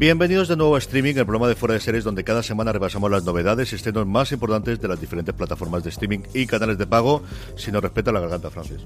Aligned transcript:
Bienvenidos 0.00 0.48
de 0.48 0.56
nuevo 0.56 0.76
a 0.76 0.78
Streaming, 0.78 1.16
el 1.16 1.26
programa 1.26 1.46
de 1.46 1.54
Fuera 1.54 1.74
de 1.74 1.80
Series, 1.80 2.04
donde 2.04 2.24
cada 2.24 2.42
semana 2.42 2.72
repasamos 2.72 3.10
las 3.10 3.22
novedades 3.22 3.70
y 3.70 3.76
estrenos 3.76 4.06
más 4.06 4.32
importantes 4.32 4.80
de 4.80 4.88
las 4.88 4.98
diferentes 4.98 5.34
plataformas 5.34 5.84
de 5.84 5.90
streaming 5.90 6.20
y 6.32 6.46
canales 6.46 6.78
de 6.78 6.86
pago, 6.86 7.22
si 7.54 7.70
nos 7.70 7.82
respeta 7.82 8.10
la 8.10 8.20
garganta, 8.20 8.48
Francis. 8.48 8.78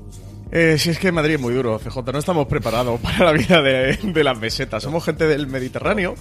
Eh, 0.51 0.77
si 0.77 0.91
es 0.91 0.99
que 0.99 1.13
Madrid 1.13 1.35
es 1.35 1.41
muy 1.41 1.55
duro, 1.55 1.79
CJ, 1.79 1.99
no 2.13 2.19
estamos 2.19 2.49
preparados 2.49 2.99
para 3.01 3.27
la 3.27 3.33
vida 3.33 3.63
de, 3.63 3.97
de 3.97 4.25
las 4.25 4.37
mesetas. 4.41 4.83
Somos 4.83 5.05
gente 5.05 5.29
del 5.29 5.47
Mediterráneo 5.47 6.17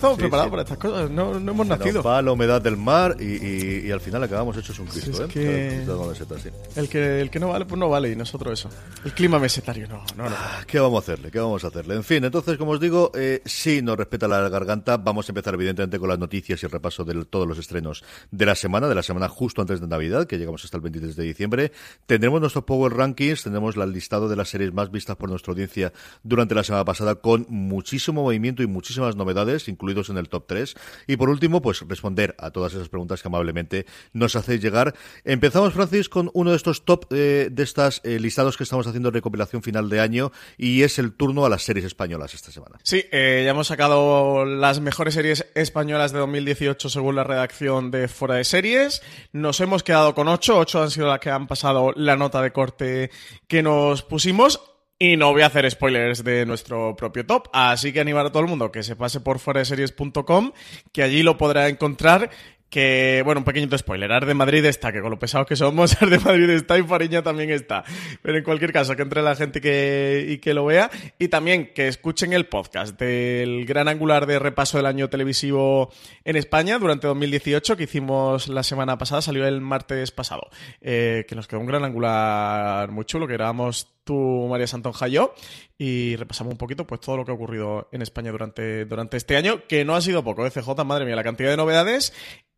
estamos 0.00 0.18
preparados 0.18 0.50
para 0.50 0.62
estas 0.62 0.78
cosas, 0.78 1.10
no, 1.10 1.38
no 1.38 1.52
hemos 1.52 1.66
nacido. 1.66 2.02
va 2.02 2.22
la 2.22 2.32
humedad 2.32 2.62
del 2.62 2.76
mar 2.78 3.16
y, 3.20 3.86
y, 3.86 3.90
al 3.90 4.00
final 4.00 4.22
acabamos 4.24 4.56
hechos 4.56 4.78
un 4.78 4.86
Cristo, 4.86 5.10
es 5.10 5.20
¿eh? 5.20 5.26
Que 5.28 6.80
el, 6.80 6.88
que, 6.88 7.20
el 7.20 7.30
que 7.30 7.38
no 7.38 7.48
vale, 7.48 7.66
pues 7.66 7.78
no 7.78 7.90
vale, 7.90 8.10
y 8.10 8.16
nosotros 8.16 8.58
eso. 8.58 8.70
El 9.04 9.12
clima 9.12 9.38
mesetario, 9.38 9.86
no, 9.88 10.02
no, 10.16 10.30
no. 10.30 10.36
Ah, 10.36 10.62
¿Qué 10.66 10.80
vamos 10.80 10.96
a 10.96 11.12
hacerle? 11.12 11.30
¿Qué 11.30 11.38
vamos 11.38 11.62
a 11.64 11.68
hacerle? 11.68 11.96
En 11.96 12.04
fin, 12.04 12.24
entonces, 12.24 12.56
como 12.56 12.72
os 12.72 12.80
digo, 12.80 13.12
eh, 13.14 13.42
si 13.44 13.82
nos 13.82 13.98
respeta 13.98 14.26
la 14.26 14.48
garganta, 14.48 14.96
vamos 14.96 15.28
a 15.28 15.32
empezar 15.32 15.52
evidentemente 15.54 15.98
con 15.98 16.08
las 16.08 16.18
noticias 16.18 16.62
y 16.62 16.66
el 16.66 16.72
repaso 16.72 17.04
de 17.04 17.24
todos 17.26 17.46
los 17.46 17.58
estrenos 17.58 18.02
de 18.30 18.46
la 18.46 18.54
semana, 18.54 18.88
de 18.88 18.94
la 18.94 19.02
semana 19.02 19.28
justo 19.28 19.60
antes 19.60 19.80
de 19.80 19.86
Navidad, 19.86 20.26
que 20.26 20.38
llegamos 20.38 20.64
hasta 20.64 20.78
el 20.78 20.82
23 20.82 21.14
de 21.14 21.24
diciembre. 21.24 21.72
Tendremos 22.06 22.40
nuestros 22.40 22.64
Power 22.64 22.94
Rankings, 22.94 23.42
tendremos 23.42 23.76
el 23.76 23.92
listado 23.92 24.30
de 24.30 24.36
las 24.36 24.48
series 24.48 24.72
más 24.72 24.90
vistas 24.90 25.16
por 25.16 25.28
nuestra 25.28 25.52
audiencia 25.52 25.92
durante 26.22 26.54
la 26.54 26.64
semana 26.64 26.86
pasada, 26.86 27.16
con 27.16 27.44
muchísimo 27.50 28.22
movimiento 28.22 28.62
y 28.62 28.66
muchísimas 28.66 29.14
novedades, 29.14 29.68
en 29.90 30.16
el 30.16 30.28
top 30.28 30.44
3 30.46 30.74
y 31.06 31.16
por 31.16 31.28
último, 31.28 31.60
pues 31.60 31.80
responder 31.86 32.34
a 32.38 32.50
todas 32.50 32.72
esas 32.72 32.88
preguntas 32.88 33.22
que 33.22 33.28
amablemente 33.28 33.86
nos 34.12 34.36
hacéis 34.36 34.62
llegar. 34.62 34.94
Empezamos, 35.24 35.74
Francis, 35.74 36.08
con 36.08 36.30
uno 36.32 36.50
de 36.50 36.56
estos 36.56 36.84
top 36.84 37.06
eh, 37.10 37.48
de 37.50 37.62
estas 37.62 38.00
eh, 38.04 38.18
listados 38.18 38.56
que 38.56 38.64
estamos 38.64 38.86
haciendo 38.86 39.10
de 39.10 39.14
recopilación 39.14 39.62
final 39.62 39.88
de 39.88 40.00
año 40.00 40.32
y 40.56 40.82
es 40.82 40.98
el 40.98 41.12
turno 41.12 41.44
a 41.44 41.48
las 41.48 41.62
series 41.62 41.84
españolas 41.84 42.34
esta 42.34 42.52
semana. 42.52 42.78
Sí, 42.82 43.04
eh, 43.10 43.42
ya 43.44 43.50
hemos 43.50 43.66
sacado 43.66 44.44
las 44.44 44.80
mejores 44.80 45.14
series 45.14 45.46
españolas 45.54 46.12
de 46.12 46.20
2018 46.20 46.88
según 46.88 47.16
la 47.16 47.24
redacción 47.24 47.90
de 47.90 48.08
Fuera 48.08 48.36
de 48.36 48.44
Series. 48.44 49.02
Nos 49.32 49.60
hemos 49.60 49.82
quedado 49.82 50.14
con 50.14 50.28
ocho, 50.28 50.58
ocho 50.58 50.82
han 50.82 50.90
sido 50.90 51.08
las 51.08 51.20
que 51.20 51.30
han 51.30 51.46
pasado 51.46 51.92
la 51.96 52.16
nota 52.16 52.40
de 52.42 52.52
corte 52.52 53.10
que 53.48 53.62
nos 53.62 54.02
pusimos. 54.02 54.69
Y 55.02 55.16
no 55.16 55.32
voy 55.32 55.40
a 55.40 55.46
hacer 55.46 55.68
spoilers 55.70 56.22
de 56.22 56.44
nuestro 56.44 56.94
propio 56.94 57.24
top, 57.24 57.48
así 57.54 57.90
que 57.90 58.00
animar 58.00 58.26
a 58.26 58.30
todo 58.30 58.42
el 58.42 58.50
mundo 58.50 58.70
que 58.70 58.82
se 58.82 58.96
pase 58.96 59.20
por 59.20 59.40
series.com, 59.40 60.52
que 60.92 61.02
allí 61.02 61.22
lo 61.22 61.38
podrá 61.38 61.68
encontrar 61.68 62.28
que, 62.70 63.22
bueno, 63.24 63.40
un 63.40 63.44
pequeñito 63.44 63.76
spoiler, 63.76 64.12
Ar 64.12 64.26
de 64.26 64.34
Madrid 64.34 64.64
está, 64.64 64.92
que 64.92 65.00
con 65.00 65.10
lo 65.10 65.18
pesados 65.18 65.46
que 65.46 65.56
somos, 65.56 65.96
Ar 66.02 66.08
de 66.08 66.18
Madrid 66.18 66.50
está 66.50 66.78
y 66.78 66.82
Fariña 66.84 67.22
también 67.22 67.50
está. 67.50 67.82
Pero 68.22 68.38
en 68.38 68.44
cualquier 68.44 68.72
caso, 68.72 68.94
que 68.94 69.02
entre 69.02 69.22
la 69.22 69.34
gente 69.34 69.60
que, 69.60 70.24
y 70.28 70.38
que 70.38 70.54
lo 70.54 70.64
vea. 70.66 70.88
Y 71.18 71.28
también 71.28 71.72
que 71.74 71.88
escuchen 71.88 72.32
el 72.32 72.46
podcast 72.46 72.98
del 72.98 73.66
gran 73.66 73.88
angular 73.88 74.26
de 74.26 74.38
repaso 74.38 74.76
del 74.76 74.86
año 74.86 75.10
televisivo 75.10 75.90
en 76.24 76.36
España 76.36 76.78
durante 76.78 77.08
2018, 77.08 77.76
que 77.76 77.84
hicimos 77.84 78.48
la 78.48 78.62
semana 78.62 78.96
pasada, 78.96 79.20
salió 79.20 79.46
el 79.46 79.60
martes 79.60 80.12
pasado. 80.12 80.48
Eh, 80.80 81.24
que 81.28 81.34
nos 81.34 81.48
quedó 81.48 81.60
un 81.60 81.66
gran 81.66 81.84
angular 81.84 82.90
muy 82.92 83.04
chulo, 83.04 83.26
que 83.26 83.32
grabamos 83.32 83.99
tú, 84.10 84.48
María 84.50 84.66
Santonja 84.66 85.06
y 85.06 85.12
yo, 85.12 85.34
y 85.78 86.16
repasamos 86.16 86.50
un 86.50 86.58
poquito 86.58 86.84
pues 86.84 87.00
todo 87.00 87.16
lo 87.16 87.24
que 87.24 87.30
ha 87.30 87.34
ocurrido 87.34 87.88
en 87.92 88.02
España 88.02 88.32
durante, 88.32 88.84
durante 88.84 89.16
este 89.16 89.36
año, 89.36 89.68
que 89.68 89.84
no 89.84 89.94
ha 89.94 90.00
sido 90.00 90.24
poco, 90.24 90.44
¿eh? 90.44 90.50
CJ, 90.50 90.84
madre 90.84 91.04
mía, 91.04 91.14
la 91.14 91.22
cantidad 91.22 91.48
de 91.48 91.56
novedades 91.56 92.12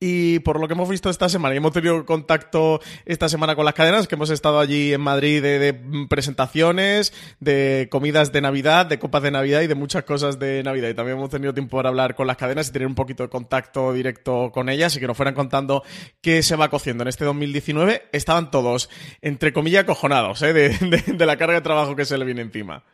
y 0.04 0.40
por 0.40 0.58
lo 0.58 0.66
que 0.66 0.74
hemos 0.74 0.88
visto 0.88 1.10
esta 1.10 1.28
semana, 1.28 1.54
y 1.54 1.58
hemos 1.58 1.70
tenido 1.70 2.04
contacto 2.04 2.80
esta 3.04 3.28
semana 3.28 3.54
con 3.54 3.64
las 3.64 3.74
cadenas, 3.74 4.08
que 4.08 4.16
hemos 4.16 4.30
estado 4.30 4.58
allí 4.58 4.92
en 4.92 5.00
Madrid 5.00 5.40
de, 5.40 5.80
presentaciones, 6.08 7.12
de 7.38 7.86
comidas 7.88 8.32
de 8.32 8.40
Navidad, 8.40 8.86
de 8.86 8.98
copas 8.98 9.22
de 9.22 9.30
Navidad 9.30 9.60
y 9.60 9.68
de 9.68 9.76
muchas 9.76 10.02
cosas 10.02 10.40
de 10.40 10.64
Navidad. 10.64 10.88
Y 10.88 10.94
también 10.94 11.18
hemos 11.18 11.30
tenido 11.30 11.54
tiempo 11.54 11.76
para 11.76 11.90
hablar 11.90 12.16
con 12.16 12.26
las 12.26 12.36
cadenas 12.36 12.68
y 12.68 12.72
tener 12.72 12.88
un 12.88 12.96
poquito 12.96 13.22
de 13.22 13.28
contacto 13.28 13.92
directo 13.92 14.50
con 14.52 14.68
ellas 14.68 14.96
y 14.96 14.98
que 14.98 15.06
nos 15.06 15.16
fueran 15.16 15.34
contando 15.34 15.84
qué 16.20 16.42
se 16.42 16.56
va 16.56 16.68
cociendo 16.68 17.02
en 17.02 17.08
este 17.08 17.24
2019. 17.24 18.08
Estaban 18.10 18.50
todos, 18.50 18.90
entre 19.20 19.52
comillas, 19.52 19.84
cojonados 19.84 20.42
¿eh? 20.42 20.52
de 20.52 21.26
la 21.26 21.36
carga 21.42 21.54
de 21.56 21.62
trabajo 21.62 21.96
que 21.96 22.04
se 22.04 22.16
le 22.16 22.24
viene 22.24 22.42
encima. 22.42 22.84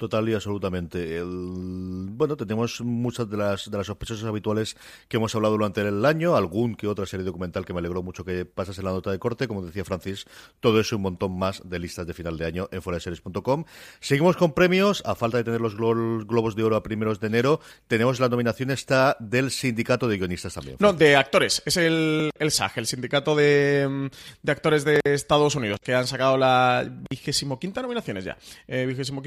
Total 0.00 0.26
y 0.30 0.32
absolutamente. 0.32 1.18
El, 1.18 2.06
bueno, 2.12 2.34
tenemos 2.34 2.80
muchas 2.80 3.28
de 3.28 3.36
las, 3.36 3.70
de 3.70 3.76
las 3.76 3.86
sospechosas 3.86 4.24
habituales 4.24 4.74
que 5.08 5.18
hemos 5.18 5.34
hablado 5.34 5.52
durante 5.52 5.82
el 5.82 6.06
año, 6.06 6.36
algún 6.36 6.74
que 6.74 6.86
otra 6.86 7.04
serie 7.04 7.22
documental 7.22 7.66
que 7.66 7.74
me 7.74 7.80
alegró 7.80 8.02
mucho 8.02 8.24
que 8.24 8.46
pasase 8.46 8.80
en 8.80 8.86
la 8.86 8.92
nota 8.92 9.10
de 9.10 9.18
corte, 9.18 9.46
como 9.46 9.62
decía 9.62 9.84
Francis, 9.84 10.24
todo 10.58 10.80
eso 10.80 10.94
y 10.94 10.96
un 10.96 11.02
montón 11.02 11.38
más 11.38 11.68
de 11.68 11.78
listas 11.78 12.06
de 12.06 12.14
final 12.14 12.38
de 12.38 12.46
año 12.46 12.68
en 12.72 12.80
foraseries.com. 12.80 13.66
Seguimos 14.00 14.38
con 14.38 14.54
premios, 14.54 15.02
a 15.04 15.14
falta 15.14 15.36
de 15.36 15.44
tener 15.44 15.60
los 15.60 15.76
globos 15.76 16.56
de 16.56 16.62
oro 16.62 16.76
a 16.76 16.82
primeros 16.82 17.20
de 17.20 17.26
enero, 17.26 17.60
tenemos 17.86 18.20
la 18.20 18.30
nominación 18.30 18.70
esta 18.70 19.18
del 19.20 19.50
sindicato 19.50 20.08
de 20.08 20.16
guionistas 20.16 20.54
también. 20.54 20.78
No, 20.80 20.94
de 20.94 21.14
actores, 21.14 21.62
es 21.66 21.76
el, 21.76 22.30
el 22.38 22.50
SAG, 22.50 22.72
el 22.76 22.86
sindicato 22.86 23.36
de, 23.36 24.08
de 24.40 24.50
actores 24.50 24.82
de 24.82 24.98
Estados 25.04 25.56
Unidos, 25.56 25.78
que 25.82 25.94
han 25.94 26.06
sacado 26.06 26.38
la 26.38 26.90
vigésimo 27.10 27.58
quinta 27.58 27.82
nominaciones 27.82 28.24
ya, 28.24 28.38
eh, 28.66 28.86
vigésimo 28.86 29.20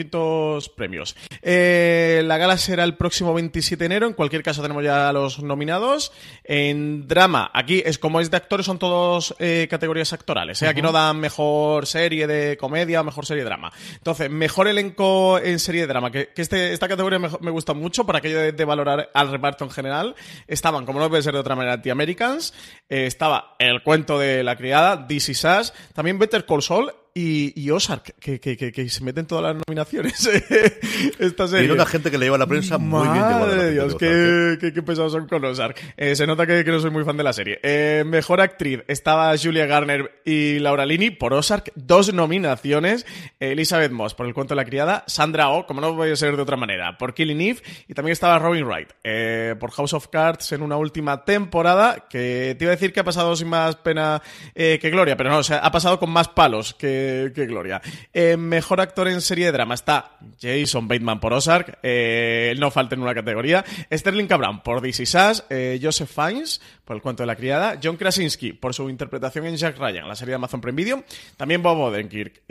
premios. 0.69 1.15
Eh, 1.41 2.21
la 2.25 2.37
gala 2.37 2.57
será 2.57 2.83
el 2.83 2.95
próximo 2.95 3.33
27 3.33 3.79
de 3.79 3.85
enero. 3.85 4.07
En 4.07 4.13
cualquier 4.13 4.43
caso, 4.43 4.61
tenemos 4.61 4.83
ya 4.83 5.11
los 5.13 5.41
nominados. 5.41 6.11
En 6.43 7.07
drama, 7.07 7.49
aquí 7.53 7.81
es 7.85 7.97
como 7.97 8.19
es 8.19 8.31
de 8.31 8.37
actores, 8.37 8.65
son 8.65 8.79
todos 8.79 9.35
eh, 9.39 9.67
categorías 9.69 10.13
actorales. 10.13 10.61
¿eh? 10.61 10.67
Aquí 10.67 10.81
no 10.81 10.91
dan 10.91 11.19
mejor 11.19 11.85
serie 11.85 12.27
de 12.27 12.57
comedia 12.57 13.01
o 13.01 13.03
mejor 13.03 13.25
serie 13.25 13.43
de 13.43 13.49
drama. 13.49 13.71
Entonces, 13.93 14.29
mejor 14.29 14.67
elenco 14.67 15.39
en 15.39 15.59
serie 15.59 15.81
de 15.81 15.87
drama. 15.87 16.11
Que, 16.11 16.29
este, 16.35 16.73
esta 16.73 16.87
categoría 16.87 17.19
me, 17.19 17.51
gusta 17.51 17.73
mucho 17.73 18.05
para 18.05 18.19
aquello 18.19 18.39
de, 18.51 18.65
valorar 18.65 19.09
al 19.13 19.31
reparto 19.31 19.65
en 19.65 19.71
general. 19.71 20.15
Estaban, 20.47 20.85
como 20.85 20.99
no 20.99 21.09
puede 21.09 21.23
ser 21.23 21.33
de 21.33 21.39
otra 21.39 21.55
manera, 21.55 21.81
The 21.81 21.91
Americans. 21.91 22.53
estaba 22.89 23.55
El 23.59 23.83
cuento 23.83 24.17
de 24.17 24.43
la 24.43 24.55
criada, 24.55 25.07
This 25.07 25.29
Is 25.29 25.43
Us. 25.43 25.73
También 25.93 26.17
Better 26.19 26.45
Call 26.45 26.61
Saul 26.61 26.91
y, 27.15 27.53
y 27.61 27.69
Ozark, 27.69 28.15
que, 28.19 28.39
que, 28.39 28.57
que, 28.57 28.71
que 28.71 28.89
se 28.89 29.03
meten 29.03 29.27
todas 29.27 29.43
las 29.43 29.63
nominaciones. 29.67 30.25
Esta 31.19 31.47
serie. 31.47 31.67
Tiene 31.67 31.73
una 31.73 31.85
gente 31.85 32.09
que 32.09 32.17
le 32.17 32.25
lleva 32.25 32.39
la 32.39 32.47
prensa 32.47 32.79
muy 32.79 33.07
bien. 33.07 33.21
Madre 33.21 33.63
de 33.65 33.71
Dios, 33.71 33.95
qué, 33.95 34.57
qué, 34.59 34.73
qué, 34.73 34.81
pesados 34.81 35.11
son 35.11 35.27
con 35.27 35.45
Ozark. 35.45 35.79
Eh, 35.95 36.15
se 36.15 36.25
nota 36.25 36.47
que, 36.47 36.63
que, 36.63 36.71
no 36.71 36.79
soy 36.79 36.89
muy 36.89 37.03
fan 37.03 37.15
de 37.15 37.23
la 37.23 37.33
serie. 37.33 37.59
Eh, 37.61 38.03
mejor 38.05 38.41
actriz 38.41 38.81
estaba 38.87 39.31
Julia 39.37 39.67
Garner 39.67 40.21
y 40.25 40.57
Laura 40.57 40.85
Lini 40.85 41.11
por 41.11 41.33
Ozark, 41.33 41.71
dos 41.75 42.11
nominaciones. 42.13 43.05
Elizabeth 43.39 43.91
Moss 43.91 44.15
por 44.15 44.25
El 44.25 44.33
cuento 44.33 44.55
de 44.55 44.61
la 44.61 44.65
criada, 44.65 45.03
Sandra 45.05 45.49
Oh, 45.49 45.67
como 45.67 45.81
no 45.81 45.95
puede 45.95 46.15
ser 46.15 46.35
de 46.35 46.41
otra 46.41 46.57
manera, 46.57 46.97
por 46.97 47.13
Killing 47.13 47.41
Eve, 47.41 47.61
y 47.87 47.93
también 47.93 48.13
estaba 48.13 48.39
Robin 48.39 48.65
Wright 48.65 48.89
eh, 49.03 49.55
por 49.59 49.71
House 49.71 49.93
of 49.93 50.07
Cards 50.07 50.51
en 50.51 50.61
una 50.61 50.77
última 50.77 51.25
temporada 51.25 52.07
que 52.09 52.55
te 52.57 52.65
iba 52.65 52.71
a 52.71 52.75
decir 52.75 52.93
que 52.93 53.01
ha 53.01 53.03
pasado 53.03 53.35
sin 53.35 53.49
más 53.49 53.75
pena 53.75 54.21
eh, 54.55 54.79
que 54.81 54.89
gloria, 54.89 55.15
pero 55.15 55.29
no, 55.29 55.37
o 55.39 55.43
sea, 55.43 55.59
ha 55.59 55.71
pasado 55.71 55.99
con 55.99 56.09
más 56.09 56.27
palos 56.29 56.73
que, 56.73 57.02
que 57.33 57.45
gloria. 57.45 57.81
Eh, 58.13 58.37
mejor 58.37 58.81
actor 58.81 59.07
en 59.07 59.21
serie 59.21 59.47
de 59.47 59.51
drama 59.51 59.75
está 59.75 60.17
Jason 60.41 60.87
Bateman 60.87 61.19
por 61.19 61.33
Ozark, 61.33 61.79
eh, 61.83 62.55
no 62.57 62.71
falta 62.71 62.95
en 62.95 63.01
una 63.01 63.13
categoría, 63.13 63.63
Sterling 63.91 64.27
Cabran 64.27 64.63
por 64.63 64.81
This 64.81 65.01
Is 65.01 65.15
Us, 65.15 65.43
Joseph 65.81 66.09
Fiennes 66.09 66.61
por 66.85 66.95
El 66.95 67.01
cuento 67.01 67.23
de 67.23 67.27
la 67.27 67.35
criada, 67.35 67.79
John 67.81 67.97
Krasinski 67.97 68.53
por 68.53 68.73
su 68.73 68.89
interpretación 68.89 69.45
en 69.45 69.55
Jack 69.55 69.77
Ryan, 69.77 70.07
la 70.07 70.15
serie 70.15 70.31
de 70.31 70.35
Amazon 70.35 70.61
Prime 70.61 70.75
Video, 70.75 71.03
también 71.37 71.61
Bob 71.63 71.79
Odenkirk 71.79 72.41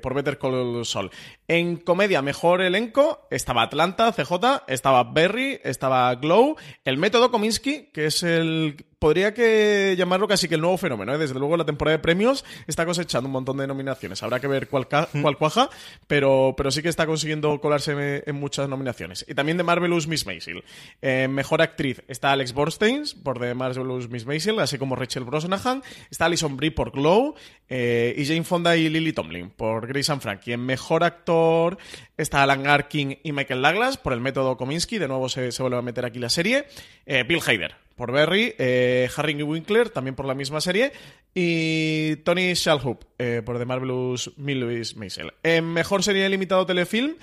por 0.00 0.14
Better 0.14 0.38
Call 0.38 0.84
Saul. 0.84 1.10
En 1.46 1.76
comedia, 1.76 2.22
mejor 2.22 2.62
elenco, 2.62 3.26
estaba 3.30 3.62
Atlanta, 3.62 4.12
CJ, 4.12 4.64
estaba 4.68 5.04
Berry, 5.04 5.60
estaba 5.64 6.14
Glow, 6.14 6.56
el 6.84 6.96
método 6.96 7.30
Kominsky, 7.30 7.90
que 7.92 8.06
es 8.06 8.22
el 8.22 8.84
podría 9.00 9.34
que 9.34 9.94
llamarlo 9.96 10.28
casi 10.28 10.46
que 10.46 10.54
el 10.54 10.60
nuevo 10.60 10.76
fenómeno. 10.76 11.14
¿eh? 11.14 11.18
Desde 11.18 11.34
luego, 11.34 11.56
la 11.56 11.64
temporada 11.64 11.96
de 11.96 12.02
premios 12.02 12.44
está 12.68 12.86
cosechando 12.86 13.26
un 13.26 13.32
montón 13.32 13.56
de 13.56 13.66
nominaciones. 13.66 14.22
Habrá 14.22 14.38
que 14.38 14.46
ver 14.46 14.68
cuál, 14.68 14.86
cuál 14.86 15.36
cuaja, 15.38 15.70
pero, 16.06 16.54
pero 16.56 16.70
sí 16.70 16.82
que 16.82 16.90
está 16.90 17.06
consiguiendo 17.06 17.60
colarse 17.60 18.22
en, 18.24 18.36
muchas 18.36 18.68
nominaciones. 18.68 19.24
Y 19.26 19.34
también 19.34 19.56
de 19.56 19.64
Marvelous 19.64 20.06
Miss 20.06 20.26
Maisel. 20.26 20.62
Eh, 21.00 21.28
mejor 21.28 21.62
actriz 21.62 22.02
está 22.08 22.32
Alex 22.32 22.52
Borstein 22.52 23.04
por 23.24 23.40
The 23.40 23.54
Marvelous 23.54 24.08
Miss 24.10 24.26
Maisel, 24.26 24.58
así 24.60 24.76
como 24.76 24.94
Rachel 24.94 25.24
Brosnahan. 25.24 25.82
Está 26.10 26.26
Alison 26.26 26.56
Brie 26.56 26.70
por 26.70 26.92
Glow. 26.92 27.34
Eh, 27.68 28.14
y 28.18 28.26
Jane 28.26 28.44
Fonda 28.44 28.76
y 28.76 28.88
Lily 28.90 29.14
Tomlin 29.14 29.48
por 29.48 29.86
Grace 29.86 30.12
and 30.12 30.20
Frankie. 30.20 30.52
En 30.52 30.66
mejor 30.66 31.04
actor 31.04 31.78
está 32.18 32.42
Alan 32.42 32.66
Arkin 32.66 33.18
y 33.22 33.32
Michael 33.32 33.62
Douglas 33.62 33.96
por 33.96 34.12
el 34.12 34.20
método 34.20 34.58
Kominsky. 34.58 34.98
De 34.98 35.08
nuevo 35.08 35.30
se, 35.30 35.52
se 35.52 35.62
vuelve 35.62 35.78
a 35.78 35.82
meter 35.82 36.04
aquí 36.04 36.18
la 36.18 36.28
serie. 36.28 36.66
Bill 37.06 37.40
Hader 37.40 37.89
por 38.00 38.12
Berry, 38.12 38.54
eh, 38.56 39.10
Harry 39.14 39.34
Winkler, 39.42 39.90
también 39.90 40.14
por 40.14 40.24
la 40.24 40.32
misma 40.32 40.62
serie, 40.62 40.90
y 41.34 42.16
Tony 42.24 42.54
Shalhoub, 42.54 43.04
eh, 43.18 43.42
por 43.44 43.58
The 43.58 43.66
Marvelous 43.66 44.32
Millis 44.38 44.96
Maisel. 44.96 45.34
En 45.42 45.70
mejor 45.70 46.02
serie 46.02 46.26
limitado 46.30 46.64
telefilm, 46.64 47.16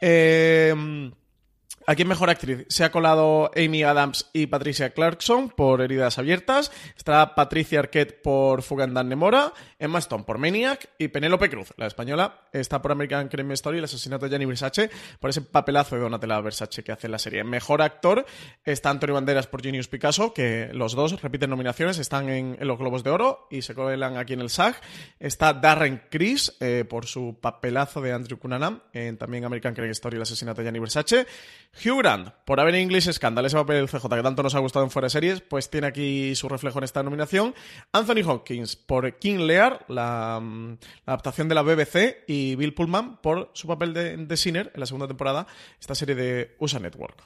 eh, 0.00 0.72
Aquí 1.90 2.04
Mejor 2.04 2.30
Actriz 2.30 2.66
se 2.68 2.84
ha 2.84 2.92
colado 2.92 3.50
Amy 3.56 3.82
Adams 3.82 4.30
y 4.32 4.46
Patricia 4.46 4.90
Clarkson 4.90 5.48
por 5.48 5.80
Heridas 5.80 6.18
Abiertas. 6.18 6.70
Está 6.96 7.34
Patricia 7.34 7.80
Arquette 7.80 8.22
por 8.22 8.62
Fugandan 8.62 9.08
Nemora. 9.08 9.52
Emma 9.76 9.98
Stone 9.98 10.22
por 10.22 10.38
Maniac. 10.38 10.88
Y 10.98 11.08
Penélope 11.08 11.50
Cruz, 11.50 11.74
la 11.76 11.88
española, 11.88 12.42
está 12.52 12.80
por 12.80 12.92
American 12.92 13.26
Crime 13.26 13.54
Story, 13.54 13.78
el 13.78 13.84
asesinato 13.84 14.26
de 14.26 14.30
Gianni 14.30 14.44
Versace, 14.44 14.88
por 15.18 15.30
ese 15.30 15.40
papelazo 15.40 15.96
de 15.96 16.02
Donatella 16.02 16.40
Versace 16.40 16.84
que 16.84 16.92
hace 16.92 17.08
en 17.08 17.10
la 17.10 17.18
serie. 17.18 17.42
Mejor 17.42 17.82
actor 17.82 18.24
está 18.64 18.90
Antonio 18.90 19.14
Banderas 19.14 19.48
por 19.48 19.60
Genius 19.60 19.88
Picasso, 19.88 20.32
que 20.32 20.70
los 20.72 20.92
dos 20.92 21.20
repiten 21.20 21.50
nominaciones, 21.50 21.98
están 21.98 22.28
en, 22.28 22.56
los 22.60 22.78
Globos 22.78 23.02
de 23.02 23.10
Oro 23.10 23.48
y 23.50 23.62
se 23.62 23.74
colan 23.74 24.16
aquí 24.16 24.34
en 24.34 24.42
el 24.42 24.50
SAG. 24.50 24.80
Está 25.18 25.54
Darren 25.54 26.02
Criss 26.08 26.56
eh, 26.60 26.84
por 26.88 27.06
su 27.06 27.36
papelazo 27.40 28.00
de 28.00 28.12
Andrew 28.12 28.38
Cunanan 28.38 28.80
en 28.92 29.16
también 29.16 29.44
American 29.44 29.74
Crime 29.74 29.90
Story, 29.90 30.18
el 30.18 30.22
asesinato 30.22 30.60
de 30.60 30.66
Gianni 30.66 30.78
Versace. 30.78 31.26
Hugh 31.84 31.98
Grant, 31.98 32.28
por 32.44 32.60
haber 32.60 32.74
English 32.74 33.10
Scandal, 33.10 33.46
ese 33.46 33.56
papel 33.56 33.76
del 33.76 33.88
CJ 33.88 34.08
que 34.08 34.22
tanto 34.22 34.42
nos 34.42 34.54
ha 34.54 34.58
gustado 34.58 34.84
en 34.84 34.90
Fuera 34.90 35.06
de 35.06 35.10
Series, 35.10 35.40
pues 35.40 35.70
tiene 35.70 35.86
aquí 35.86 36.34
su 36.34 36.48
reflejo 36.48 36.78
en 36.78 36.84
esta 36.84 37.02
nominación. 37.02 37.54
Anthony 37.92 38.22
Hopkins 38.26 38.76
por 38.76 39.18
King 39.18 39.38
Lear, 39.46 39.86
la, 39.88 40.38
mm, 40.42 40.78
adaptación 41.06 41.48
de 41.48 41.54
la 41.54 41.62
BBC, 41.62 42.24
y 42.26 42.54
Bill 42.56 42.74
Pullman 42.74 43.20
por 43.22 43.50
su 43.54 43.66
papel 43.66 43.94
de, 43.94 44.16
de 44.16 44.36
Sinner 44.36 44.70
en 44.74 44.80
la 44.80 44.86
segunda 44.86 45.08
temporada, 45.08 45.46
esta 45.80 45.94
serie 45.94 46.14
de 46.14 46.56
USA 46.58 46.80
Network. 46.80 47.24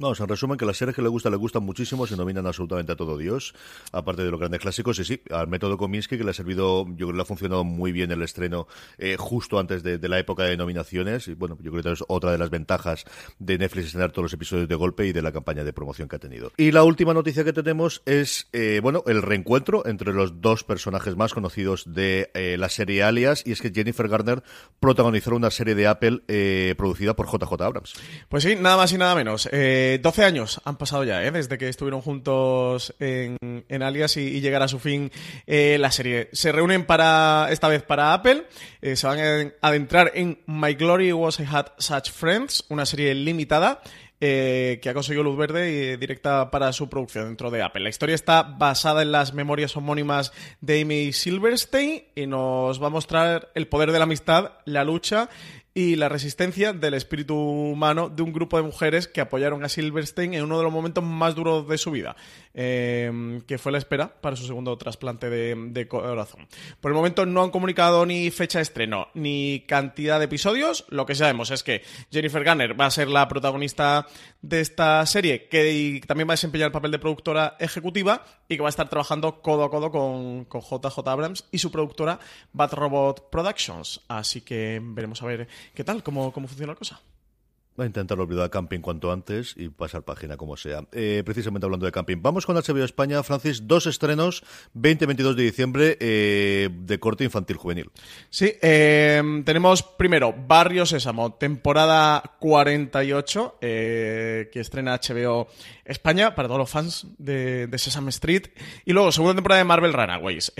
No, 0.00 0.14
en 0.18 0.28
resumen, 0.28 0.56
que 0.56 0.64
las 0.64 0.78
series 0.78 0.96
que 0.96 1.02
le 1.02 1.10
gustan, 1.10 1.30
le 1.30 1.36
gustan 1.36 1.62
muchísimo, 1.62 2.06
se 2.06 2.16
nominan 2.16 2.46
absolutamente 2.46 2.90
a 2.92 2.96
todo 2.96 3.18
Dios, 3.18 3.54
aparte 3.92 4.24
de 4.24 4.30
los 4.30 4.40
grandes 4.40 4.58
clásicos, 4.58 4.98
y 4.98 5.04
sí, 5.04 5.20
al 5.30 5.46
método 5.46 5.76
Kominsky, 5.76 6.16
que 6.16 6.24
le 6.24 6.30
ha 6.30 6.32
servido, 6.32 6.86
yo 6.88 6.96
creo 6.96 7.08
que 7.08 7.16
le 7.16 7.22
ha 7.22 7.26
funcionado 7.26 7.64
muy 7.64 7.92
bien 7.92 8.10
el 8.10 8.22
estreno 8.22 8.66
eh, 8.96 9.16
justo 9.18 9.58
antes 9.58 9.82
de, 9.82 9.98
la 10.08 10.18
época 10.18 10.44
de 10.44 10.56
nominaciones, 10.56 11.28
y 11.28 11.34
bueno, 11.34 11.58
yo 11.60 11.70
creo 11.70 11.82
que 11.82 11.92
es 11.92 12.02
otra 12.08 12.32
de 12.32 12.38
las 12.38 12.48
ventajas 12.48 13.04
de 13.38 13.58
Netflix 13.58 13.88
estrenar 13.88 14.10
todos 14.10 14.24
los 14.24 14.32
episodios 14.32 14.68
de 14.68 14.74
golpe 14.74 15.06
y 15.06 15.12
de 15.12 15.20
la 15.20 15.32
campaña 15.32 15.64
de 15.64 15.74
promoción 15.74 16.08
que 16.08 16.16
ha 16.16 16.18
tenido. 16.18 16.50
Y 16.56 16.72
la 16.72 16.82
última 16.82 17.12
noticia 17.12 17.44
que 17.44 17.52
tenemos 17.52 18.00
es, 18.06 18.48
eh, 18.54 18.80
bueno, 18.82 19.04
el 19.06 19.20
reencuentro 19.20 19.86
entre 19.86 20.14
los 20.14 20.40
dos 20.40 20.64
personajes 20.64 21.14
más 21.14 21.34
conocidos 21.34 21.84
de 21.92 22.30
eh, 22.32 22.56
la 22.58 22.70
serie 22.70 23.02
Alias, 23.02 23.42
y 23.44 23.52
es 23.52 23.60
que 23.60 23.70
Jennifer 23.70 24.08
Garner 24.08 24.42
protagonizó 24.80 25.36
una 25.36 25.50
serie 25.50 25.74
de 25.74 25.86
Apple 25.86 26.22
producida 26.76 27.14
por 27.14 27.26
JJ 27.26 27.60
Abrams. 27.60 27.92
Pues 28.30 28.44
sí, 28.44 28.56
nada 28.56 28.78
más 28.78 28.92
y 28.94 28.96
nada 28.96 29.14
menos. 29.14 29.46
Eh, 29.52 29.89
12 29.98 30.24
años 30.24 30.60
han 30.64 30.76
pasado 30.76 31.04
ya, 31.04 31.24
¿eh? 31.24 31.30
desde 31.30 31.58
que 31.58 31.68
estuvieron 31.68 32.00
juntos 32.00 32.94
en, 32.98 33.82
Alias 33.82 34.16
y, 34.16 34.40
llegar 34.40 34.62
a 34.62 34.68
su 34.68 34.78
fin 34.78 35.10
eh, 35.46 35.76
la 35.78 35.90
serie. 35.90 36.28
Se 36.32 36.52
reúnen 36.52 36.84
para 36.84 37.48
esta 37.50 37.68
vez 37.68 37.82
para 37.82 38.12
Apple, 38.12 38.46
eh, 38.82 38.96
se 38.96 39.06
van 39.06 39.18
a 39.18 39.68
adentrar 39.68 40.12
en 40.14 40.38
My 40.46 40.74
Glory 40.74 41.12
Was 41.12 41.40
I 41.40 41.46
Had 41.50 41.68
Such 41.78 42.10
Friends, 42.10 42.64
una 42.68 42.86
serie 42.86 43.14
limitada. 43.14 43.80
que 44.20 44.86
ha 44.86 44.92
conseguido 44.92 45.22
luz 45.22 45.38
verde 45.38 45.70
y 45.70 45.96
directa 45.96 46.50
para 46.50 46.74
su 46.74 46.90
producción 46.90 47.24
dentro 47.24 47.50
de 47.50 47.62
Apple. 47.62 47.82
La 47.82 47.88
historia 47.88 48.14
está 48.14 48.42
basada 48.42 49.00
en 49.00 49.12
las 49.12 49.32
memorias 49.32 49.74
homónimas 49.78 50.34
de 50.60 50.82
Amy 50.82 51.14
Silverstein 51.14 52.04
y 52.14 52.26
nos 52.26 52.82
va 52.82 52.88
a 52.88 52.90
mostrar 52.90 53.48
el 53.54 53.66
poder 53.66 53.92
de 53.92 53.98
la 53.98 54.04
amistad, 54.04 54.52
la 54.66 54.84
lucha 54.84 55.30
y 55.72 55.96
la 55.96 56.08
resistencia 56.08 56.72
del 56.72 56.94
espíritu 56.94 57.36
humano 57.36 58.08
de 58.08 58.22
un 58.22 58.32
grupo 58.32 58.56
de 58.56 58.64
mujeres 58.64 59.06
que 59.06 59.20
apoyaron 59.20 59.64
a 59.64 59.68
Silverstein 59.68 60.34
en 60.34 60.42
uno 60.42 60.58
de 60.58 60.64
los 60.64 60.72
momentos 60.72 61.04
más 61.04 61.34
duros 61.34 61.68
de 61.68 61.78
su 61.78 61.92
vida, 61.92 62.16
eh, 62.54 63.40
que 63.46 63.58
fue 63.58 63.70
la 63.70 63.78
espera 63.78 64.20
para 64.20 64.34
su 64.34 64.46
segundo 64.46 64.76
trasplante 64.76 65.30
de, 65.30 65.88
corazón. 65.88 66.48
Por 66.80 66.90
el 66.90 66.96
momento 66.96 67.24
no 67.24 67.42
han 67.42 67.50
comunicado 67.50 68.04
ni 68.04 68.30
fecha 68.30 68.58
de 68.58 68.64
estreno 68.64 69.08
ni 69.14 69.64
cantidad 69.66 70.18
de 70.18 70.24
episodios. 70.24 70.84
Lo 70.88 71.06
que 71.06 71.14
sabemos 71.14 71.50
es 71.50 71.62
que 71.62 71.82
Jennifer 72.10 72.42
Garner 72.42 72.78
va 72.78 72.86
a 72.86 72.90
ser 72.90 73.08
la 73.08 73.28
protagonista 73.28 74.06
de 74.42 74.60
esta 74.60 75.04
serie, 75.06 75.48
que 75.48 76.00
también 76.06 76.28
va 76.28 76.32
a 76.32 76.34
desempeñar 76.34 76.66
el 76.66 76.72
papel 76.72 76.90
de 76.90 76.98
productora 76.98 77.56
ejecutiva 77.60 78.24
y 78.50 78.56
que 78.56 78.62
va 78.62 78.68
a 78.68 78.70
estar 78.70 78.88
trabajando 78.88 79.40
codo 79.42 79.62
a 79.62 79.70
codo 79.70 79.92
con, 79.92 80.46
JJ 80.50 81.08
Abrams 81.08 81.44
y 81.52 81.58
su 81.58 81.70
productora 81.70 82.18
Bad 82.52 82.74
Robot 82.74 83.30
Productions. 83.30 84.00
Así 84.08 84.40
que 84.40 84.80
veremos 84.82 85.22
a 85.22 85.26
ver 85.26 85.48
¿Qué 85.72 85.84
tal? 85.84 86.02
¿Cómo, 86.02 86.32
cómo 86.32 86.48
funciona 86.48 86.72
la 86.72 86.78
cosa? 86.78 87.00
Voy 87.80 87.86
a 87.86 87.86
intentar 87.86 88.20
olvidar 88.20 88.50
camping 88.50 88.80
cuanto 88.80 89.10
antes 89.10 89.54
y 89.56 89.70
pasar 89.70 90.02
página 90.02 90.36
como 90.36 90.54
sea. 90.58 90.84
Eh, 90.92 91.22
precisamente 91.24 91.64
hablando 91.64 91.86
de 91.86 91.92
camping, 91.92 92.18
vamos 92.20 92.44
con 92.44 92.54
HBO 92.54 92.84
España, 92.84 93.22
Francis, 93.22 93.66
dos 93.66 93.86
estrenos, 93.86 94.44
20-22 94.76 95.32
de 95.32 95.42
diciembre 95.42 95.96
eh, 95.98 96.68
de 96.70 97.00
corte 97.00 97.24
infantil 97.24 97.56
juvenil. 97.56 97.90
Sí, 98.28 98.52
eh, 98.60 99.22
tenemos 99.46 99.82
primero 99.82 100.34
Barrio 100.46 100.84
Sésamo, 100.84 101.32
temporada 101.32 102.22
48, 102.38 103.56
que 103.60 104.50
estrena 104.52 105.00
HBO 105.00 105.48
España 105.86 106.34
para 106.34 106.48
todos 106.48 106.58
los 106.58 106.68
fans 106.68 107.06
de, 107.16 107.66
de 107.66 107.78
Sesame 107.78 108.10
Street. 108.10 108.48
Y 108.84 108.92
luego, 108.92 109.10
segunda 109.10 109.36
temporada 109.36 109.60
de 109.60 109.64
Marvel 109.64 109.94
Runaways. 109.94 110.52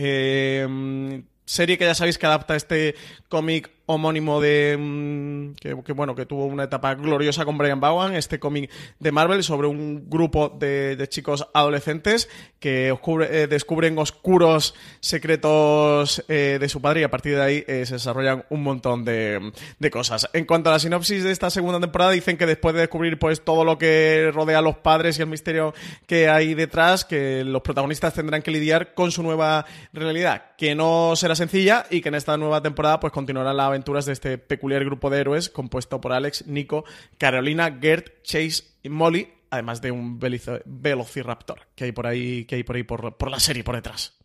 Serie 1.51 1.77
que 1.79 1.85
ya 1.85 1.95
sabéis 1.95 2.17
que 2.17 2.27
adapta 2.27 2.55
este 2.55 2.95
cómic 3.29 3.71
homónimo 3.87 4.41
de 4.41 4.77
mm, 4.79 5.55
que, 5.55 5.93
bueno 5.93 6.15
que 6.15 6.25
tuvo 6.25 6.47
una 6.47 6.65
etapa 6.65 6.95
gloriosa 6.95 7.45
con 7.45 7.59
Brian 7.59 7.81
Bowen 7.81 8.15
este 8.15 8.39
cómic 8.39 8.71
de 9.01 9.11
Marvel 9.11 9.43
sobre 9.43 9.67
un 9.67 10.09
grupo 10.09 10.49
de, 10.49 11.05
chicos 11.09 11.49
adolescentes 11.53 12.29
que 12.61 12.89
eh, 12.89 13.47
descubren 13.51 13.99
oscuros 13.99 14.77
secretos 15.01 16.25
eh, 16.29 16.59
de 16.61 16.69
su 16.69 16.81
padre 16.81 17.01
y 17.01 17.03
a 17.03 17.11
partir 17.11 17.35
de 17.35 17.43
ahí 17.43 17.65
eh, 17.67 17.85
se 17.85 17.95
desarrollan 17.95 18.45
un 18.51 18.63
montón 18.63 19.05
de, 19.05 19.51
cosas. 19.91 20.29
En 20.33 20.45
cuanto 20.45 20.71
a 20.71 20.75
la 20.75 20.79
sinopsis 20.79 21.25
de 21.25 21.33
esta 21.33 21.51
segunda 21.51 21.81
temporada 21.81 22.13
dicen 22.13 22.37
que 22.37 22.47
después 22.47 22.75
de 22.75 22.83
descubrir 22.83 23.19
pues 23.19 23.43
todo 23.43 23.65
lo 23.65 23.77
que 23.77 24.31
rodea 24.33 24.59
a 24.59 24.63
los 24.63 24.77
padres 24.77 25.19
y 25.19 25.23
el 25.23 25.29
misterio 25.29 25.75
que 26.07 26.29
hay 26.29 26.55
detrás 26.55 27.05
que 27.05 27.43
los 27.43 27.63
protagonistas 27.63 28.15
tendrán 28.15 28.43
que 28.43 28.53
lidiar 28.53 28.95
con 28.95 29.11
su 29.11 29.25
nueva 29.25 29.67
realidad 29.93 30.51
que 30.61 30.75
no 30.75 31.17
será 31.17 31.35
sencilla 31.41 31.87
y 31.91 32.03
que 32.03 32.11
en 32.11 32.15
esta 32.15 32.37
nueva 32.37 32.63
temporada 32.63 33.01
pues 33.01 33.13
continuará 33.13 33.55
la 33.55 33.67
aventura 33.67 34.03
de 34.03 34.13
este 34.13 34.37
peculiar 34.37 34.85
grupo 34.85 35.09
de 35.09 35.21
héroes 35.21 35.49
compuesto 35.49 36.01
por 36.01 36.13
Alex, 36.13 36.47
Nico, 36.47 36.85
Carolina, 37.17 37.79
Gert, 37.81 38.23
Chase 38.23 38.65
y 38.83 38.91
Molly, 38.91 39.29
además 39.49 39.81
de 39.81 39.91
un 39.91 40.21
velociraptor 40.21 41.61
que 41.75 41.85
hay 41.85 41.93
por 41.93 42.07
ahí, 42.07 42.45
que 42.45 42.57
hay 42.57 42.63
por 42.63 42.77
ahí 42.77 42.83
por, 42.83 43.31
la 43.31 43.41
serie 43.41 43.65
por 43.65 43.75
detrás. 43.75 44.19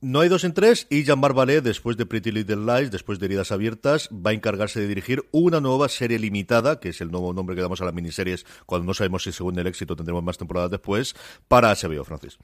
No 0.00 0.20
hay 0.20 0.28
dos 0.28 0.44
en 0.44 0.52
tres 0.52 0.86
y 0.90 1.04
Jean-Marc 1.04 1.34
Ballet, 1.34 1.60
después 1.60 1.96
de 1.96 2.06
Pretty 2.06 2.32
Little 2.32 2.56
Lies, 2.56 2.90
después 2.90 3.18
de 3.18 3.26
Heridas 3.26 3.52
Abiertas, 3.52 4.08
va 4.12 4.30
a 4.30 4.34
encargarse 4.34 4.80
de 4.80 4.88
dirigir 4.88 5.28
una 5.30 5.60
nueva 5.60 5.88
serie 5.88 6.18
limitada, 6.18 6.80
que 6.80 6.90
es 6.90 7.00
el 7.00 7.10
nuevo 7.10 7.32
nombre 7.32 7.54
que 7.54 7.62
damos 7.62 7.80
a 7.80 7.84
las 7.84 7.94
miniseries 7.94 8.46
cuando 8.66 8.86
no 8.86 8.94
sabemos 8.94 9.22
si 9.24 9.32
según 9.32 9.58
el 9.58 9.66
éxito 9.66 9.96
tendremos 9.96 10.22
más 10.22 10.38
temporadas 10.38 10.70
después, 10.70 11.14
para 11.46 11.72
HBO, 11.74 12.04
Francis. 12.04 12.38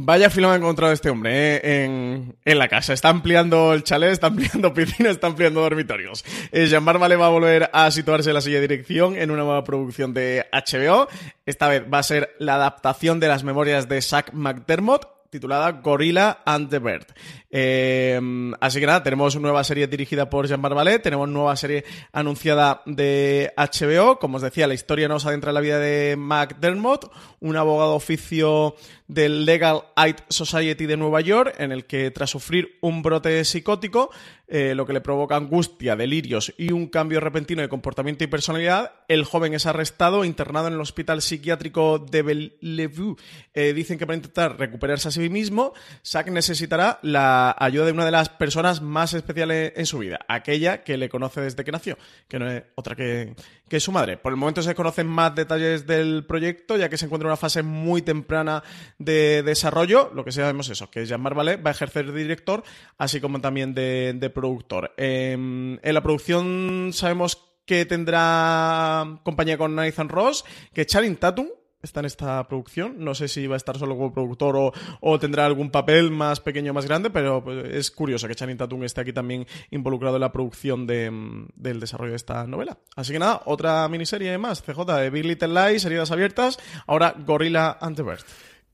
Vaya 0.00 0.30
filo 0.30 0.48
ha 0.48 0.54
encontrado 0.54 0.92
este 0.92 1.10
hombre 1.10 1.56
¿eh? 1.56 1.84
en, 1.84 2.36
en, 2.44 2.58
la 2.58 2.68
casa. 2.68 2.92
Está 2.92 3.08
ampliando 3.08 3.74
el 3.74 3.82
chalet, 3.82 4.12
está 4.12 4.28
ampliando 4.28 4.72
piscina, 4.74 5.10
está 5.10 5.26
ampliando 5.26 5.60
dormitorios. 5.60 6.24
Eh, 6.52 6.66
Jean-Marc 6.66 7.00
va 7.00 7.26
a 7.26 7.30
volver 7.30 7.68
a 7.72 7.90
situarse 7.90 8.30
en 8.30 8.34
la 8.34 8.40
silla 8.40 8.60
de 8.60 8.68
dirección 8.68 9.16
en 9.16 9.32
una 9.32 9.42
nueva 9.42 9.64
producción 9.64 10.14
de 10.14 10.46
HBO. 10.52 11.08
Esta 11.46 11.66
vez 11.66 11.82
va 11.92 11.98
a 11.98 12.04
ser 12.04 12.36
la 12.38 12.54
adaptación 12.54 13.18
de 13.18 13.26
las 13.26 13.42
memorias 13.42 13.88
de 13.88 14.00
Zack 14.00 14.32
McDermott 14.34 15.17
titulada 15.30 15.72
Gorilla 15.72 16.42
and 16.44 16.70
the 16.70 16.78
Bird. 16.78 17.06
Eh, 17.50 18.20
así 18.60 18.80
que 18.80 18.86
nada, 18.86 19.02
tenemos 19.02 19.36
nueva 19.36 19.64
serie 19.64 19.86
dirigida 19.86 20.28
por 20.28 20.46
Jean 20.46 20.60
Barbalet, 20.60 21.02
tenemos 21.02 21.28
nueva 21.28 21.56
serie 21.56 21.84
anunciada 22.12 22.82
de 22.86 23.52
HBO. 23.56 24.18
Como 24.18 24.36
os 24.36 24.42
decía, 24.42 24.66
la 24.66 24.74
historia 24.74 25.08
nos 25.08 25.26
adentra 25.26 25.50
en 25.50 25.54
la 25.54 25.60
vida 25.60 25.78
de 25.78 26.16
McDermott, 26.16 27.10
un 27.40 27.56
abogado 27.56 27.94
oficio 27.94 28.74
del 29.06 29.46
Legal 29.46 29.84
Aid 29.96 30.16
Society 30.28 30.86
de 30.86 30.96
Nueva 30.96 31.20
York, 31.20 31.54
en 31.58 31.72
el 31.72 31.86
que 31.86 32.10
tras 32.10 32.30
sufrir 32.30 32.78
un 32.82 33.02
brote 33.02 33.44
psicótico, 33.44 34.10
eh, 34.50 34.74
lo 34.74 34.86
que 34.86 34.94
le 34.94 35.02
provoca 35.02 35.36
angustia, 35.36 35.94
delirios 35.94 36.54
y 36.56 36.72
un 36.72 36.86
cambio 36.86 37.20
repentino 37.20 37.60
de 37.60 37.68
comportamiento 37.68 38.24
y 38.24 38.28
personalidad, 38.28 38.92
el 39.06 39.24
joven 39.24 39.52
es 39.52 39.66
arrestado 39.66 40.24
e 40.24 40.26
internado 40.26 40.68
en 40.68 40.74
el 40.74 40.80
hospital 40.80 41.20
psiquiátrico 41.20 41.98
de 41.98 42.22
Bellevue. 42.22 43.16
Eh, 43.52 43.74
dicen 43.74 43.98
que 43.98 44.06
para 44.06 44.16
intentar 44.16 44.58
recuperarse 44.58 45.08
a 45.08 45.10
sí 45.10 45.28
mismo, 45.28 45.74
Zack 46.02 46.30
necesitará 46.30 46.98
la 47.02 47.54
ayuda 47.58 47.84
de 47.84 47.92
una 47.92 48.06
de 48.06 48.10
las 48.10 48.30
personas 48.30 48.80
más 48.80 49.12
especiales 49.12 49.74
en 49.76 49.84
su 49.84 49.98
vida, 49.98 50.20
aquella 50.28 50.82
que 50.82 50.96
le 50.96 51.10
conoce 51.10 51.42
desde 51.42 51.62
que 51.64 51.72
nació, 51.72 51.98
que 52.26 52.38
no 52.38 52.50
es 52.50 52.62
otra 52.74 52.96
que, 52.96 53.34
que 53.68 53.80
su 53.80 53.92
madre. 53.92 54.16
Por 54.16 54.32
el 54.32 54.36
momento 54.36 54.62
se 54.62 54.74
conocen 54.74 55.06
más 55.06 55.34
detalles 55.34 55.86
del 55.86 56.24
proyecto, 56.26 56.76
ya 56.76 56.88
que 56.88 56.96
se 56.96 57.04
encuentra 57.04 57.26
en 57.26 57.30
una 57.30 57.36
fase 57.36 57.62
muy 57.62 58.02
temprana 58.02 58.62
de 58.98 59.42
desarrollo. 59.42 60.10
Lo 60.14 60.24
que 60.24 60.32
sabemos 60.32 60.66
es 60.66 60.72
eso, 60.72 60.90
que 60.90 61.06
Jean-Marc 61.06 61.36
Ballet 61.36 61.64
va 61.64 61.70
a 61.70 61.72
ejercer 61.72 62.10
de 62.10 62.18
director, 62.18 62.62
así 62.96 63.20
como 63.20 63.40
también 63.40 63.74
de, 63.74 64.32
productor. 64.34 64.92
Em, 64.96 65.78
en 65.82 65.94
la 65.94 66.02
producción 66.02 66.90
sabemos 66.92 67.48
que 67.64 67.84
tendrá 67.84 69.20
compañía 69.24 69.58
con 69.58 69.74
Nathan 69.74 70.08
Ross, 70.08 70.44
que 70.72 70.86
Channing 70.86 71.16
Tatum 71.16 71.48
está 71.82 72.00
en 72.00 72.06
esta 72.06 72.46
producción. 72.48 72.96
No 72.98 73.14
sé 73.14 73.28
si 73.28 73.46
va 73.46 73.54
a 73.54 73.56
estar 73.56 73.78
solo 73.78 73.96
como 73.96 74.12
productor 74.12 74.72
o, 75.00 75.18
tendrá 75.18 75.46
algún 75.46 75.70
papel 75.70 76.10
más 76.10 76.40
pequeño 76.40 76.72
o 76.72 76.74
más 76.74 76.86
grande, 76.86 77.10
pero 77.10 77.42
pues, 77.42 77.66
es 77.74 77.90
curioso 77.90 78.28
que 78.28 78.34
Channing 78.34 78.56
Tatum 78.56 78.84
esté 78.84 79.02
aquí 79.02 79.12
también 79.12 79.46
involucrado 79.70 80.16
en 80.16 80.20
la 80.20 80.32
producción 80.32 80.86
del 80.86 81.80
desarrollo 81.80 82.12
de 82.12 82.16
esta 82.16 82.46
novela. 82.46 82.78
Así 82.96 83.12
que 83.12 83.18
nada, 83.18 83.42
otra 83.46 83.88
miniserie 83.88 84.36
más, 84.38 84.62
CJ, 84.62 84.84
de 84.84 85.10
Big 85.10 85.24
Little 85.24 85.48
Lies, 85.48 85.84
heridas 85.84 86.10
abiertas, 86.10 86.58
ahora 86.86 87.14
Gorilla 87.18 87.78
and 87.80 87.96
the 87.96 88.02
Bird. 88.02 88.24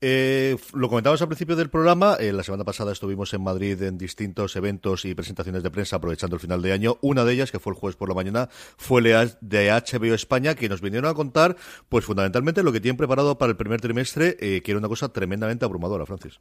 Eh, 0.01 0.57
lo 0.73 0.89
comentábamos 0.89 1.21
al 1.21 1.27
principio 1.27 1.55
del 1.55 1.69
programa. 1.69 2.17
Eh, 2.19 2.33
la 2.33 2.43
semana 2.43 2.63
pasada 2.63 2.91
estuvimos 2.91 3.33
en 3.33 3.41
Madrid 3.41 3.81
en 3.81 3.97
distintos 3.97 4.55
eventos 4.55 5.05
y 5.05 5.15
presentaciones 5.15 5.63
de 5.63 5.71
prensa 5.71 5.95
aprovechando 5.95 6.35
el 6.35 6.41
final 6.41 6.61
de 6.61 6.73
año. 6.73 6.97
Una 7.01 7.23
de 7.23 7.33
ellas, 7.33 7.51
que 7.51 7.59
fue 7.59 7.73
el 7.73 7.79
jueves 7.79 7.95
por 7.95 8.09
la 8.09 8.15
mañana, 8.15 8.49
fue 8.77 9.01
de 9.01 9.71
HBO 9.71 10.13
España, 10.13 10.55
que 10.55 10.69
nos 10.69 10.81
vinieron 10.81 11.09
a 11.09 11.13
contar, 11.13 11.55
pues 11.89 12.05
fundamentalmente 12.05 12.63
lo 12.63 12.71
que 12.71 12.81
tienen 12.81 12.97
preparado 12.97 13.37
para 13.37 13.51
el 13.51 13.57
primer 13.57 13.81
trimestre, 13.81 14.37
eh, 14.39 14.61
que 14.61 14.71
era 14.71 14.79
una 14.79 14.89
cosa 14.89 15.09
tremendamente 15.09 15.65
abrumadora, 15.65 16.05
Francis. 16.05 16.39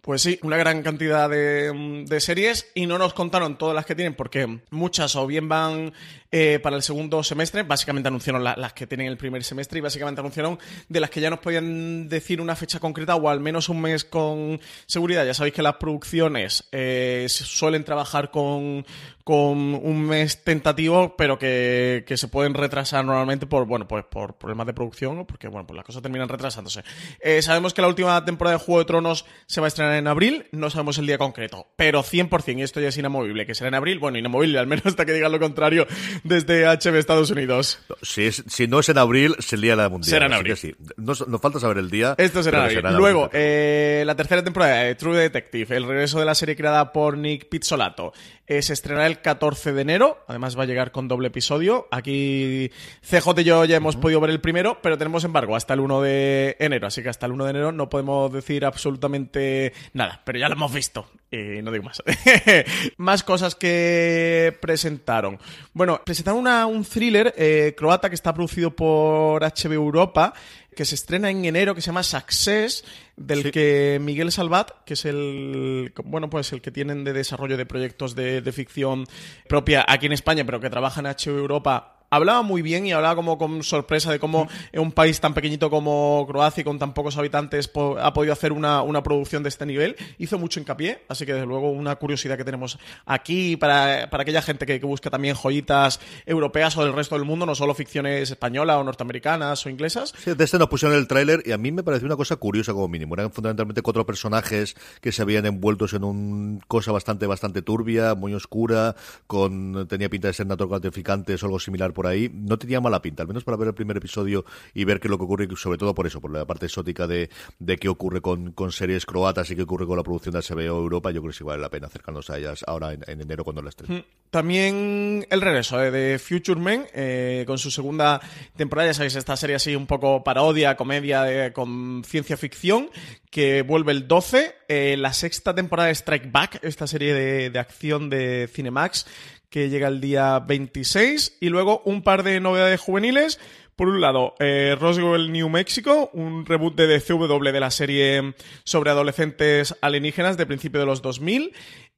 Pues 0.00 0.20
sí, 0.20 0.38
una 0.42 0.58
gran 0.58 0.82
cantidad 0.82 1.30
de, 1.30 2.04
de, 2.06 2.20
series 2.20 2.70
y 2.74 2.84
no 2.84 2.98
nos 2.98 3.14
contaron 3.14 3.56
todas 3.56 3.74
las 3.74 3.86
que 3.86 3.94
tienen 3.94 4.14
porque 4.14 4.60
muchas 4.70 5.16
o 5.16 5.26
bien 5.26 5.48
van 5.48 5.94
eh, 6.36 6.58
para 6.58 6.74
el 6.74 6.82
segundo 6.82 7.22
semestre. 7.22 7.62
Básicamente 7.62 8.08
anunciaron 8.08 8.42
las 8.42 8.72
que 8.72 8.88
tienen 8.88 9.06
el 9.06 9.16
primer 9.16 9.44
semestre 9.44 9.78
y 9.78 9.82
básicamente 9.82 10.20
anunciaron 10.20 10.58
de 10.88 10.98
las 10.98 11.08
que 11.08 11.20
ya 11.20 11.30
nos 11.30 11.38
podían 11.38 12.08
decir 12.08 12.40
una 12.40 12.56
fecha 12.56 12.80
concreta 12.80 13.14
o 13.14 13.28
al 13.28 13.38
menos 13.38 13.68
un 13.68 13.80
mes 13.80 14.04
con 14.04 14.60
seguridad. 14.84 15.24
Ya 15.24 15.32
sabéis 15.32 15.54
que 15.54 15.62
las 15.62 15.76
producciones 15.76 16.64
eh, 16.72 17.26
suelen 17.28 17.84
trabajar 17.84 18.32
con, 18.32 18.84
con 19.24 19.74
un 19.74 20.02
mes 20.02 20.44
tentativo, 20.44 21.16
pero 21.16 21.38
que, 21.38 22.04
se 22.14 22.28
pueden 22.28 22.52
retrasar 22.52 23.04
normalmente 23.04 23.46
por, 23.46 23.64
bueno, 23.64 23.88
pues 23.88 24.04
por 24.04 24.36
problemas 24.36 24.66
de 24.66 24.74
producción 24.74 25.18
o 25.18 25.26
porque, 25.26 25.48
bueno, 25.48 25.66
pues 25.66 25.76
las 25.76 25.86
cosas 25.86 26.02
terminan 26.02 26.28
retrasándose. 26.28 26.84
Eh, 27.20 27.40
sabemos 27.40 27.72
que 27.72 27.80
la 27.80 27.88
última 27.88 28.22
temporada 28.24 28.58
de 28.58 28.64
Juego 28.64 28.80
de 28.80 28.84
Tronos 28.84 29.24
se 29.46 29.62
va 29.62 29.66
a 29.66 29.68
estrenar 29.68 29.94
en 29.94 30.06
abril, 30.08 30.46
no 30.52 30.68
sabemos 30.68 30.98
el 30.98 31.06
día 31.06 31.16
concreto, 31.16 31.66
pero 31.74 32.02
100%, 32.02 32.58
y 32.58 32.62
esto 32.62 32.80
ya 32.80 32.88
es 32.88 32.98
inamovible, 32.98 33.46
que 33.46 33.54
será 33.54 33.68
en 33.68 33.74
abril, 33.74 33.98
bueno, 33.98 34.18
inamovible, 34.18 34.58
al 34.58 34.66
menos 34.66 34.84
hasta 34.86 35.06
que 35.06 35.14
digan 35.14 35.32
lo 35.32 35.40
contrario, 35.40 35.86
desde 36.24 36.66
HB 36.66 36.96
Estados 36.96 37.30
Unidos. 37.30 37.78
Si, 38.02 38.24
es, 38.24 38.42
si 38.48 38.66
no 38.66 38.80
es 38.80 38.88
en 38.88 38.98
abril, 38.98 39.36
se 39.38 39.56
lía 39.56 39.76
la 39.76 39.88
mundial. 39.88 40.10
Será 40.10 40.26
en 40.26 40.32
abril. 40.32 40.56
Sí. 40.56 40.74
Nos, 40.96 41.24
falta 41.40 41.60
saber 41.60 41.78
el 41.78 41.90
día. 41.90 42.14
Esto 42.18 42.42
será, 42.42 42.70
en 42.70 42.84
abril. 42.84 42.96
Luego, 42.98 43.30
eh, 43.32 44.02
la 44.06 44.16
tercera 44.16 44.42
temporada 44.42 44.82
de 44.82 44.94
True 44.94 45.16
Detective, 45.16 45.76
el 45.76 45.84
regreso 45.84 46.18
de 46.18 46.24
la 46.24 46.34
serie 46.34 46.56
creada 46.56 46.92
por 46.92 47.16
Nick 47.16 47.48
Pizzolato, 47.48 48.12
eh, 48.46 48.62
se 48.62 48.72
estrenará 48.72 49.06
el 49.06 49.20
14 49.20 49.72
de 49.72 49.82
enero. 49.82 50.24
Además, 50.26 50.58
va 50.58 50.64
a 50.64 50.66
llegar 50.66 50.90
con 50.90 51.08
doble 51.08 51.28
episodio. 51.28 51.88
Aquí 51.90 52.70
CJ 53.02 53.40
y 53.40 53.44
yo 53.44 53.64
ya 53.64 53.76
hemos 53.76 53.96
podido 53.96 54.20
ver 54.20 54.30
el 54.30 54.40
primero, 54.40 54.78
pero 54.82 54.98
tenemos 54.98 55.24
embargo 55.24 55.56
hasta 55.56 55.74
el 55.74 55.80
1 55.80 56.02
de 56.02 56.56
enero. 56.58 56.86
Así 56.86 57.02
que 57.02 57.10
hasta 57.10 57.26
el 57.26 57.32
1 57.32 57.44
de 57.44 57.50
enero 57.50 57.72
no 57.72 57.88
podemos 57.88 58.32
decir 58.32 58.64
absolutamente 58.64 59.72
nada, 59.92 60.22
pero 60.24 60.38
ya 60.38 60.48
lo 60.48 60.54
hemos 60.54 60.72
visto. 60.72 61.06
Y 61.34 61.62
no 61.62 61.72
digo 61.72 61.84
más. 61.84 62.02
más 62.96 63.22
cosas 63.22 63.54
que 63.54 64.56
presentaron. 64.60 65.38
Bueno, 65.72 66.00
presentaron 66.04 66.46
un 66.46 66.84
thriller 66.84 67.34
eh, 67.36 67.74
croata 67.76 68.08
que 68.08 68.14
está 68.14 68.32
producido 68.32 68.70
por 68.74 69.42
HB 69.42 69.72
Europa 69.72 70.34
que 70.74 70.84
se 70.84 70.96
estrena 70.96 71.30
en 71.30 71.44
enero 71.44 71.74
que 71.74 71.80
se 71.80 71.86
llama 71.86 72.02
Success, 72.02 72.84
del 73.16 73.50
que 73.52 73.98
Miguel 74.00 74.32
Salvat, 74.32 74.72
que 74.84 74.94
es 74.94 75.04
el 75.04 75.92
bueno 76.04 76.28
pues 76.28 76.52
el 76.52 76.60
que 76.60 76.70
tienen 76.70 77.04
de 77.04 77.12
desarrollo 77.12 77.56
de 77.56 77.64
proyectos 77.64 78.14
de, 78.14 78.40
de 78.40 78.52
ficción 78.52 79.06
propia 79.48 79.84
aquí 79.86 80.06
en 80.06 80.12
España, 80.12 80.44
pero 80.44 80.60
que 80.60 80.70
trabaja 80.70 81.00
en 81.00 81.06
HB 81.06 81.38
Europa 81.38 81.93
hablaba 82.10 82.42
muy 82.42 82.62
bien 82.62 82.86
y 82.86 82.92
hablaba 82.92 83.16
como 83.16 83.38
con 83.38 83.62
sorpresa 83.62 84.10
de 84.12 84.18
cómo 84.18 84.48
en 84.72 84.80
un 84.80 84.92
país 84.92 85.20
tan 85.20 85.34
pequeñito 85.34 85.70
como 85.70 86.24
Croacia 86.28 86.62
y 86.62 86.64
con 86.64 86.78
tan 86.78 86.94
pocos 86.94 87.16
habitantes 87.16 87.70
ha 88.00 88.12
podido 88.12 88.32
hacer 88.32 88.52
una, 88.52 88.84
producción 89.02 89.42
de 89.42 89.48
este 89.48 89.66
nivel. 89.66 89.96
Hizo 90.18 90.38
mucho 90.38 90.60
hincapié, 90.60 91.02
así 91.08 91.26
que 91.26 91.34
desde 91.34 91.46
luego 91.46 91.70
una 91.70 91.96
curiosidad 91.96 92.36
que 92.36 92.44
tenemos 92.44 92.78
aquí 93.06 93.56
para, 93.56 94.08
aquella 94.10 94.42
gente 94.42 94.66
que, 94.66 94.84
busca 94.84 95.08
también 95.08 95.34
joyitas 95.34 95.98
europeas 96.26 96.76
o 96.76 96.84
del 96.84 96.92
resto 96.92 97.14
del 97.14 97.24
mundo, 97.24 97.46
no 97.46 97.54
solo 97.54 97.74
ficciones 97.74 98.30
españolas 98.30 98.76
o 98.76 98.84
norteamericanas 98.84 99.64
o 99.64 99.70
inglesas. 99.70 100.12
Sí, 100.22 100.34
de 100.34 100.44
este 100.44 100.58
nos 100.58 100.68
pusieron 100.68 100.96
el 100.96 101.08
tráiler 101.08 101.42
y 101.46 101.52
a 101.52 101.58
mí 101.58 101.72
me 101.72 101.82
pareció 101.82 102.04
una 102.04 102.16
cosa 102.16 102.36
curiosa 102.36 102.74
como 102.74 102.86
mínimo. 102.86 103.14
Eran 103.14 103.32
fundamentalmente 103.32 103.80
cuatro 103.80 104.04
personajes 104.04 104.76
que 105.00 105.10
se 105.10 105.22
habían 105.22 105.46
envueltos 105.46 105.94
en 105.94 106.04
una 106.04 106.60
cosa 106.68 106.92
bastante, 106.92 107.26
bastante 107.26 107.62
turbia, 107.62 108.14
muy 108.14 108.34
oscura, 108.34 108.94
con 109.26 109.86
tenía 109.88 110.10
pinta 110.10 110.28
de 110.28 110.34
ser 110.34 110.46
narcotraficantes 110.46 111.42
o 111.42 111.46
algo 111.46 111.58
similar 111.58 111.93
por 111.94 112.06
ahí, 112.06 112.30
no 112.32 112.58
tenía 112.58 112.80
mala 112.80 113.00
pinta, 113.00 113.22
al 113.22 113.28
menos 113.28 113.44
para 113.44 113.56
ver 113.56 113.68
el 113.68 113.74
primer 113.74 113.96
episodio 113.96 114.44
y 114.74 114.84
ver 114.84 115.00
qué 115.00 115.08
es 115.08 115.10
lo 115.10 115.18
que 115.18 115.24
ocurre, 115.24 115.48
sobre 115.56 115.78
todo 115.78 115.94
por 115.94 116.06
eso, 116.06 116.20
por 116.20 116.30
la 116.30 116.44
parte 116.44 116.66
exótica 116.66 117.06
de, 117.06 117.30
de 117.58 117.76
qué 117.76 117.88
ocurre 117.88 118.20
con, 118.20 118.52
con 118.52 118.72
series 118.72 119.06
croatas 119.06 119.50
y 119.50 119.56
qué 119.56 119.62
ocurre 119.62 119.86
con 119.86 119.96
la 119.96 120.02
producción 120.02 120.34
de 120.34 120.40
HBO 120.40 120.78
Europa, 120.78 121.10
yo 121.10 121.20
creo 121.20 121.32
que 121.32 121.38
sí 121.38 121.44
vale 121.44 121.62
la 121.62 121.70
pena 121.70 121.86
acercarnos 121.86 122.28
a 122.30 122.38
ellas 122.38 122.64
ahora 122.66 122.92
en, 122.92 123.20
enero 123.20 123.44
cuando 123.44 123.62
la 123.62 123.70
estrenen. 123.70 123.98
Mm, 123.98 124.04
también 124.30 125.26
el 125.30 125.40
regreso 125.40 125.82
eh, 125.82 125.90
de 125.90 126.18
Future 126.18 126.60
Men, 126.60 126.86
eh, 126.92 127.44
con 127.46 127.58
su 127.58 127.70
segunda 127.70 128.20
temporada, 128.56 128.90
ya 128.90 128.94
sabéis, 128.94 129.14
esta 129.16 129.36
serie 129.36 129.56
así 129.56 129.76
un 129.76 129.86
poco 129.86 130.24
parodia, 130.24 130.76
comedia 130.76 131.52
con 131.52 132.02
ciencia 132.04 132.36
ficción, 132.36 132.90
que 133.30 133.62
vuelve 133.62 133.92
el 133.92 134.06
12, 134.06 134.54
eh, 134.68 134.96
la 134.96 135.12
sexta 135.12 135.54
temporada 135.54 135.88
de 135.88 135.94
Strike 135.94 136.30
Back, 136.30 136.58
esta 136.62 136.86
serie 136.86 137.14
de, 137.14 137.50
de 137.50 137.58
acción 137.58 138.10
de 138.10 138.48
Cinemax, 138.52 139.06
que 139.54 139.70
llega 139.70 139.86
el 139.86 140.00
día 140.00 140.40
26. 140.40 141.36
Y 141.38 141.48
luego 141.48 141.80
un 141.84 142.02
par 142.02 142.24
de 142.24 142.40
novedades 142.40 142.80
juveniles. 142.80 143.38
Por 143.76 143.86
un 143.86 144.00
lado, 144.00 144.34
eh, 144.40 144.76
Roswell, 144.80 145.30
New 145.30 145.48
Mexico, 145.48 146.10
un 146.12 146.44
reboot 146.44 146.74
de 146.74 146.88
DCW 146.88 147.52
de 147.52 147.60
la 147.60 147.70
serie 147.70 148.34
sobre 148.64 148.90
adolescentes 148.90 149.76
alienígenas 149.80 150.36
de 150.36 150.46
principio 150.46 150.80
de 150.80 150.86
los 150.86 151.02
2000. 151.02 151.52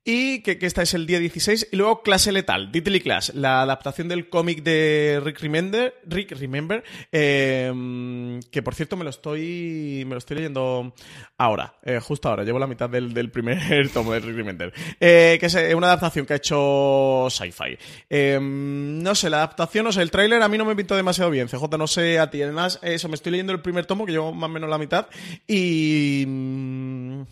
Y 0.08 0.38
que, 0.42 0.56
esta 0.60 0.82
es 0.82 0.94
el 0.94 1.04
día 1.04 1.18
16. 1.18 1.70
Y 1.72 1.76
luego 1.76 2.02
Clase 2.02 2.30
Letal, 2.30 2.70
Deadly 2.70 3.00
Class, 3.00 3.34
la 3.34 3.62
adaptación 3.62 4.06
del 4.06 4.28
cómic 4.28 4.62
de 4.62 5.20
Rick 5.20 5.40
Remember, 5.40 6.00
Rick 6.06 6.30
Remember 6.38 6.84
em, 7.10 8.40
que 8.52 8.62
por 8.62 8.76
cierto 8.76 8.96
me 8.96 9.02
lo 9.02 9.10
estoy 9.10 10.04
me 10.06 10.12
lo 10.12 10.18
estoy 10.18 10.36
leyendo 10.36 10.94
ahora, 11.36 11.74
eh, 11.82 11.98
justo 11.98 12.28
ahora, 12.28 12.44
llevo 12.44 12.60
la 12.60 12.68
mitad 12.68 12.88
del, 12.88 13.30
primer 13.32 13.88
tomo 13.92 14.12
de 14.12 14.20
Rick 14.20 14.36
Remember, 14.36 14.72
eh, 15.00 15.38
que 15.40 15.46
es 15.46 15.54
eh, 15.56 15.74
una 15.74 15.88
adaptación 15.88 16.24
que 16.24 16.34
ha 16.34 16.36
hecho 16.36 17.26
Sci-Fi. 17.28 17.76
Em, 18.08 19.02
no 19.02 19.12
sé, 19.16 19.28
la 19.28 19.38
adaptación, 19.38 19.86
no 19.86 19.92
sé, 19.92 20.02
el 20.02 20.12
tráiler 20.12 20.40
a 20.40 20.48
mí 20.48 20.56
no 20.56 20.64
me 20.64 20.76
pintó 20.76 20.94
demasiado 20.94 21.32
bien, 21.32 21.48
CJ, 21.48 21.76
no 21.76 21.88
sé 21.88 22.20
a 22.20 22.30
ti, 22.30 22.40
además, 22.42 22.78
eso, 22.82 23.08
me 23.08 23.16
estoy 23.16 23.32
leyendo 23.32 23.52
el 23.52 23.60
primer 23.60 23.86
tomo, 23.86 24.06
que 24.06 24.12
llevo 24.12 24.32
más 24.32 24.48
o 24.48 24.52
menos 24.52 24.70
la 24.70 24.78
mitad, 24.78 25.08
y... 25.48 26.26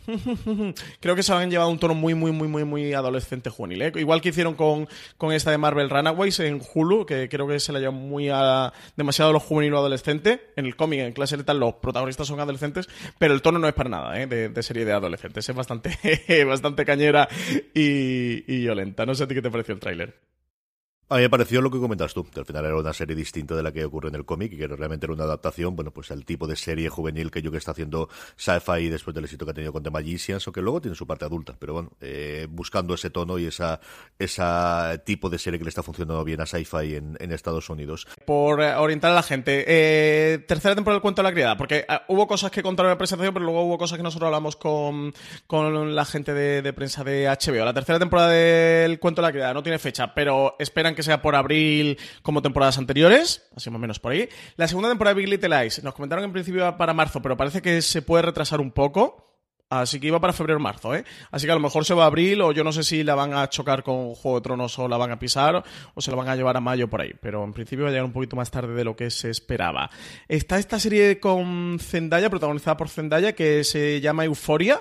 Creo 1.00 1.14
que 1.14 1.22
se 1.22 1.32
han 1.32 1.50
llevado 1.50 1.70
un 1.70 1.78
tono 1.78 1.94
muy, 1.94 2.14
muy, 2.14 2.32
muy, 2.32 2.48
muy, 2.48 2.64
muy 2.64 2.92
adolescente 2.92 3.50
juvenil. 3.50 3.82
¿eh? 3.82 3.92
Igual 3.96 4.20
que 4.20 4.30
hicieron 4.30 4.54
con, 4.54 4.88
con 5.16 5.32
esta 5.32 5.50
de 5.50 5.58
Marvel 5.58 5.90
Runaways 5.90 6.40
en 6.40 6.60
Hulu, 6.74 7.06
que 7.06 7.28
creo 7.28 7.46
que 7.46 7.60
se 7.60 7.72
la 7.72 7.78
lleva 7.78 7.92
muy 7.92 8.28
a 8.30 8.72
demasiado 8.96 9.30
a 9.30 9.32
lo 9.32 9.40
juvenil 9.40 9.74
o 9.74 9.78
adolescente. 9.78 10.52
En 10.56 10.66
el 10.66 10.76
cómic, 10.76 11.00
en 11.00 11.12
clase 11.12 11.36
letal, 11.36 11.58
los 11.60 11.74
protagonistas 11.74 12.26
son 12.26 12.40
adolescentes, 12.40 12.88
pero 13.18 13.34
el 13.34 13.42
tono 13.42 13.58
no 13.58 13.68
es 13.68 13.74
para 13.74 13.90
nada 13.90 14.20
¿eh? 14.20 14.26
de, 14.26 14.62
serie 14.62 14.84
de 14.84 14.92
adolescentes. 14.92 15.48
Es 15.48 15.54
bastante, 15.54 15.98
bastante 16.46 16.84
cañera 16.84 17.28
y, 17.74 18.52
y 18.52 18.60
violenta. 18.60 19.06
No 19.06 19.14
sé 19.14 19.24
a 19.24 19.28
ti 19.28 19.34
qué 19.34 19.42
te 19.42 19.50
pareció 19.50 19.74
el 19.74 19.80
tráiler. 19.80 20.33
A 21.10 21.16
mí 21.16 21.20
me 21.20 21.28
pareció 21.28 21.60
lo 21.60 21.70
que 21.70 21.78
comentas 21.78 22.14
tú, 22.14 22.24
que 22.24 22.40
al 22.40 22.46
final 22.46 22.64
era 22.64 22.76
una 22.76 22.94
serie 22.94 23.14
distinta 23.14 23.54
de 23.54 23.62
la 23.62 23.72
que 23.72 23.84
ocurre 23.84 24.08
en 24.08 24.14
el 24.14 24.24
cómic 24.24 24.54
y 24.54 24.56
que 24.56 24.66
realmente 24.66 25.04
era 25.04 25.12
una 25.12 25.24
adaptación, 25.24 25.76
bueno, 25.76 25.90
pues 25.90 26.10
al 26.10 26.24
tipo 26.24 26.46
de 26.46 26.56
serie 26.56 26.88
juvenil 26.88 27.30
que 27.30 27.42
yo 27.42 27.50
que 27.50 27.58
está 27.58 27.72
haciendo 27.72 28.08
sci-fi 28.36 28.88
después 28.88 29.14
del 29.14 29.24
éxito 29.24 29.44
que 29.44 29.50
ha 29.50 29.54
tenido 29.54 29.70
con 29.70 29.82
The 29.82 29.90
Magicians, 29.90 30.48
o 30.48 30.52
que 30.52 30.62
luego 30.62 30.80
tiene 30.80 30.94
su 30.94 31.06
parte 31.06 31.26
adulta, 31.26 31.56
pero 31.58 31.74
bueno, 31.74 31.90
eh, 32.00 32.46
buscando 32.48 32.94
ese 32.94 33.10
tono 33.10 33.38
y 33.38 33.44
esa, 33.44 33.80
esa 34.18 35.02
tipo 35.04 35.28
de 35.28 35.38
serie 35.38 35.58
que 35.58 35.64
le 35.64 35.68
está 35.68 35.82
funcionando 35.82 36.24
bien 36.24 36.40
a 36.40 36.46
sci-fi 36.46 36.94
en, 36.94 37.32
Estados 37.34 37.68
Unidos. 37.68 38.06
Por 38.24 38.62
eh, 38.62 38.74
orientar 38.74 39.10
a 39.10 39.14
la 39.14 39.22
gente, 39.22 39.64
eh, 39.66 40.38
tercera 40.48 40.74
temporada 40.74 40.96
del 40.96 41.02
cuento 41.02 41.20
de 41.20 41.28
la 41.28 41.32
criada, 41.32 41.56
porque 41.56 41.84
hubo 42.08 42.26
cosas 42.26 42.50
que 42.50 42.62
contaron 42.62 42.90
en 42.90 42.94
la 42.94 42.98
presentación, 42.98 43.34
pero 43.34 43.44
luego 43.44 43.62
hubo 43.64 43.76
cosas 43.76 43.98
que 43.98 44.02
nosotros 44.02 44.28
hablamos 44.28 44.56
con, 44.56 45.12
con 45.46 45.94
la 45.94 46.04
gente 46.06 46.32
de, 46.32 46.62
de 46.62 46.72
prensa 46.72 47.04
de 47.04 47.26
HBO. 47.26 47.64
La 47.64 47.74
tercera 47.74 47.98
temporada 47.98 48.30
del 48.30 48.98
cuento 48.98 49.20
de 49.20 49.28
la 49.28 49.32
criada 49.32 49.52
no 49.52 49.62
tiene 49.62 49.78
fecha, 49.78 50.14
pero 50.14 50.56
esperan 50.58 50.94
que 50.94 51.02
sea 51.04 51.22
por 51.22 51.36
abril 51.36 51.98
como 52.22 52.42
temporadas 52.42 52.78
anteriores, 52.78 53.48
así 53.54 53.70
más 53.70 53.76
o 53.76 53.80
menos 53.80 54.00
por 54.00 54.12
ahí. 54.12 54.28
La 54.56 54.66
segunda 54.66 54.88
temporada 54.88 55.14
de 55.14 55.20
Big 55.20 55.30
Little 55.30 55.62
Lies, 55.62 55.82
nos 55.84 55.94
comentaron 55.94 56.24
en 56.24 56.32
principio 56.32 56.76
para 56.76 56.92
marzo, 56.94 57.22
pero 57.22 57.36
parece 57.36 57.62
que 57.62 57.80
se 57.82 58.02
puede 58.02 58.22
retrasar 58.22 58.60
un 58.60 58.72
poco. 58.72 59.20
Así 59.70 59.98
que 59.98 60.06
iba 60.06 60.20
para 60.20 60.32
febrero-marzo, 60.32 60.94
¿eh? 60.94 61.04
Así 61.30 61.46
que 61.46 61.52
a 61.52 61.54
lo 61.54 61.60
mejor 61.60 61.84
se 61.84 61.94
va 61.94 62.04
a 62.04 62.06
abril 62.06 62.42
o 62.42 62.52
yo 62.52 62.62
no 62.62 62.70
sé 62.70 62.84
si 62.84 63.02
la 63.02 63.14
van 63.14 63.34
a 63.34 63.48
chocar 63.48 63.82
con 63.82 64.14
Juego 64.14 64.38
de 64.38 64.42
Tronos 64.42 64.78
o 64.78 64.86
la 64.88 64.96
van 64.96 65.10
a 65.10 65.18
pisar 65.18 65.64
o 65.94 66.00
se 66.00 66.10
la 66.10 66.16
van 66.16 66.28
a 66.28 66.36
llevar 66.36 66.56
a 66.56 66.60
mayo 66.60 66.88
por 66.88 67.00
ahí. 67.00 67.12
Pero 67.20 67.42
en 67.42 67.52
principio 67.52 67.84
va 67.84 67.88
a 67.88 67.92
llegar 67.92 68.04
un 68.04 68.12
poquito 68.12 68.36
más 68.36 68.50
tarde 68.50 68.74
de 68.74 68.84
lo 68.84 68.94
que 68.94 69.10
se 69.10 69.30
esperaba. 69.30 69.90
Está 70.28 70.58
esta 70.58 70.78
serie 70.78 71.18
con 71.18 71.78
Zendaya, 71.80 72.30
protagonizada 72.30 72.76
por 72.76 72.88
Zendaya, 72.88 73.34
que 73.34 73.64
se 73.64 74.00
llama 74.00 74.24
Euforia 74.24 74.80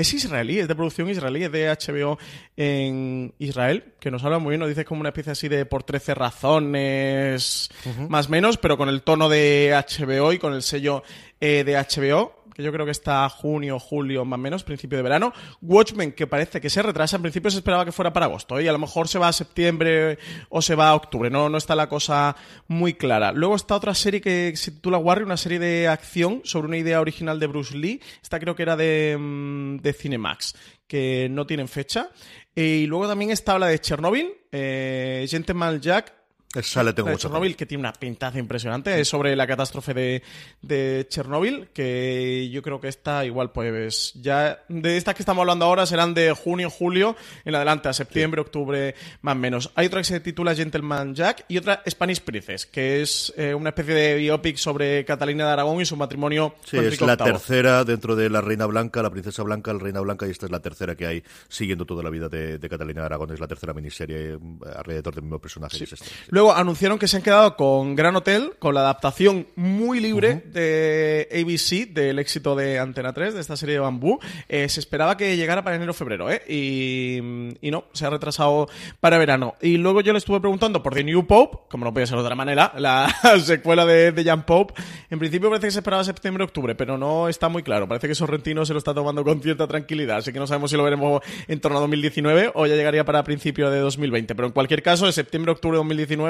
Que 0.00 0.02
es 0.02 0.14
israelí, 0.14 0.58
es 0.58 0.66
de 0.66 0.74
producción 0.74 1.10
israelí, 1.10 1.44
es 1.44 1.52
de 1.52 1.68
HBO 1.68 2.18
en 2.56 3.34
Israel, 3.38 3.92
que 4.00 4.10
nos 4.10 4.24
habla 4.24 4.38
muy 4.38 4.52
bien, 4.52 4.60
nos 4.60 4.70
dice 4.70 4.86
como 4.86 5.00
una 5.00 5.10
especie 5.10 5.32
así 5.32 5.46
de 5.48 5.66
por 5.66 5.82
13 5.82 6.14
razones, 6.14 7.68
más 8.08 8.28
o 8.28 8.30
menos, 8.30 8.56
pero 8.56 8.78
con 8.78 8.88
el 8.88 9.02
tono 9.02 9.28
de 9.28 9.74
HBO 9.74 10.32
y 10.32 10.38
con 10.38 10.54
el 10.54 10.62
sello 10.62 11.02
eh, 11.38 11.64
de 11.64 11.74
HBO 11.74 12.39
yo 12.62 12.72
creo 12.72 12.84
que 12.84 12.92
está 12.92 13.28
junio, 13.28 13.78
julio, 13.78 14.24
más 14.24 14.38
o 14.38 14.42
menos, 14.42 14.64
principio 14.64 14.96
de 14.96 15.02
verano. 15.02 15.32
Watchmen, 15.60 16.12
que 16.12 16.26
parece 16.26 16.60
que 16.60 16.70
se 16.70 16.82
retrasa, 16.82 17.16
en 17.16 17.22
principio 17.22 17.50
se 17.50 17.58
esperaba 17.58 17.84
que 17.84 17.92
fuera 17.92 18.12
para 18.12 18.26
agosto, 18.26 18.58
¿eh? 18.58 18.64
y 18.64 18.68
a 18.68 18.72
lo 18.72 18.78
mejor 18.78 19.08
se 19.08 19.18
va 19.18 19.28
a 19.28 19.32
septiembre 19.32 20.18
o 20.48 20.62
se 20.62 20.74
va 20.74 20.90
a 20.90 20.94
octubre, 20.94 21.30
no, 21.30 21.48
no 21.48 21.58
está 21.58 21.74
la 21.74 21.88
cosa 21.88 22.36
muy 22.68 22.94
clara. 22.94 23.32
Luego 23.32 23.56
está 23.56 23.76
otra 23.76 23.94
serie 23.94 24.20
que 24.20 24.52
se 24.56 24.72
titula 24.72 24.98
Warrior, 24.98 25.26
una 25.26 25.36
serie 25.36 25.58
de 25.58 25.88
acción 25.88 26.40
sobre 26.44 26.68
una 26.68 26.78
idea 26.78 27.00
original 27.00 27.40
de 27.40 27.46
Bruce 27.46 27.76
Lee, 27.76 28.00
esta 28.22 28.38
creo 28.38 28.54
que 28.54 28.62
era 28.62 28.76
de, 28.76 29.16
mm, 29.18 29.76
de 29.78 29.92
Cinemax, 29.92 30.54
que 30.86 31.28
no 31.30 31.46
tienen 31.46 31.68
fecha. 31.68 32.10
Y 32.54 32.86
luego 32.86 33.06
también 33.06 33.30
está 33.30 33.58
la 33.58 33.68
de 33.68 33.78
Chernobyl, 33.78 34.32
eh, 34.50 35.26
Gentleman 35.28 35.80
Jack, 35.80 36.19
sale 36.62 36.92
tengo 36.92 37.10
de 37.10 37.16
Chernobyl, 37.16 37.56
que 37.56 37.66
tiene 37.66 37.80
una 37.80 37.92
pintaza 37.92 38.38
impresionante. 38.38 39.00
Es 39.00 39.08
sobre 39.08 39.36
la 39.36 39.46
catástrofe 39.46 39.94
de, 39.94 40.22
de 40.62 41.06
Chernobyl, 41.08 41.68
que 41.72 42.48
yo 42.50 42.62
creo 42.62 42.80
que 42.80 42.88
está 42.88 43.24
igual, 43.24 43.52
pues 43.52 44.12
ya 44.14 44.64
de 44.68 44.96
estas 44.96 45.14
que 45.14 45.22
estamos 45.22 45.42
hablando 45.42 45.64
ahora 45.64 45.86
serán 45.86 46.14
de 46.14 46.32
junio, 46.32 46.70
julio, 46.70 47.16
en 47.44 47.54
adelante, 47.54 47.88
a 47.88 47.92
septiembre, 47.92 48.40
octubre, 48.40 48.94
más 49.22 49.36
o 49.36 49.38
menos. 49.38 49.70
Hay 49.74 49.86
otra 49.86 50.00
que 50.00 50.04
se 50.04 50.20
titula 50.20 50.54
Gentleman 50.54 51.14
Jack 51.14 51.44
y 51.48 51.58
otra 51.58 51.82
Spanish 51.88 52.20
Princess, 52.20 52.66
que 52.66 53.02
es 53.02 53.32
eh, 53.36 53.54
una 53.54 53.70
especie 53.70 53.94
de 53.94 54.16
biopic 54.16 54.56
sobre 54.56 55.04
Catalina 55.04 55.46
de 55.46 55.52
Aragón 55.52 55.80
y 55.80 55.86
su 55.86 55.96
matrimonio. 55.96 56.54
Sí, 56.64 56.78
es 56.78 57.00
la 57.00 57.16
tercera 57.16 57.84
dentro 57.84 58.16
de 58.16 58.28
la 58.28 58.40
Reina 58.40 58.66
Blanca, 58.66 59.02
la 59.02 59.10
Princesa 59.10 59.42
Blanca, 59.42 59.72
la 59.72 59.78
Reina 59.78 60.00
Blanca, 60.00 60.26
y 60.26 60.30
esta 60.30 60.46
es 60.46 60.52
la 60.52 60.60
tercera 60.60 60.96
que 60.96 61.06
hay 61.06 61.22
siguiendo 61.48 61.86
toda 61.86 62.02
la 62.02 62.10
vida 62.10 62.28
de, 62.28 62.58
Catalina 62.70 63.00
de 63.02 63.06
Aragón. 63.06 63.32
Es 63.32 63.40
la 63.40 63.48
tercera 63.48 63.72
miniserie 63.72 64.36
mm, 64.36 64.60
alrededor 64.76 65.14
del 65.14 65.22
mismo 65.24 65.38
personaje. 65.38 65.82
Este. 65.82 65.96
Luego 66.40 66.56
anunciaron 66.56 66.98
que 66.98 67.06
se 67.06 67.18
han 67.18 67.22
quedado 67.22 67.54
con 67.54 67.94
Gran 67.94 68.16
Hotel, 68.16 68.54
con 68.58 68.74
la 68.74 68.80
adaptación 68.80 69.46
muy 69.56 70.00
libre 70.00 70.36
de 70.36 71.28
ABC, 71.30 71.92
del 71.92 72.18
éxito 72.18 72.56
de 72.56 72.78
Antena 72.78 73.12
3, 73.12 73.34
de 73.34 73.42
esta 73.42 73.58
serie 73.58 73.74
de 73.74 73.80
Bambú. 73.80 74.18
Eh, 74.48 74.66
se 74.70 74.80
esperaba 74.80 75.18
que 75.18 75.36
llegara 75.36 75.62
para 75.62 75.76
enero 75.76 75.90
o 75.90 75.94
febrero, 75.94 76.30
¿eh? 76.30 76.40
Y, 76.48 77.68
no, 77.70 77.84
se 77.92 78.06
ha 78.06 78.10
retrasado 78.10 78.70
para 79.00 79.18
verano. 79.18 79.54
Y 79.60 79.76
luego 79.76 80.00
yo 80.00 80.14
le 80.14 80.18
estuve 80.18 80.40
preguntando 80.40 80.82
por 80.82 80.94
The 80.94 81.04
New 81.04 81.26
Pope, 81.26 81.58
como 81.68 81.84
no 81.84 81.92
podía 81.92 82.06
ser 82.06 82.16
de 82.16 82.22
otra 82.22 82.34
manera, 82.34 82.72
la 82.78 83.14
secuela 83.44 83.84
de, 83.84 84.10
de 84.12 84.24
Jan 84.24 84.46
Pope. 84.46 84.72
En 85.10 85.18
principio 85.18 85.50
parece 85.50 85.66
que 85.66 85.72
se 85.72 85.80
esperaba 85.80 86.02
septiembre-octubre, 86.04 86.74
pero 86.74 86.96
no 86.96 87.28
está 87.28 87.50
muy 87.50 87.62
claro. 87.62 87.86
Parece 87.86 88.08
que 88.08 88.14
Sorrentino 88.14 88.64
se 88.64 88.72
lo 88.72 88.78
está 88.78 88.94
tomando 88.94 89.22
con 89.24 89.42
cierta 89.42 89.66
tranquilidad, 89.66 90.16
así 90.16 90.32
que 90.32 90.38
no 90.38 90.46
sabemos 90.46 90.70
si 90.70 90.78
lo 90.78 90.84
veremos 90.84 91.20
en 91.48 91.60
torno 91.60 91.76
a 91.76 91.80
2019 91.82 92.52
o 92.54 92.66
ya 92.66 92.76
llegaría 92.76 93.04
para 93.04 93.24
principio 93.24 93.68
de 93.68 93.80
2020. 93.80 94.34
Pero 94.34 94.46
en 94.46 94.54
cualquier 94.54 94.82
caso, 94.82 95.04
de 95.04 95.12
septiembre-octubre 95.12 95.76
de 95.76 95.80
2019 95.80 96.29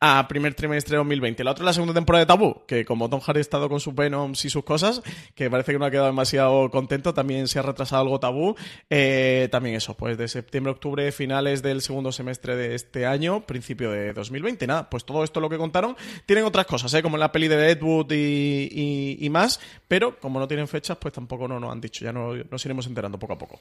a 0.00 0.28
primer 0.28 0.54
trimestre 0.54 0.92
de 0.92 0.98
2020. 0.98 1.44
La 1.44 1.52
otra 1.52 1.62
es 1.62 1.66
la 1.66 1.72
segunda 1.72 1.94
temporada 1.94 2.24
de 2.24 2.26
Tabú, 2.26 2.62
que 2.66 2.84
como 2.84 3.08
Tom 3.08 3.20
Hardy 3.20 3.38
ha 3.38 3.40
estado 3.40 3.68
con 3.68 3.80
su 3.80 3.92
Venoms 3.92 4.44
y 4.44 4.50
sus 4.50 4.64
cosas, 4.64 5.02
que 5.34 5.50
parece 5.50 5.72
que 5.72 5.78
no 5.78 5.84
ha 5.84 5.90
quedado 5.90 6.06
demasiado 6.06 6.70
contento, 6.70 7.14
también 7.14 7.48
se 7.48 7.58
ha 7.58 7.62
retrasado 7.62 8.02
algo 8.02 8.20
Tabú. 8.20 8.54
Eh, 8.90 9.48
también 9.50 9.76
eso, 9.76 9.94
pues 9.94 10.18
de 10.18 10.28
septiembre, 10.28 10.72
octubre, 10.72 11.10
finales 11.12 11.62
del 11.62 11.82
segundo 11.82 12.12
semestre 12.12 12.56
de 12.56 12.74
este 12.74 13.06
año, 13.06 13.46
principio 13.46 13.90
de 13.90 14.12
2020. 14.12 14.66
Nada, 14.66 14.90
pues 14.90 15.04
todo 15.04 15.24
esto 15.24 15.40
lo 15.40 15.48
que 15.48 15.58
contaron. 15.58 15.96
Tienen 16.26 16.44
otras 16.44 16.66
cosas, 16.66 16.92
¿eh? 16.94 17.02
como 17.02 17.16
la 17.16 17.32
peli 17.32 17.48
de 17.48 17.56
Deadwood 17.56 18.12
y, 18.12 19.16
y, 19.20 19.30
más, 19.30 19.60
pero 19.88 20.18
como 20.18 20.38
no 20.38 20.48
tienen 20.48 20.68
fechas, 20.68 20.96
pues 20.98 21.14
tampoco 21.14 21.48
no 21.48 21.58
nos 21.58 21.72
han 21.72 21.80
dicho. 21.80 22.04
Ya 22.04 22.12
nos 22.12 22.64
iremos 22.64 22.86
enterando 22.86 23.18
poco 23.18 23.32
a 23.34 23.38
poco. 23.38 23.60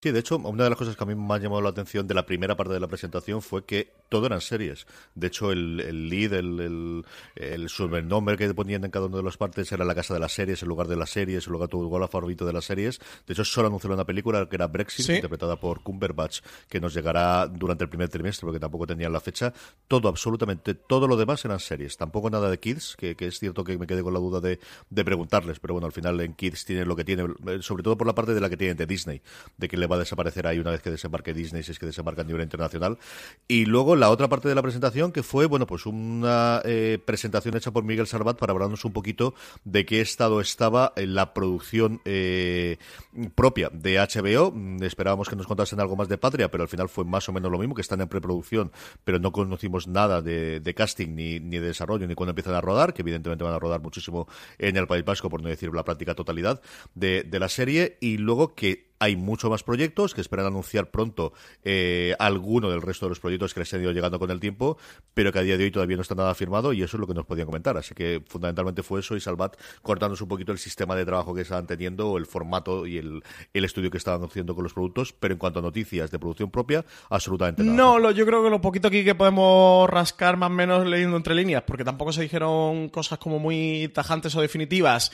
Sí, 0.00 0.12
de 0.12 0.20
hecho, 0.20 0.36
una 0.36 0.62
de 0.62 0.70
las 0.70 0.78
cosas 0.78 0.94
que 0.96 1.02
a 1.02 1.06
mí 1.08 1.16
me 1.16 1.34
ha 1.34 1.38
llamado 1.38 1.60
la 1.60 1.70
atención 1.70 2.06
de 2.06 2.14
la 2.14 2.24
primera 2.24 2.56
parte 2.56 2.72
de 2.72 2.78
la 2.78 2.86
presentación 2.86 3.42
fue 3.42 3.64
que 3.64 3.92
todo 4.08 4.26
eran 4.26 4.40
series. 4.40 4.86
De 5.16 5.26
hecho, 5.26 5.50
el, 5.50 5.80
el 5.80 6.08
lead, 6.08 6.34
el, 6.34 6.60
el, 6.60 7.04
el 7.34 7.68
sobrenombre 7.68 8.36
que 8.36 8.54
ponían 8.54 8.84
en 8.84 8.92
cada 8.92 9.06
una 9.06 9.16
de 9.16 9.24
las 9.24 9.36
partes 9.36 9.72
era 9.72 9.84
la 9.84 9.96
casa 9.96 10.14
de 10.14 10.20
las 10.20 10.30
series, 10.30 10.62
el 10.62 10.68
lugar 10.68 10.86
de 10.86 10.94
las 10.94 11.10
series, 11.10 11.48
el 11.48 11.52
lugar 11.52 11.68
tu 11.68 11.82
lugar 11.82 12.08
favorito 12.08 12.46
de 12.46 12.52
las 12.52 12.66
series. 12.66 13.00
De 13.26 13.32
hecho, 13.32 13.44
solo 13.44 13.66
anunciaron 13.66 13.96
una 13.96 14.04
película 14.04 14.48
que 14.48 14.54
era 14.54 14.68
Brexit, 14.68 15.04
Sí. 15.04 15.14
interpretada 15.14 15.56
por 15.58 15.82
Cumberbatch, 15.82 16.42
que 16.68 16.78
nos 16.80 16.94
llegará 16.94 17.48
durante 17.48 17.82
el 17.82 17.90
primer 17.90 18.08
trimestre, 18.08 18.46
porque 18.46 18.60
tampoco 18.60 18.86
tenían 18.86 19.12
la 19.12 19.18
fecha. 19.18 19.52
Todo, 19.88 20.08
absolutamente 20.08 20.74
todo 20.74 21.08
lo 21.08 21.16
demás 21.16 21.44
eran 21.44 21.58
series. 21.58 21.96
Tampoco 21.96 22.30
nada 22.30 22.48
de 22.48 22.60
Kids, 22.60 22.94
que, 22.96 23.16
que 23.16 23.26
es 23.26 23.40
cierto 23.40 23.64
que 23.64 23.76
me 23.76 23.88
quedé 23.88 24.04
con 24.04 24.12
la 24.14 24.20
duda 24.20 24.38
de, 24.40 24.60
de 24.90 25.04
preguntarles, 25.04 25.58
pero 25.58 25.74
bueno, 25.74 25.86
al 25.88 25.92
final 25.92 26.20
en 26.20 26.34
Kids 26.34 26.64
tienen 26.66 26.86
lo 26.86 26.94
que 26.94 27.04
tiene, 27.04 27.24
eh, 27.48 27.58
sobre 27.62 27.82
todo 27.82 27.98
por 27.98 28.06
la 28.06 28.14
parte 28.14 28.32
de 28.32 28.40
la 28.40 28.48
que 28.48 28.56
tienen 28.56 28.76
de 28.76 28.86
Disney, 28.86 29.22
de 29.56 29.66
que 29.66 29.76
le 29.76 29.87
va 29.88 29.96
a 29.96 30.00
desaparecer 30.00 30.46
ahí 30.46 30.58
una 30.58 30.70
vez 30.70 30.82
que 30.82 30.90
desembarque 30.90 31.34
Disney, 31.34 31.62
si 31.62 31.72
es 31.72 31.78
que 31.78 31.86
desembarca 31.86 32.22
a 32.22 32.24
nivel 32.24 32.42
internacional. 32.42 32.98
Y 33.46 33.64
luego 33.64 33.96
la 33.96 34.10
otra 34.10 34.28
parte 34.28 34.48
de 34.48 34.54
la 34.54 34.62
presentación, 34.62 35.12
que 35.12 35.22
fue, 35.22 35.46
bueno, 35.46 35.66
pues 35.66 35.86
una 35.86 36.60
eh, 36.64 36.98
presentación 37.04 37.56
hecha 37.56 37.70
por 37.70 37.84
Miguel 37.84 38.06
Sarbat 38.06 38.38
para 38.38 38.52
hablarnos 38.52 38.84
un 38.84 38.92
poquito 38.92 39.34
de 39.64 39.84
qué 39.86 40.00
estado 40.00 40.40
estaba 40.40 40.92
la 40.96 41.34
producción 41.34 42.00
eh, 42.04 42.78
propia 43.34 43.70
de 43.72 43.98
HBO. 43.98 44.52
Mm, 44.52 44.82
Esperábamos 44.82 45.28
que 45.28 45.36
nos 45.36 45.46
contasen 45.46 45.80
algo 45.80 45.96
más 45.96 46.08
de 46.08 46.18
Patria, 46.18 46.50
pero 46.50 46.62
al 46.62 46.68
final 46.68 46.88
fue 46.88 47.04
más 47.04 47.28
o 47.28 47.32
menos 47.32 47.50
lo 47.50 47.58
mismo, 47.58 47.74
que 47.74 47.82
están 47.82 48.00
en 48.00 48.08
preproducción, 48.08 48.72
pero 49.04 49.18
no 49.18 49.32
conocimos 49.32 49.86
nada 49.86 50.22
de, 50.22 50.60
de 50.60 50.74
casting 50.74 51.14
ni, 51.14 51.40
ni 51.40 51.58
de 51.58 51.66
desarrollo, 51.66 52.06
ni 52.06 52.14
cuándo 52.14 52.30
empiezan 52.30 52.54
a 52.54 52.60
rodar, 52.60 52.94
que 52.94 53.02
evidentemente 53.02 53.44
van 53.44 53.54
a 53.54 53.58
rodar 53.58 53.80
muchísimo 53.80 54.28
en 54.58 54.76
el 54.76 54.86
País 54.86 55.04
Vasco, 55.04 55.28
por 55.30 55.42
no 55.42 55.48
decir 55.48 55.72
la 55.74 55.84
práctica 55.84 56.14
totalidad 56.14 56.60
de, 56.94 57.22
de 57.22 57.38
la 57.38 57.48
serie, 57.48 57.96
y 58.00 58.18
luego 58.18 58.54
que 58.54 58.87
hay 58.98 59.16
mucho 59.16 59.50
más 59.50 59.62
proyectos 59.62 60.14
que 60.14 60.20
esperan 60.20 60.46
anunciar 60.46 60.90
pronto 60.90 61.32
eh, 61.62 62.14
alguno 62.18 62.70
del 62.70 62.82
resto 62.82 63.06
de 63.06 63.10
los 63.10 63.20
proyectos 63.20 63.54
que 63.54 63.60
les 63.60 63.74
han 63.74 63.82
ido 63.82 63.92
llegando 63.92 64.18
con 64.18 64.30
el 64.30 64.40
tiempo, 64.40 64.78
pero 65.14 65.32
que 65.32 65.38
a 65.38 65.42
día 65.42 65.56
de 65.56 65.64
hoy 65.64 65.70
todavía 65.70 65.96
no 65.96 66.02
está 66.02 66.14
nada 66.14 66.34
firmado 66.34 66.72
y 66.72 66.82
eso 66.82 66.96
es 66.96 67.00
lo 67.00 67.06
que 67.06 67.14
nos 67.14 67.26
podían 67.26 67.46
comentar. 67.46 67.76
Así 67.76 67.94
que 67.94 68.22
fundamentalmente 68.26 68.82
fue 68.82 69.00
eso 69.00 69.16
y 69.16 69.20
Salvat 69.20 69.56
cortándose 69.82 70.22
un 70.22 70.28
poquito 70.28 70.52
el 70.52 70.58
sistema 70.58 70.96
de 70.96 71.04
trabajo 71.04 71.34
que 71.34 71.42
estaban 71.42 71.66
teniendo, 71.66 72.16
el 72.18 72.26
formato 72.26 72.86
y 72.86 72.98
el, 72.98 73.22
el 73.52 73.64
estudio 73.64 73.90
que 73.90 73.98
estaban 73.98 74.22
haciendo 74.24 74.54
con 74.54 74.64
los 74.64 74.74
productos, 74.74 75.12
pero 75.12 75.34
en 75.34 75.38
cuanto 75.38 75.60
a 75.60 75.62
noticias 75.62 76.10
de 76.10 76.18
producción 76.18 76.50
propia, 76.50 76.84
absolutamente 77.10 77.62
nada. 77.62 77.76
No, 77.76 77.98
lo, 77.98 78.10
yo 78.10 78.26
creo 78.26 78.42
que 78.42 78.50
lo 78.50 78.60
poquito 78.60 78.88
aquí 78.88 79.04
que 79.04 79.14
podemos 79.14 79.88
rascar 79.88 80.36
más 80.36 80.50
o 80.50 80.54
menos 80.54 80.86
leyendo 80.86 81.16
entre 81.16 81.34
líneas, 81.34 81.62
porque 81.66 81.84
tampoco 81.84 82.12
se 82.12 82.22
dijeron 82.22 82.88
cosas 82.88 83.18
como 83.18 83.38
muy 83.38 83.90
tajantes 83.94 84.34
o 84.34 84.40
definitivas, 84.40 85.12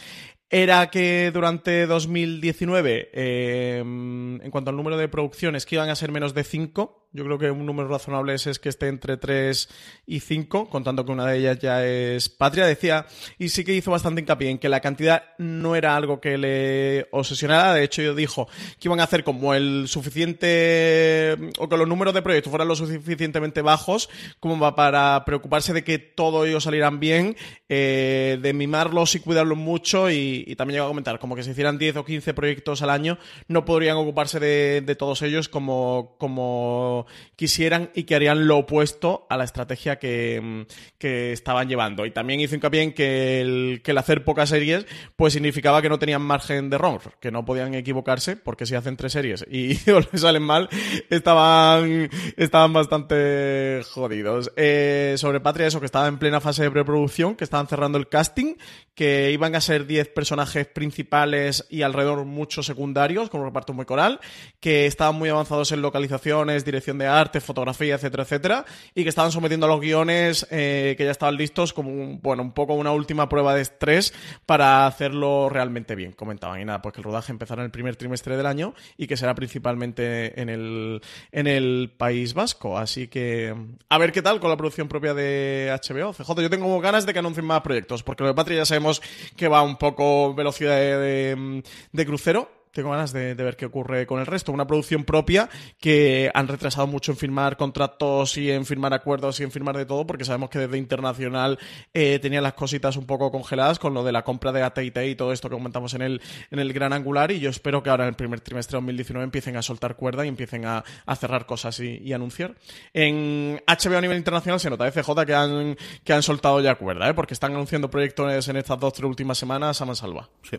era 0.55 0.89
que 0.89 1.33
durante 1.35 1.85
2019, 1.85 3.11
eh, 3.13 3.79
en 3.81 4.51
cuanto 4.53 4.71
al 4.71 4.77
número 4.77 4.97
de 4.97 5.09
producciones, 5.09 5.67
que 5.67 5.75
iban 5.75 5.91
a 5.91 5.97
ser 5.97 6.13
menos 6.13 6.33
de 6.33 6.45
5, 6.45 7.04
yo 7.15 7.25
creo 7.25 7.39
que 7.39 7.49
un 7.49 7.65
número 7.65 7.89
razonable 7.89 8.35
es, 8.35 8.49
es 8.49 8.59
que 8.59 8.69
esté 8.69 8.89
entre 8.89 9.17
3 9.17 9.69
y 10.05 10.19
5, 10.19 10.69
contando 10.69 11.07
que 11.07 11.13
una 11.13 11.27
de 11.27 11.39
ellas 11.39 11.61
ya 11.61 11.87
es 11.87 12.29
Patria. 12.29 12.67
Decía, 12.67 13.07
y 13.39 13.51
sí 13.51 13.65
que 13.65 13.73
hizo 13.73 13.93
bastante 13.93 14.21
hincapié 14.21 14.51
en 14.51 14.59
que 14.59 14.69
la 14.69 14.81
cantidad 14.81 15.23
no 15.39 15.77
era 15.77 15.95
algo 15.95 16.21
que 16.21 16.37
le 16.37 17.07
obsesionara. 17.13 17.73
De 17.73 17.85
hecho, 17.85 18.03
yo 18.03 18.17
dijo 18.17 18.49
que 18.81 18.89
iban 18.89 18.99
a 18.99 19.05
hacer 19.05 19.23
como 19.23 19.55
el 19.55 19.85
suficiente, 19.87 21.37
o 21.59 21.69
que 21.69 21.77
los 21.77 21.87
números 21.87 22.15
de 22.15 22.23
proyectos 22.23 22.51
fueran 22.51 22.67
lo 22.67 22.75
suficientemente 22.75 23.63
bajos 23.63 24.11
como 24.41 24.75
para 24.75 25.25
preocuparse 25.25 25.73
de 25.73 25.85
que 25.85 26.01
todo 26.01 26.45
ellos 26.45 26.65
salieran 26.65 26.99
bien, 26.99 27.37
eh, 27.69 28.41
de 28.43 28.53
mimarlos 28.55 29.15
y 29.15 29.21
cuidarlos 29.21 29.57
mucho. 29.57 30.11
Y, 30.11 30.43
y 30.49 30.57
también 30.57 30.79
llegó 30.79 30.87
a 30.87 30.91
comentar, 30.91 31.21
como 31.21 31.37
que 31.37 31.45
si 31.45 31.53
hicieran 31.53 31.79
10 31.79 31.95
o 31.99 32.05
15 32.05 32.35
proyectos 32.35 32.83
al 32.83 32.91
año, 32.91 33.19
no 33.47 33.65
podrían 33.65 33.99
ocuparse 33.99 34.41
de, 34.41 34.83
de 34.85 34.97
todos 34.97 35.23
ellos 35.23 35.49
como, 35.49 36.17
como 36.19 37.04
quisieran 37.37 37.91
y 37.95 38.05
que 38.05 38.15
harían 38.15 38.47
lo 38.47 38.59
opuesto 38.59 39.27
a 39.29 39.37
la 39.37 39.45
estrategia 39.45 39.99
que, 39.99 40.41
mm, 40.43 40.63
que 40.99 41.33
estaban 41.33 41.69
llevando. 41.69 42.07
Y 42.07 42.11
también 42.11 42.41
hizo 42.41 42.55
hincapié 42.55 42.83
en 42.83 42.93
que 42.93 43.41
el, 43.41 43.81
que 43.83 43.93
hacer 43.93 44.25
pocas 44.25 44.49
series 44.49 44.87
pues 45.17 45.33
significaba 45.33 45.83
que 45.83 45.89
no 45.89 45.99
tenían 45.99 46.23
margen 46.23 46.71
de 46.71 46.77
error, 46.77 47.01
que 47.21 47.31
no 47.31 47.45
podían 47.45 47.75
equivocarse, 47.75 48.37
porque 48.37 48.67
si 48.67 48.75
hacen 48.75 48.97
tres 48.97 49.13
series 49.13 49.45
y 49.51 49.75
salen 50.15 50.43
mal, 50.43 50.69
estaban, 51.11 52.11
estaban 52.37 52.73
bastante 52.73 53.83
jodidos. 53.91 54.53
Eh, 54.57 55.15
sobre 55.17 55.41
Patria, 55.41 55.67
eso, 55.67 55.81
que 55.81 55.87
estaba 55.87 56.09
en 56.09 56.19
plena 56.19 56.41
fase 56.41 56.63
de 56.63 56.71
preproducción, 56.71 57.35
que 57.35 57.45
estaban 57.45 57.67
cerrando 57.67 57.99
el 57.99 58.09
casting, 58.09 58.55
que 58.95 59.31
iban 59.33 59.55
a 59.55 59.61
ser 59.61 59.87
10 59.87 60.09
personajes 60.09 60.67
principales 60.67 61.67
y 61.69 61.83
alrededor 61.83 62.25
muchos 62.25 62.67
secundarios, 62.67 63.31
con 63.31 63.41
un 63.41 63.47
reparto 63.47 63.73
muy 63.73 63.85
coral, 63.85 64.21
que 64.61 64.87
estaban 64.87 65.17
muy 65.17 65.29
avanzados 65.29 65.73
en 65.73 65.83
localizaciones, 65.83 66.65
dirección 66.65 66.94
de 66.99 67.07
arte, 67.07 67.41
fotografía, 67.41 67.95
etcétera, 67.97 68.23
etcétera, 68.25 68.65
y 68.95 69.03
que 69.03 69.09
estaban 69.09 69.33
sometiendo 69.33 69.67
a 69.67 69.69
los 69.69 69.81
guiones 69.81 70.47
eh, 70.51 70.95
que 70.97 71.05
ya 71.05 71.11
estaban 71.11 71.37
listos 71.37 71.73
como, 71.73 71.91
un, 71.91 72.21
bueno, 72.23 72.43
un 72.43 72.53
poco 72.53 72.75
una 72.75 72.93
última 72.93 73.29
prueba 73.29 73.55
de 73.55 73.63
estrés 73.63 74.15
para 74.47 74.87
hacerlo 74.87 75.49
realmente 75.49 75.95
bien, 75.95 76.13
comentaban. 76.13 76.61
Y 76.61 76.65
nada, 76.65 76.83
pues 76.83 76.95
que 76.95 77.01
el 77.01 77.05
rodaje 77.05 77.33
empezará 77.33 77.63
en 77.63 77.67
el 77.67 77.71
primer 77.71 77.97
trimestre 77.97 78.37
del 78.37 78.47
año 78.47 78.75
y 78.97 79.07
que 79.07 79.17
será 79.17 79.35
principalmente 79.35 80.41
en 80.41 80.49
el, 80.49 81.01
en 81.33 81.47
el 81.47 81.93
País 81.97 82.35
Vasco. 82.35 82.79
Así 82.79 83.09
que 83.09 83.55
a 83.89 83.99
ver 83.99 84.13
qué 84.13 84.23
tal 84.23 84.41
con 84.41 84.51
la 84.51 84.57
producción 84.57 84.89
propia 84.89 85.15
de 85.15 85.71
HBO. 85.71 86.13
CJ, 86.13 86.43
yo 86.43 86.51
tengo 86.51 86.81
ganas 86.81 87.07
de 87.07 87.13
que 87.13 87.19
anuncien 87.19 87.47
más 87.47 87.61
proyectos, 87.63 88.03
porque 88.03 88.23
lo 88.23 88.29
de 88.29 88.35
Patria 88.35 88.59
ya 88.59 88.67
sabemos 88.67 89.03
que 89.37 89.49
va 89.49 89.63
un 89.63 89.77
poco 89.77 90.35
velocidad 90.35 90.77
de, 90.77 91.63
crucero 92.05 92.51
tengo 92.75 92.91
ganas 92.91 93.13
de, 93.13 93.35
ver 93.35 93.57
qué 93.57 93.67
ocurre 93.67 94.07
con 94.07 94.21
el 94.21 94.27
resto. 94.27 94.53
Una 94.53 94.67
producción 94.67 95.05
propia 95.05 95.49
que 95.81 96.31
han 96.35 96.49
retrasado 96.49 96.87
mucho 96.87 97.13
en 97.13 97.19
firmar 97.19 97.57
contratos 97.57 98.37
y 98.37 98.51
en 98.51 98.67
firmar 98.67 98.93
acuerdos 98.93 99.39
y 99.41 99.45
en 99.45 99.51
firmar 99.51 99.77
de 99.77 99.87
todo, 99.87 100.07
porque 100.07 100.25
sabemos 100.25 100.51
que 100.51 100.59
desde 100.59 100.77
internacional 100.77 101.59
eh, 101.95 102.19
tenían 102.21 102.43
las 102.43 102.55
cositas 102.55 102.97
un 102.97 103.07
poco 103.07 103.31
congeladas 103.31 103.79
con 103.79 103.95
lo 103.95 104.03
de 104.03 104.13
la 104.13 104.25
compra 104.25 104.51
de 104.51 104.63
AT&T 104.63 105.09
y 105.09 105.15
todo 105.15 105.33
esto 105.33 105.49
que 105.49 105.55
comentamos 105.55 105.95
en 105.95 106.03
el, 106.03 106.21
en 106.51 106.59
el 106.59 106.73
gran 106.73 106.93
angular. 106.93 107.31
Y 107.31 107.39
yo 107.39 107.49
espero 107.49 107.83
que 107.83 107.91
ahora 107.91 108.05
en 108.05 108.09
el 108.09 108.17
primer 108.17 108.41
trimestre 108.41 108.73
de 108.73 108.79
2019 108.79 109.25
empiecen 109.25 109.57
a 109.57 109.63
soltar 109.63 109.95
cuerda 109.95 110.25
y 110.25 110.29
empiecen 110.29 110.67
a, 110.67 110.85
cerrar 111.17 111.47
cosas 111.47 111.79
y, 111.79 111.99
y, 112.05 112.13
anunciar. 112.13 112.57
En 112.93 113.63
HBO 113.69 113.97
a 113.97 114.01
nivel 114.01 114.19
internacional 114.19 114.59
se 114.59 114.69
nota 114.69 114.91
FJ 114.91 115.25
que 115.25 115.35
han, 115.35 115.77
que 116.03 116.13
han 116.13 116.23
soltado 116.25 116.61
ya 116.61 116.75
cuerda, 116.75 117.09
¿eh? 117.09 117.15
porque 117.15 117.35
están 117.35 117.53
anunciando 117.53 117.89
proyectos 117.89 118.49
en 118.49 118.57
estas 118.57 118.81
dos, 118.81 118.93
tres 118.93 119.09
últimas 119.09 119.39
semanas 119.39 119.81
a 119.81 119.85
mansalva. 119.85 120.29
Sí. 120.43 120.59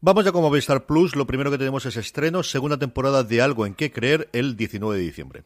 Vamos 0.00 0.24
ya 0.24 0.32
como 0.32 0.48
Movistar 0.48 0.84
Plus. 0.84 1.16
Lo 1.16 1.26
primero 1.26 1.45
que 1.50 1.58
tenemos 1.58 1.86
es 1.86 1.96
estreno, 1.96 2.42
segunda 2.42 2.78
temporada 2.78 3.22
de 3.22 3.42
Algo 3.42 3.66
en 3.66 3.74
qué 3.74 3.92
creer 3.92 4.28
el 4.32 4.56
19 4.56 4.96
de 4.96 5.02
diciembre. 5.02 5.42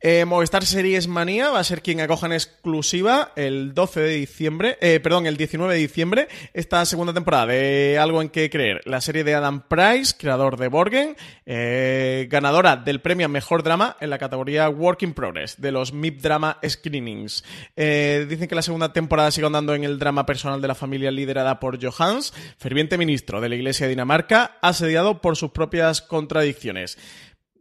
Eh, 0.00 0.24
Movistar 0.24 0.64
Series 0.64 1.08
Manía 1.08 1.50
va 1.50 1.58
a 1.58 1.64
ser 1.64 1.82
quien 1.82 2.00
acoja 2.00 2.26
en 2.26 2.32
exclusiva 2.32 3.32
el 3.34 3.74
12 3.74 4.00
de 4.00 4.10
diciembre, 4.10 4.78
eh, 4.80 5.00
perdón, 5.00 5.26
el 5.26 5.36
19 5.36 5.74
de 5.74 5.80
diciembre, 5.80 6.28
esta 6.54 6.84
segunda 6.84 7.12
temporada 7.12 7.46
de 7.46 7.98
Algo 8.00 8.22
en 8.22 8.28
que 8.28 8.48
creer, 8.48 8.80
la 8.84 9.00
serie 9.00 9.24
de 9.24 9.34
Adam 9.34 9.66
Price, 9.66 10.14
creador 10.16 10.56
de 10.56 10.68
Borgen, 10.68 11.16
eh, 11.46 12.28
ganadora 12.30 12.76
del 12.76 13.00
premio 13.00 13.26
a 13.26 13.28
Mejor 13.28 13.64
Drama 13.64 13.96
en 14.00 14.10
la 14.10 14.18
categoría 14.18 14.68
Work 14.68 15.02
in 15.02 15.14
Progress 15.14 15.60
de 15.60 15.72
los 15.72 15.92
MIP 15.92 16.20
Drama 16.20 16.58
Screenings. 16.64 17.42
Eh, 17.74 18.26
dicen 18.28 18.46
que 18.46 18.54
la 18.54 18.62
segunda 18.62 18.92
temporada 18.92 19.32
sigue 19.32 19.48
andando 19.48 19.74
en 19.74 19.82
el 19.82 19.98
drama 19.98 20.26
personal 20.26 20.60
de 20.60 20.68
la 20.68 20.76
familia 20.76 21.10
liderada 21.10 21.58
por 21.58 21.82
Johans, 21.82 22.32
ferviente 22.56 22.98
ministro 22.98 23.40
de 23.40 23.48
la 23.48 23.56
Iglesia 23.56 23.86
de 23.86 23.90
Dinamarca, 23.90 24.58
asediado 24.62 25.20
por 25.20 25.36
sus 25.36 25.50
propias 25.50 26.02
contradicciones. 26.02 26.98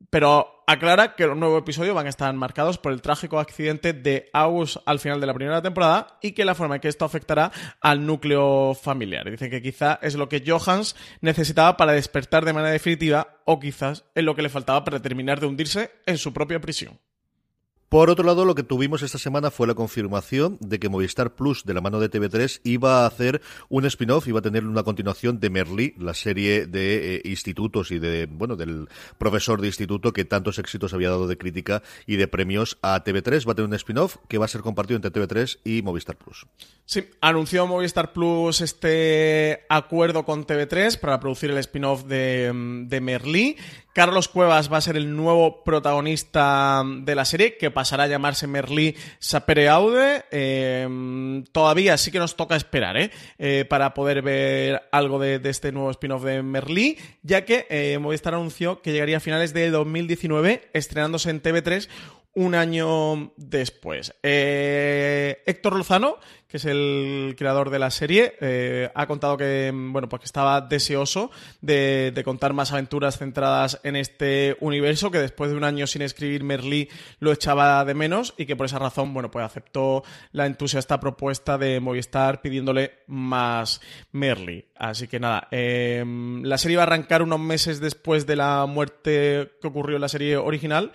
Pero 0.09 0.63
aclara 0.67 1.15
que 1.15 1.27
los 1.27 1.37
nuevos 1.37 1.61
episodios 1.61 1.95
van 1.95 2.05
a 2.05 2.09
estar 2.09 2.33
marcados 2.33 2.77
por 2.77 2.91
el 2.91 3.01
trágico 3.01 3.39
accidente 3.39 3.93
de 3.93 4.29
August 4.33 4.77
al 4.85 4.99
final 4.99 5.19
de 5.19 5.27
la 5.27 5.33
primera 5.33 5.61
temporada 5.61 6.17
y 6.21 6.31
que 6.31 6.45
la 6.45 6.55
forma 6.55 6.75
en 6.75 6.81
que 6.81 6.87
esto 6.87 7.05
afectará 7.05 7.51
al 7.81 8.05
núcleo 8.05 8.73
familiar. 8.73 9.29
Dicen 9.29 9.49
que 9.49 9.61
quizá 9.61 9.99
es 10.01 10.15
lo 10.15 10.29
que 10.29 10.43
Johans 10.45 10.95
necesitaba 11.21 11.77
para 11.77 11.93
despertar 11.93 12.45
de 12.45 12.53
manera 12.53 12.71
definitiva 12.71 13.37
o 13.45 13.59
quizás 13.59 14.05
es 14.15 14.23
lo 14.23 14.35
que 14.35 14.41
le 14.41 14.49
faltaba 14.49 14.83
para 14.83 15.01
terminar 15.01 15.39
de 15.39 15.47
hundirse 15.47 15.91
en 16.05 16.17
su 16.17 16.33
propia 16.33 16.61
prisión. 16.61 16.99
Por 17.89 18.09
otro 18.09 18.25
lado, 18.25 18.43
lo 18.43 18.53
que 18.53 18.63
tuvimos 18.63 19.01
esta 19.01 19.17
semana 19.17 19.49
fue 19.49 19.65
la 19.65 19.73
confirmación 19.73 20.57
de 20.59 20.77
que 20.77 20.89
Movistar 20.89 21.35
Plus, 21.35 21.63
de 21.63 21.73
la 21.73 21.79
mano 21.79 22.01
de 22.01 22.11
TV3, 22.11 22.59
iba 22.65 23.03
a 23.03 23.07
hacer 23.07 23.41
un 23.69 23.85
spin-off, 23.85 24.27
iba 24.27 24.39
a 24.39 24.41
tener 24.41 24.65
una 24.65 24.83
continuación 24.83 25.39
de 25.39 25.49
Merlí, 25.49 25.93
la 25.97 26.13
serie 26.13 26.67
de 26.67 27.15
eh, 27.15 27.21
institutos 27.23 27.91
y 27.91 27.99
de, 27.99 28.25
bueno, 28.25 28.57
del 28.57 28.89
profesor 29.17 29.61
de 29.61 29.67
instituto 29.67 30.11
que 30.11 30.25
tantos 30.25 30.59
éxitos 30.59 30.93
había 30.93 31.11
dado 31.11 31.29
de 31.29 31.37
crítica 31.37 31.81
y 32.05 32.17
de 32.17 32.27
premios 32.27 32.77
a 32.81 33.01
TV3. 33.05 33.47
Va 33.47 33.53
a 33.53 33.55
tener 33.55 33.69
un 33.69 33.75
spin-off 33.75 34.17
que 34.27 34.37
va 34.37 34.43
a 34.43 34.49
ser 34.49 34.61
compartido 34.61 34.97
entre 34.97 35.13
TV3 35.13 35.59
y 35.63 35.81
Movistar 35.81 36.17
Plus. 36.17 36.45
Sí, 36.83 37.09
anunció 37.21 37.67
Movistar 37.67 38.11
Plus 38.11 38.59
este 38.59 39.65
acuerdo 39.69 40.25
con 40.25 40.45
TV3 40.45 40.99
para 40.99 41.21
producir 41.21 41.51
el 41.51 41.57
spin-off 41.59 42.03
de, 42.03 42.51
de 42.85 42.99
Merlí 42.99 43.55
Carlos 43.97 44.27
Cuevas 44.27 44.71
va 44.71 44.77
a 44.77 44.81
ser 44.81 44.95
el 44.95 45.15
nuevo 45.15 45.63
protagonista 45.63 46.83
de 46.85 47.15
la 47.15 47.25
serie, 47.25 47.57
que 47.57 47.71
pasará 47.71 48.03
a 48.03 48.07
llamarse 48.07 48.45
Merlí 48.45 48.95
Sapere 49.17 49.69
Aude. 49.69 50.23
Eh, 50.29 51.43
todavía 51.51 51.97
sí 51.97 52.11
que 52.11 52.19
nos 52.19 52.35
toca 52.35 52.55
esperar, 52.55 52.95
¿eh? 52.95 53.09
¿eh? 53.39 53.65
para 53.67 53.95
poder 53.95 54.21
ver 54.21 54.83
algo 54.91 55.17
de, 55.17 55.41
este 55.45 55.71
nuevo 55.71 55.89
spin-off 55.89 56.23
de 56.25 56.43
Merlí, 56.43 56.99
ya 57.23 57.43
que 57.43 57.65
eh, 57.71 57.97
Movistar 57.99 58.35
anunció 58.35 58.83
que 58.83 58.91
llegaría 58.91 59.17
a 59.17 59.19
finales 59.19 59.51
de 59.55 59.71
2019, 59.71 60.69
estrenándose 60.73 61.31
en 61.31 61.41
TV3 61.41 61.89
un 62.37 62.53
año 62.53 63.33
después. 63.35 64.13
Eh, 64.21 65.41
Héctor 65.47 65.75
Lozano, 65.75 66.17
que 66.47 66.57
es 66.57 66.65
el 66.65 67.33
creador 67.35 67.71
de 67.71 67.79
la 67.79 67.89
serie, 67.89 68.35
eh, 68.39 68.91
ha 68.93 69.07
contado 69.07 69.37
que, 69.37 69.71
bueno, 69.73 70.07
pues 70.07 70.25
estaba 70.25 70.61
deseoso 70.61 71.31
de, 71.61 72.13
contar 72.23 72.53
más 72.53 72.71
aventuras 72.71 73.17
centradas 73.17 73.79
en 73.83 73.95
este 73.95 74.55
universo, 74.59 75.09
que 75.09 75.17
después 75.17 75.49
de 75.49 75.57
un 75.57 75.63
año 75.63 75.87
sin 75.87 76.03
escribir 76.03 76.43
Merlí 76.43 76.89
lo 77.19 77.31
echaba 77.31 77.83
de 77.85 77.95
menos 77.95 78.35
y 78.37 78.45
que 78.45 78.55
por 78.55 78.67
esa 78.67 78.77
razón, 78.77 79.15
bueno, 79.15 79.31
pues 79.31 79.43
aceptó 79.43 80.03
la 80.31 80.45
entusiasta 80.45 80.99
propuesta 80.99 81.57
de 81.57 81.79
Movistar 81.79 82.41
pidiéndole 82.41 82.99
más 83.07 83.81
Merlí. 84.11 84.63
Así 84.75 85.07
que 85.07 85.19
nada, 85.19 85.47
eh, 85.49 86.05
la 86.43 86.59
serie 86.59 86.77
va 86.77 86.83
a 86.83 86.85
arrancar 86.85 87.23
unos 87.23 87.39
meses 87.39 87.79
después 87.79 88.27
de 88.27 88.35
la 88.35 88.67
muerte 88.67 89.53
que 89.59 89.67
ocurrió 89.67 89.95
en 89.95 90.01
la 90.01 90.09
serie 90.09 90.37
original 90.37 90.91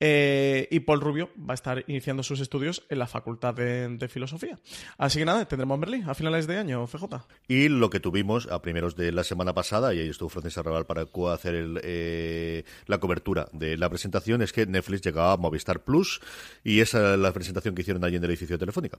eh, 0.00 0.68
y 0.70 0.80
Paul 0.80 1.00
Rubio 1.00 1.30
va 1.38 1.52
a 1.52 1.54
estar 1.54 1.84
iniciando 1.86 2.22
sus 2.22 2.40
estudios 2.40 2.84
en 2.88 2.98
la 2.98 3.06
Facultad 3.06 3.54
de, 3.54 4.08
Filosofía. 4.08 4.58
Así 4.98 5.18
que 5.18 5.24
nada, 5.24 5.46
tendremos 5.46 5.80
Berlín 5.80 6.04
a 6.08 6.14
finales 6.14 6.46
de 6.46 6.58
año, 6.58 6.86
CJ. 6.86 7.26
Y 7.48 7.68
lo 7.68 7.90
que 7.90 8.00
tuvimos 8.00 8.46
a 8.48 8.60
primeros 8.60 8.96
de 8.96 9.12
la 9.12 9.24
semana 9.24 9.54
pasada, 9.54 9.94
y 9.94 10.00
ahí 10.00 10.08
estuvo 10.08 10.28
Francis 10.28 10.58
Arrabal 10.58 10.86
para 10.86 11.06
hacer 11.32 11.80
eh, 11.82 12.64
la 12.86 12.98
cobertura 12.98 13.48
de 13.52 13.76
la 13.76 13.88
presentación, 13.88 14.42
es 14.42 14.52
que 14.52 14.66
Netflix 14.66 15.02
llegaba 15.02 15.32
a 15.32 15.36
Movistar 15.36 15.84
Plus 15.84 16.20
y 16.62 16.80
esa 16.80 17.14
es 17.14 17.20
la 17.20 17.32
presentación 17.32 17.74
que 17.74 17.82
hicieron 17.82 18.04
allí 18.04 18.16
en 18.16 18.24
el 18.24 18.30
edificio 18.30 18.58
Telefónica. 18.58 18.98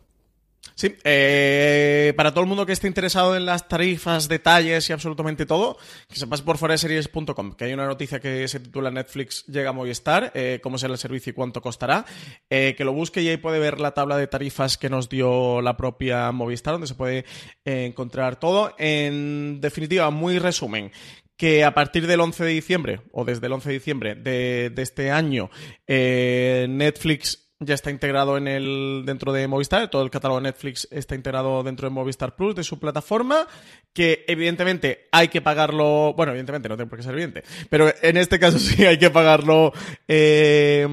Sí, 0.73 0.93
eh, 1.05 2.13
para 2.17 2.31
todo 2.31 2.41
el 2.41 2.47
mundo 2.47 2.65
que 2.65 2.73
esté 2.73 2.87
interesado 2.87 3.37
en 3.37 3.45
las 3.45 3.67
tarifas, 3.69 4.27
detalles 4.27 4.89
y 4.89 4.93
absolutamente 4.93 5.45
todo, 5.45 5.77
que 6.09 6.17
se 6.17 6.27
pase 6.27 6.43
por 6.43 6.57
foreseries.com, 6.57 7.53
que 7.53 7.65
hay 7.65 7.73
una 7.73 7.85
noticia 7.85 8.19
que 8.19 8.45
se 8.47 8.59
titula 8.59 8.91
Netflix 8.91 9.45
llega 9.45 9.69
a 9.69 9.73
Movistar, 9.73 10.33
eh, 10.35 10.59
cómo 10.61 10.77
será 10.77 10.93
el 10.93 10.99
servicio 10.99 11.29
y 11.31 11.33
cuánto 11.33 11.61
costará, 11.61 12.05
eh, 12.49 12.75
que 12.77 12.83
lo 12.83 12.91
busque 12.91 13.21
y 13.21 13.29
ahí 13.29 13.37
puede 13.37 13.59
ver 13.59 13.79
la 13.79 13.93
tabla 13.93 14.17
de 14.17 14.27
tarifas 14.27 14.77
que 14.77 14.89
nos 14.89 15.07
dio 15.07 15.61
la 15.61 15.77
propia 15.77 16.31
Movistar, 16.33 16.73
donde 16.73 16.87
se 16.87 16.95
puede 16.95 17.23
encontrar 17.63 18.37
todo. 18.37 18.75
En 18.77 19.61
definitiva, 19.61 20.09
muy 20.09 20.39
resumen, 20.39 20.91
que 21.37 21.63
a 21.63 21.73
partir 21.73 22.05
del 22.05 22.19
11 22.19 22.43
de 22.43 22.51
diciembre, 22.51 23.01
o 23.13 23.23
desde 23.23 23.47
el 23.47 23.53
11 23.53 23.69
de 23.69 23.73
diciembre 23.73 24.15
de, 24.15 24.71
de 24.71 24.81
este 24.81 25.09
año, 25.11 25.49
Netflix 25.87 27.44
ya 27.59 27.73
está 27.73 27.89
integrado 27.89 28.37
en 28.37 28.47
el 28.47 29.03
dentro 29.05 29.31
de 29.31 29.47
Movistar, 29.47 29.89
todo 29.89 30.01
el 30.03 30.09
catálogo 30.09 30.39
de 30.39 30.49
Netflix 30.49 30.87
está 30.91 31.15
integrado 31.15 31.63
dentro 31.63 31.87
de 31.87 31.93
Movistar 31.93 32.35
Plus, 32.35 32.55
de 32.55 32.63
su 32.63 32.79
plataforma, 32.79 33.47
que 33.93 34.25
evidentemente 34.27 35.07
hay 35.11 35.29
que 35.29 35.41
pagarlo, 35.41 36.13
bueno, 36.13 36.31
evidentemente 36.33 36.67
no 36.67 36.75
tiene 36.75 36.89
por 36.89 36.99
qué 36.99 37.03
ser 37.03 37.13
evidente, 37.13 37.43
pero 37.69 37.91
en 38.01 38.17
este 38.17 38.39
caso 38.39 38.59
sí 38.59 38.85
hay 38.85 38.97
que 38.97 39.09
pagarlo 39.09 39.71
eh, 40.07 40.87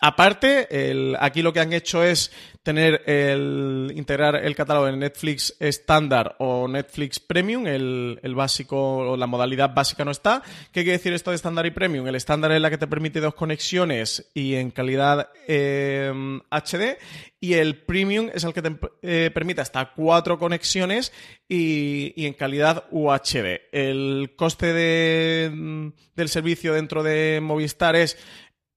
aparte, 0.00 0.90
el, 0.90 1.16
aquí 1.18 1.42
lo 1.42 1.52
que 1.52 1.60
han 1.60 1.72
hecho 1.72 2.02
es 2.02 2.30
tener 2.64 3.02
el 3.06 3.92
integrar 3.94 4.36
el 4.36 4.56
catálogo 4.56 4.86
de 4.86 4.96
Netflix 4.96 5.54
estándar 5.60 6.34
o 6.38 6.66
Netflix 6.66 7.20
Premium, 7.20 7.66
el, 7.66 8.34
básico 8.34 8.96
o 8.96 9.16
la 9.18 9.26
modalidad 9.26 9.74
básica 9.74 10.04
no 10.04 10.10
está. 10.10 10.42
¿Qué 10.72 10.82
quiere 10.82 10.92
decir 10.92 11.12
esto 11.12 11.30
de 11.30 11.36
estándar 11.36 11.66
y 11.66 11.70
Premium? 11.70 12.06
El 12.08 12.14
estándar 12.14 12.50
es 12.52 12.60
la 12.62 12.70
que 12.70 12.78
te 12.78 12.86
permite 12.86 13.20
dos 13.20 13.34
conexiones 13.34 14.30
y 14.32 14.54
en 14.54 14.70
calidad 14.70 15.28
HD 15.46 16.82
em, 16.82 16.96
y 17.38 17.52
el 17.52 17.76
Premium 17.76 18.30
es 18.32 18.44
el 18.44 18.54
que 18.54 18.62
te 18.62 18.74
eh, 19.02 19.30
permite 19.32 19.60
hasta 19.60 19.92
cuatro 19.92 20.38
conexiones 20.38 21.12
y, 21.46 22.14
y, 22.16 22.24
en 22.24 22.32
calidad 22.32 22.84
UHD. 22.90 23.60
El 23.72 24.32
coste 24.36 24.72
de, 24.72 25.92
del 26.16 26.28
servicio 26.30 26.72
dentro 26.72 27.02
de 27.02 27.40
Movistar 27.42 27.94
es 27.94 28.16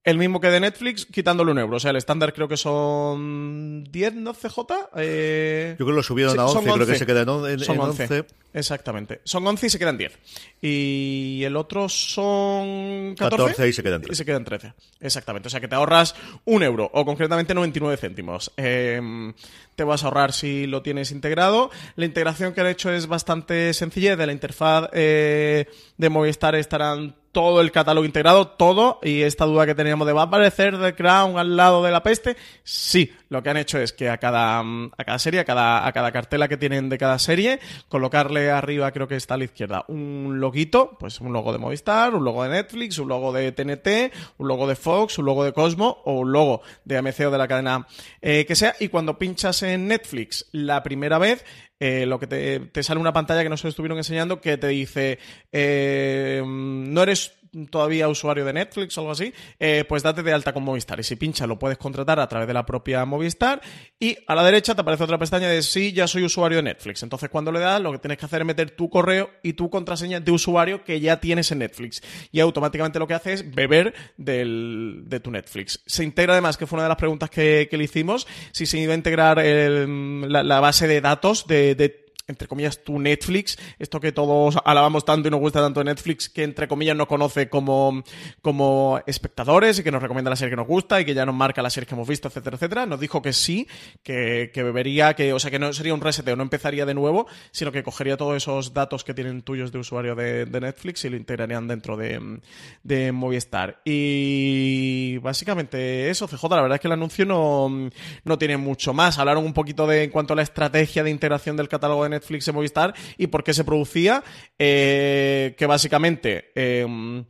el 0.08 0.18
mismo 0.18 0.40
que 0.40 0.48
de 0.48 0.62
Netflix, 0.62 1.06
quitándole 1.06 1.52
un 1.52 1.60
euro. 1.60 1.76
O 1.76 1.80
sea, 1.82 1.92
el 1.92 1.98
estándar 1.98 2.34
creo 2.34 2.48
que 2.48 2.56
son 2.56 3.84
10, 3.92 4.14
¿no, 4.14 4.34
CJ? 4.34 4.58
Eh... 4.96 5.76
Yo 5.78 5.86
creo 5.86 5.88
que 5.88 5.94
lo 5.96 6.02
subieron 6.04 6.40
a 6.40 6.46
11, 6.46 6.72
creo 6.72 6.88
que 6.88 6.96
se 6.96 7.06
queda 7.06 7.24
en, 7.24 7.30
11. 7.30 8.26
Exactamente. 8.54 9.20
Son 9.26 9.46
11 9.46 9.68
y 9.68 9.70
se 9.70 9.78
quedan 9.78 9.98
10. 9.98 10.18
Y 10.62 11.42
el 11.44 11.58
otro 11.58 11.90
son 11.90 13.16
14, 13.18 13.38
14 13.38 13.68
y 13.68 13.74
se 13.74 13.84
quedan 13.84 14.02
13. 14.02 14.14
Y 14.14 14.16
se 14.16 14.26
quedan 14.26 14.46
13. 14.46 14.74
Exactamente. 15.02 15.48
O 15.48 15.50
sea 15.50 15.60
que 15.60 15.68
te 15.68 15.76
ahorras 15.76 16.16
un 16.46 16.64
euro, 16.64 16.90
o 16.94 17.04
concretamente 17.04 17.54
99 17.54 17.98
céntimos. 17.98 18.54
Eh, 18.56 19.34
te 19.76 19.84
vas 19.84 20.04
a 20.04 20.08
ahorrar 20.08 20.32
si 20.32 20.68
lo 20.68 20.84
tienes 20.84 21.12
integrado. 21.12 21.70
La 21.98 22.06
integración 22.06 22.54
que 22.54 22.62
han 22.62 22.68
hecho 22.68 22.94
es 22.94 23.08
bastante 23.08 23.74
sencilla. 23.74 24.16
De 24.16 24.26
la 24.26 24.32
interfaz 24.32 24.90
eh, 24.94 25.68
de 25.98 26.10
Movistar 26.10 26.56
estarán 26.56 27.14
todo 27.38 27.62
el 27.62 27.72
catálogo 27.72 28.04
integrado, 28.04 28.48
todo, 28.48 28.98
y 29.04 29.22
esta 29.22 29.46
duda 29.46 29.68
que 29.68 29.76
teníamos 29.76 30.08
de 30.08 30.14
¿va 30.14 30.22
a 30.22 30.26
aparecer 30.26 30.76
The 30.82 30.96
Crown 30.96 31.38
al 31.38 31.56
lado 31.56 31.84
de 31.84 31.92
la 31.92 32.02
peste? 32.02 32.36
Sí, 32.64 33.14
lo 33.30 33.44
que 33.44 33.52
han 33.52 33.58
hecho 33.58 33.78
es 33.78 33.94
que 33.94 34.10
a 34.10 34.18
cada, 34.18 34.62
a 34.62 35.04
cada 35.06 35.20
serie, 35.20 35.42
a 35.42 35.46
cada, 35.46 35.86
a 35.86 35.94
cada 35.94 36.12
cartela 36.12 36.48
que 36.48 36.58
tienen 36.58 36.90
de 36.90 36.98
cada 36.98 37.20
serie, 37.20 37.60
colocarle 37.90 38.50
arriba, 38.50 38.92
creo 38.92 39.08
que 39.08 39.18
está 39.18 39.36
a 39.36 39.38
la 39.38 39.44
izquierda, 39.44 39.86
un 39.88 40.40
loguito, 40.40 40.98
pues 41.00 41.22
un 41.22 41.32
logo 41.32 41.54
de 41.54 41.60
Movistar, 41.60 42.16
un 42.16 42.24
logo 42.24 42.42
de 42.42 42.50
Netflix, 42.50 42.98
un 42.98 43.10
logo 43.10 43.32
de 43.32 43.52
TNT, 43.52 44.12
un 44.40 44.48
logo 44.48 44.66
de 44.68 44.76
Fox, 44.76 45.20
un 45.20 45.26
logo 45.26 45.44
de 45.44 45.54
Cosmo 45.54 46.02
o 46.06 46.14
un 46.14 46.32
logo 46.32 46.64
de 46.86 46.98
AMC 46.98 47.20
o 47.28 47.30
de 47.30 47.38
la 47.38 47.48
cadena 47.48 47.86
eh, 48.20 48.48
que 48.48 48.56
sea, 48.56 48.76
y 48.80 48.88
cuando 48.88 49.20
pinchas 49.20 49.62
en 49.62 49.88
Netflix 49.88 50.48
la 50.54 50.82
primera 50.82 51.20
vez, 51.20 51.46
eh, 51.80 52.06
lo 52.06 52.20
que 52.20 52.28
te, 52.28 52.84
sale 52.84 53.00
una 53.00 53.14
pantalla 53.14 53.44
que 53.44 53.50
nos 53.50 53.64
estuvieron 53.64 53.98
enseñando 53.98 54.42
que 54.42 54.58
te 54.58 54.68
dice 54.68 55.20
eh, 55.52 56.42
no 56.46 57.04
eres 57.04 57.37
todavía 57.66 58.08
usuario 58.08 58.46
de 58.46 58.54
Netflix 58.54 58.98
o 58.98 59.02
algo 59.02 59.12
así, 59.12 59.34
eh, 59.60 59.86
pues 59.88 60.04
date 60.04 60.24
de 60.24 60.34
alta 60.34 60.54
con 60.54 60.64
Movistar. 60.64 61.00
Y 61.00 61.04
si 61.04 61.16
pincha 61.16 61.48
lo 61.48 61.58
puedes 61.58 61.78
contratar 61.78 62.20
a 62.20 62.28
través 62.28 62.48
de 62.48 62.54
la 62.54 62.66
propia 62.66 63.04
Movistar. 63.06 63.62
Y 64.00 64.18
a 64.28 64.36
la 64.36 64.44
derecha 64.44 64.76
te 64.76 64.82
aparece 64.82 65.04
otra 65.04 65.18
pestaña 65.18 65.48
de 65.50 65.62
sí, 65.62 65.94
ya 65.94 66.08
soy 66.08 66.24
usuario 66.24 66.58
de 66.58 66.64
Netflix. 66.64 67.04
Entonces 67.04 67.30
cuando 67.30 67.52
le 67.52 67.60
das, 67.60 67.82
lo 67.82 67.92
que 67.92 68.00
tienes 68.00 68.18
que 68.18 68.26
hacer 68.26 68.42
es 68.42 68.48
meter 68.48 68.72
tu 68.72 68.90
correo 68.90 69.32
y 69.42 69.54
tu 69.54 69.70
contraseña 69.70 70.20
de 70.20 70.32
usuario 70.32 70.84
que 70.84 71.00
ya 71.00 71.20
tienes 71.20 71.52
en 71.52 71.60
Netflix. 71.60 72.02
Y 72.32 72.40
automáticamente 72.40 73.00
lo 73.00 73.08
que 73.08 73.14
hace 73.14 73.34
es 73.34 73.56
beber 73.56 73.94
de 74.18 75.20
tu 75.24 75.32
Netflix. 75.32 75.82
Se 75.86 76.04
integra 76.04 76.34
además, 76.34 76.58
que 76.58 76.68
fue 76.68 76.78
una 76.78 76.84
de 76.84 76.90
las 76.90 76.98
preguntas 76.98 77.30
que, 77.30 77.68
le 77.72 77.84
hicimos, 77.84 78.28
si 78.52 78.66
se 78.66 78.80
iba 78.80 78.94
a 78.94 78.96
integrar 78.96 79.38
la, 79.38 80.60
base 80.60 80.88
de 80.88 81.02
datos 81.02 81.46
de 81.48 82.07
entre 82.28 82.48
comillas, 82.48 82.84
tu 82.84 83.00
Netflix, 83.00 83.58
esto 83.80 84.00
que 84.00 84.12
todos 84.12 84.58
alabamos 84.66 85.06
tanto 85.06 85.28
y 85.28 85.32
nos 85.32 85.40
gusta 85.40 85.62
tanto 85.62 85.80
de 85.80 85.86
Netflix, 85.86 86.30
que 86.30 86.44
entre 86.44 86.68
comillas 86.68 86.96
nos 86.96 87.08
conoce 87.08 87.50
como, 87.50 88.04
como 88.42 89.00
espectadores 89.08 89.80
y 89.80 89.84
que 89.84 89.92
nos 89.92 90.02
recomienda 90.02 90.30
la 90.30 90.36
serie 90.36 90.52
que 90.52 90.58
nos 90.58 90.68
gusta 90.68 91.00
y 91.00 91.06
que 91.06 91.14
ya 91.14 91.26
nos 91.26 91.36
marca 91.36 91.62
las 91.62 91.74
series 91.74 91.88
que 91.88 91.96
hemos 91.96 92.08
visto, 92.08 92.28
etcétera, 92.28 92.56
etcétera, 92.56 92.86
nos 92.86 93.00
dijo 93.00 93.22
que 93.22 93.32
sí, 93.32 93.68
que, 94.04 94.52
que 94.54 94.62
bebería, 94.64 95.14
que, 95.14 95.32
o 95.32 95.40
sea, 95.40 95.52
que 95.52 95.60
no 95.60 95.72
sería 95.72 95.94
un 95.94 96.02
reseteo, 96.02 96.36
no 96.36 96.44
empezaría 96.44 96.86
de 96.86 96.94
nuevo, 96.94 97.28
sino 97.52 97.72
que 97.72 97.82
cogería 97.82 98.18
todos 98.18 98.36
esos 98.36 98.74
datos 98.74 99.06
que 99.06 99.14
tienen 99.14 99.42
tuyos 99.42 99.72
de 99.72 99.80
usuario 99.80 100.16
de, 100.16 100.46
Netflix 100.58 101.06
y 101.06 101.10
lo 101.10 101.18
integrarían 101.18 101.68
dentro 101.68 101.96
de, 101.96 102.40
de 102.84 103.12
Movistar. 103.12 103.80
Y 103.86 105.18
básicamente 105.20 106.10
eso, 106.10 106.28
CJ, 106.28 106.50
la 106.50 106.62
verdad 106.62 106.76
es 106.76 106.82
que 106.82 106.88
el 106.88 106.94
anuncio 106.94 107.26
no, 107.26 107.90
no 108.24 108.38
tiene 108.38 108.58
mucho 108.58 108.94
más. 108.94 109.20
Hablaron 109.20 109.46
un 109.46 109.54
poquito 109.54 109.86
de 109.86 110.04
en 110.04 110.10
cuanto 110.10 110.34
a 110.34 110.36
la 110.36 110.42
estrategia 110.42 111.04
de 111.04 111.12
integración 111.12 111.56
del 111.56 111.70
catálogo 111.70 112.04
de 112.04 112.10
Netflix 112.10 112.17
Netflix 112.18 112.48
y 112.48 112.52
Movistar 112.52 112.94
y 113.18 113.28
por 113.28 113.44
qué 113.44 113.54
se 113.54 113.64
producía, 113.64 114.24
eh, 114.58 115.56
que 115.58 115.66
básicamente... 115.66 116.52
Eh, 116.56 117.24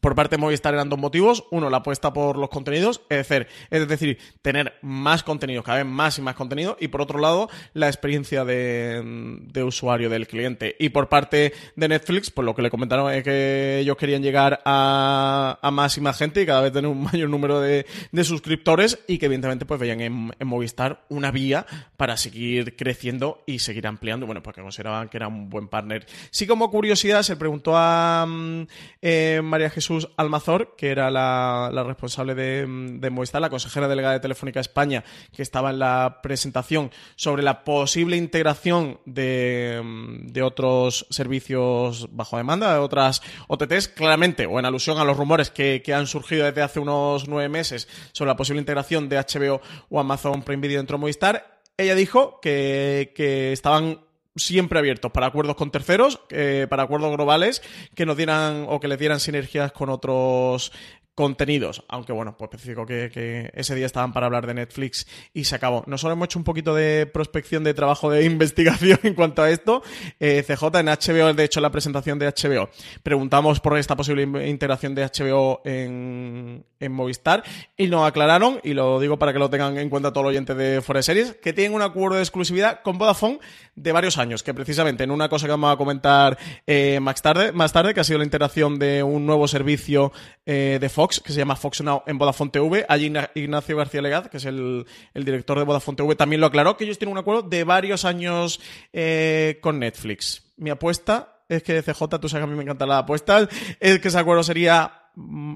por 0.00 0.14
parte 0.14 0.36
de 0.36 0.40
Movistar 0.40 0.74
eran 0.74 0.88
dos 0.88 0.98
motivos. 0.98 1.44
Uno, 1.50 1.70
la 1.70 1.78
apuesta 1.78 2.12
por 2.12 2.36
los 2.36 2.48
contenidos, 2.48 3.02
es 3.08 3.28
decir, 3.28 3.46
es 3.70 3.88
decir, 3.88 4.18
tener 4.42 4.74
más 4.82 5.22
contenido, 5.22 5.62
cada 5.62 5.78
vez 5.78 5.86
más 5.86 6.18
y 6.18 6.22
más 6.22 6.34
contenido. 6.34 6.76
Y 6.80 6.88
por 6.88 7.00
otro 7.00 7.18
lado, 7.18 7.48
la 7.72 7.86
experiencia 7.86 8.44
de, 8.44 9.62
usuario 9.64 10.10
del 10.10 10.26
cliente. 10.26 10.76
Y 10.78 10.90
por 10.90 11.08
parte 11.08 11.52
de 11.76 11.88
Netflix, 11.88 12.30
pues 12.30 12.44
lo 12.44 12.54
que 12.54 12.62
le 12.62 12.70
comentaron 12.70 13.12
es 13.12 13.22
que 13.22 13.78
ellos 13.78 13.96
querían 13.96 14.22
llegar 14.22 14.60
a, 14.64 15.58
más 15.72 15.96
y 15.96 16.00
más 16.00 16.18
gente 16.18 16.42
y 16.42 16.46
cada 16.46 16.60
vez 16.60 16.72
tener 16.72 16.90
un 16.90 17.02
mayor 17.12 17.28
número 17.30 17.60
de, 17.60 17.86
suscriptores 18.24 18.98
y 19.06 19.18
que 19.18 19.26
evidentemente 19.26 19.66
pues 19.66 19.80
veían 19.80 20.00
en, 20.00 20.32
Movistar 20.44 21.04
una 21.08 21.30
vía 21.30 21.66
para 21.96 22.16
seguir 22.16 22.76
creciendo 22.76 23.42
y 23.46 23.60
seguir 23.60 23.86
ampliando. 23.86 24.26
Bueno, 24.26 24.42
porque 24.42 24.60
consideraban 24.60 25.08
que 25.08 25.16
era 25.16 25.28
un 25.28 25.48
buen 25.48 25.68
partner. 25.68 26.06
Sí, 26.30 26.46
como 26.46 26.70
curiosidad, 26.70 27.22
se 27.22 27.36
preguntó 27.36 27.76
a 27.76 28.26
mm, 28.26 28.66
eh, 29.02 29.40
María 29.42 29.70
Jesús 29.70 29.83
Jesús 29.84 30.08
Almazor, 30.16 30.76
que 30.76 30.88
era 30.88 31.10
la, 31.10 31.84
responsable 31.86 32.34
de, 32.34 32.66
de, 32.66 33.10
Movistar, 33.10 33.42
la 33.42 33.50
consejera 33.50 33.86
delegada 33.86 34.14
de 34.14 34.20
Telefónica 34.20 34.58
España, 34.58 35.04
que 35.30 35.42
estaba 35.42 35.68
en 35.68 35.78
la 35.78 36.20
presentación 36.22 36.90
sobre 37.16 37.42
la 37.42 37.64
posible 37.64 38.16
integración 38.16 38.98
de, 39.04 39.82
de 40.22 40.42
otros 40.42 41.06
servicios 41.10 42.08
bajo 42.12 42.38
demanda, 42.38 42.72
de 42.72 42.78
otras 42.78 43.20
OTTs, 43.46 43.88
claramente, 43.88 44.46
o 44.46 44.58
en 44.58 44.64
alusión 44.64 44.96
a 44.96 45.04
los 45.04 45.18
rumores 45.18 45.50
que, 45.50 45.82
han 45.94 46.06
surgido 46.06 46.46
desde 46.46 46.62
hace 46.62 46.80
unos 46.80 47.28
nueve 47.28 47.50
meses 47.50 47.86
sobre 48.12 48.30
la 48.30 48.36
posible 48.36 48.60
integración 48.60 49.10
de 49.10 49.18
HBO 49.18 49.60
o 49.90 50.00
Amazon 50.00 50.42
Prime 50.42 50.62
Video 50.62 50.78
dentro 50.78 50.96
de 50.96 51.02
Movistar. 51.02 51.60
Ella 51.76 51.94
dijo 51.94 52.40
que, 52.40 53.12
que 53.14 53.52
estaban 53.52 54.00
siempre 54.36 54.78
abiertos 54.78 55.12
para 55.12 55.26
acuerdos 55.26 55.56
con 55.56 55.70
terceros, 55.70 56.20
eh, 56.30 56.66
para 56.68 56.84
acuerdos 56.84 57.12
globales 57.12 57.62
que 57.94 58.06
nos 58.06 58.16
dieran 58.16 58.66
o 58.68 58.80
que 58.80 58.88
les 58.88 58.98
dieran 58.98 59.20
sinergias 59.20 59.72
con 59.72 59.88
otros 59.88 60.72
contenidos, 61.14 61.84
aunque 61.88 62.12
bueno, 62.12 62.36
pues 62.36 62.50
específico 62.50 62.86
que, 62.86 63.50
ese 63.54 63.74
día 63.74 63.86
estaban 63.86 64.12
para 64.12 64.26
hablar 64.26 64.46
de 64.46 64.54
Netflix 64.54 65.06
y 65.32 65.44
se 65.44 65.54
acabó. 65.54 65.84
Nosotros 65.86 66.16
hemos 66.16 66.26
hecho 66.26 66.38
un 66.38 66.44
poquito 66.44 66.74
de 66.74 67.06
prospección 67.06 67.62
de 67.64 67.74
trabajo 67.74 68.10
de 68.10 68.24
investigación 68.24 68.98
en 69.02 69.14
cuanto 69.14 69.42
a 69.42 69.50
esto. 69.50 69.82
Eh, 70.18 70.44
CJ 70.46 70.78
en 70.78 70.86
HBO, 70.86 71.32
de 71.32 71.44
hecho, 71.44 71.60
la 71.60 71.70
presentación 71.70 72.18
de 72.18 72.26
HBO, 72.26 72.68
preguntamos 73.02 73.60
por 73.60 73.78
esta 73.78 73.96
posible 73.96 74.24
integración 74.48 74.94
de 74.94 75.04
HBO 75.04 75.62
en, 75.64 76.64
en 76.80 76.92
Movistar 76.92 77.44
y 77.76 77.86
nos 77.86 78.06
aclararon, 78.06 78.60
y 78.64 78.74
lo 78.74 78.98
digo 78.98 79.18
para 79.18 79.32
que 79.32 79.38
lo 79.38 79.50
tengan 79.50 79.78
en 79.78 79.90
cuenta 79.90 80.12
todos 80.12 80.24
los 80.24 80.30
oyentes 80.30 80.56
de 80.56 80.80
Fuera 80.82 81.02
Series, 81.02 81.34
que 81.34 81.52
tienen 81.52 81.74
un 81.74 81.82
acuerdo 81.82 82.16
de 82.16 82.22
exclusividad 82.22 82.82
con 82.82 82.98
Vodafone 82.98 83.38
de 83.76 83.92
varios 83.92 84.18
años, 84.18 84.42
que 84.42 84.54
precisamente 84.54 85.04
en 85.04 85.10
una 85.10 85.28
cosa 85.28 85.46
que 85.46 85.52
vamos 85.52 85.72
a 85.72 85.76
comentar 85.76 86.38
eh, 86.66 86.98
más, 87.00 87.22
tarde, 87.22 87.52
más 87.52 87.72
tarde, 87.72 87.94
que 87.94 88.00
ha 88.00 88.04
sido 88.04 88.18
la 88.18 88.24
integración 88.24 88.78
de 88.78 89.02
un 89.02 89.26
nuevo 89.26 89.46
servicio 89.48 90.12
eh, 90.46 90.78
de 90.80 90.88
Fox 90.88 91.03
que 91.08 91.32
se 91.32 91.38
llama 91.38 91.56
Fox 91.56 91.82
Now 91.82 92.02
en 92.06 92.18
Vodafone 92.18 92.50
TV. 92.50 92.86
Allí 92.88 93.12
Ignacio 93.34 93.76
García 93.76 94.02
Legaz, 94.02 94.28
que 94.28 94.38
es 94.38 94.44
el, 94.44 94.86
director 95.14 95.58
de 95.58 95.64
Vodafone 95.64 95.96
TV, 95.96 96.16
también 96.16 96.40
lo 96.40 96.46
aclaró, 96.46 96.76
que 96.76 96.84
ellos 96.84 96.98
tienen 96.98 97.12
un 97.12 97.18
acuerdo 97.18 97.42
de 97.42 97.64
varios 97.64 98.04
años 98.04 98.60
eh, 98.92 99.58
con 99.60 99.78
Netflix. 99.78 100.42
Mi 100.56 100.70
apuesta 100.70 101.42
es 101.48 101.62
que 101.62 101.82
CJ, 101.82 102.18
tú 102.20 102.28
sabes 102.28 102.44
que 102.44 102.44
a 102.44 102.46
mí 102.46 102.56
me 102.56 102.62
encantan 102.62 102.88
las 102.88 103.02
apuestas, 103.02 103.48
es 103.80 104.00
que 104.00 104.08
ese 104.08 104.18
acuerdo 104.18 104.42
sería 104.42 105.03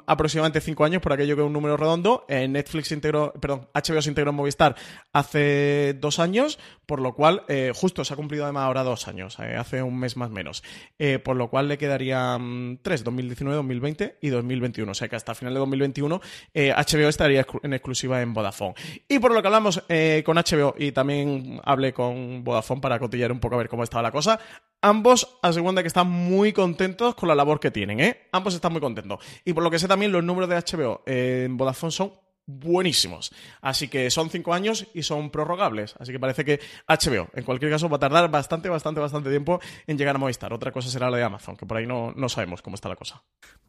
aproximadamente 0.07 0.61
cinco 0.61 0.85
años, 0.85 1.03
por 1.03 1.12
aquello 1.12 1.35
que 1.35 1.42
es 1.42 1.47
un 1.47 1.53
número 1.53 1.77
redondo. 1.77 2.25
Netflix 2.29 2.92
integró, 2.92 3.33
perdón, 3.40 3.68
HBO 3.75 4.03
se 4.03 4.09
integró 4.09 4.31
en 4.31 4.37
Movistar 4.37 4.77
hace 5.12 5.94
dos 5.94 6.18
años, 6.18 6.59
por 6.87 7.01
lo 7.01 7.14
cual, 7.14 7.44
eh, 7.49 7.73
justo 7.75 8.05
se 8.05 8.14
ha 8.14 8.16
cumplido 8.16 8.44
además 8.44 8.64
ahora 8.64 8.83
dos 8.83 9.09
años, 9.09 9.38
eh, 9.40 9.57
hace 9.57 9.83
un 9.83 9.99
mes 9.99 10.16
más 10.16 10.31
menos. 10.31 10.62
Eh, 10.99 11.18
por 11.18 11.37
lo 11.37 11.49
cual 11.49 11.68
le 11.68 11.79
quedarían 11.79 12.81
tres, 12.83 13.05
2019, 13.05 13.57
2020 13.57 14.18
y 14.23 14.29
2021. 14.29 14.90
O 14.90 14.94
sea 14.94 15.09
que 15.09 15.16
hasta 15.16 15.35
final 15.35 15.55
de 15.55 15.61
2021 15.61 16.21
HBO 16.55 17.09
estaría 17.09 17.47
en 17.62 17.73
exclusiva 17.73 18.23
en 18.23 18.33
Vodafone. 18.33 18.75
Y 19.09 19.18
por 19.18 19.33
lo 19.33 19.42
que 19.42 19.49
hablamos 19.49 19.83
con 20.25 20.37
HBO 20.37 20.75
y 20.79 20.92
también 20.92 21.61
hablé 21.64 21.92
con 21.92 22.44
Vodafone 22.44 22.81
para 22.81 22.99
cotillar 22.99 23.33
un 23.33 23.40
poco 23.40 23.57
a 23.57 23.59
ver 23.59 23.68
cómo 23.68 23.85
estaba 23.85 24.03
la 24.03 24.11
cosa, 24.11 24.40
ambos 24.81 25.38
aseguran 25.42 25.77
que 25.77 25.88
están 25.88 26.09
muy 26.09 26.53
contentos 26.53 27.14
con 27.14 27.29
la 27.29 27.35
labor 27.35 27.61
que 27.61 27.71
tienen, 27.71 28.01
¿eh? 28.01 28.29
Ambos 28.33 28.55
están 28.55 28.73
muy 28.73 28.81
contentos. 28.81 29.18
Y 29.48 29.54
por 29.54 29.64
lo 29.64 29.70
que 29.70 29.78
sé 29.78 29.88
también, 29.88 30.12
los 30.12 30.22
números 30.22 30.50
de 30.50 30.56
HBO 30.56 31.02
en 31.06 31.56
Vodafone 31.56 31.90
son 31.90 32.12
buenísimos. 32.44 33.32
Así 33.62 33.88
que 33.88 34.11
son 34.11 34.28
cinco 34.28 34.52
años 34.52 34.87
y 34.92 35.02
son 35.04 35.30
prorrogables. 35.30 35.94
Así 35.98 36.12
que 36.12 36.20
parece 36.20 36.44
que 36.44 36.61
HBO, 36.87 37.30
en 37.32 37.44
cualquier 37.44 37.70
caso, 37.70 37.88
va 37.88 37.96
a 37.96 37.98
tardar 37.98 38.30
bastante, 38.30 38.68
bastante, 38.68 39.00
bastante 39.00 39.30
tiempo 39.30 39.58
en 39.87 39.96
llegar 39.96 40.16
a 40.16 40.18
Movistar. 40.18 40.52
Otra 40.52 40.70
cosa 40.70 40.90
será 40.90 41.08
la 41.08 41.16
de 41.16 41.22
Amazon, 41.22 41.56
que 41.56 41.64
por 41.64 41.78
ahí 41.78 41.87
no, 41.87 42.12
no 42.14 42.28
sabemos 42.28 42.61
cómo 42.61 42.74
está 42.74 42.90
la 42.90 42.96
cosa. 42.96 43.22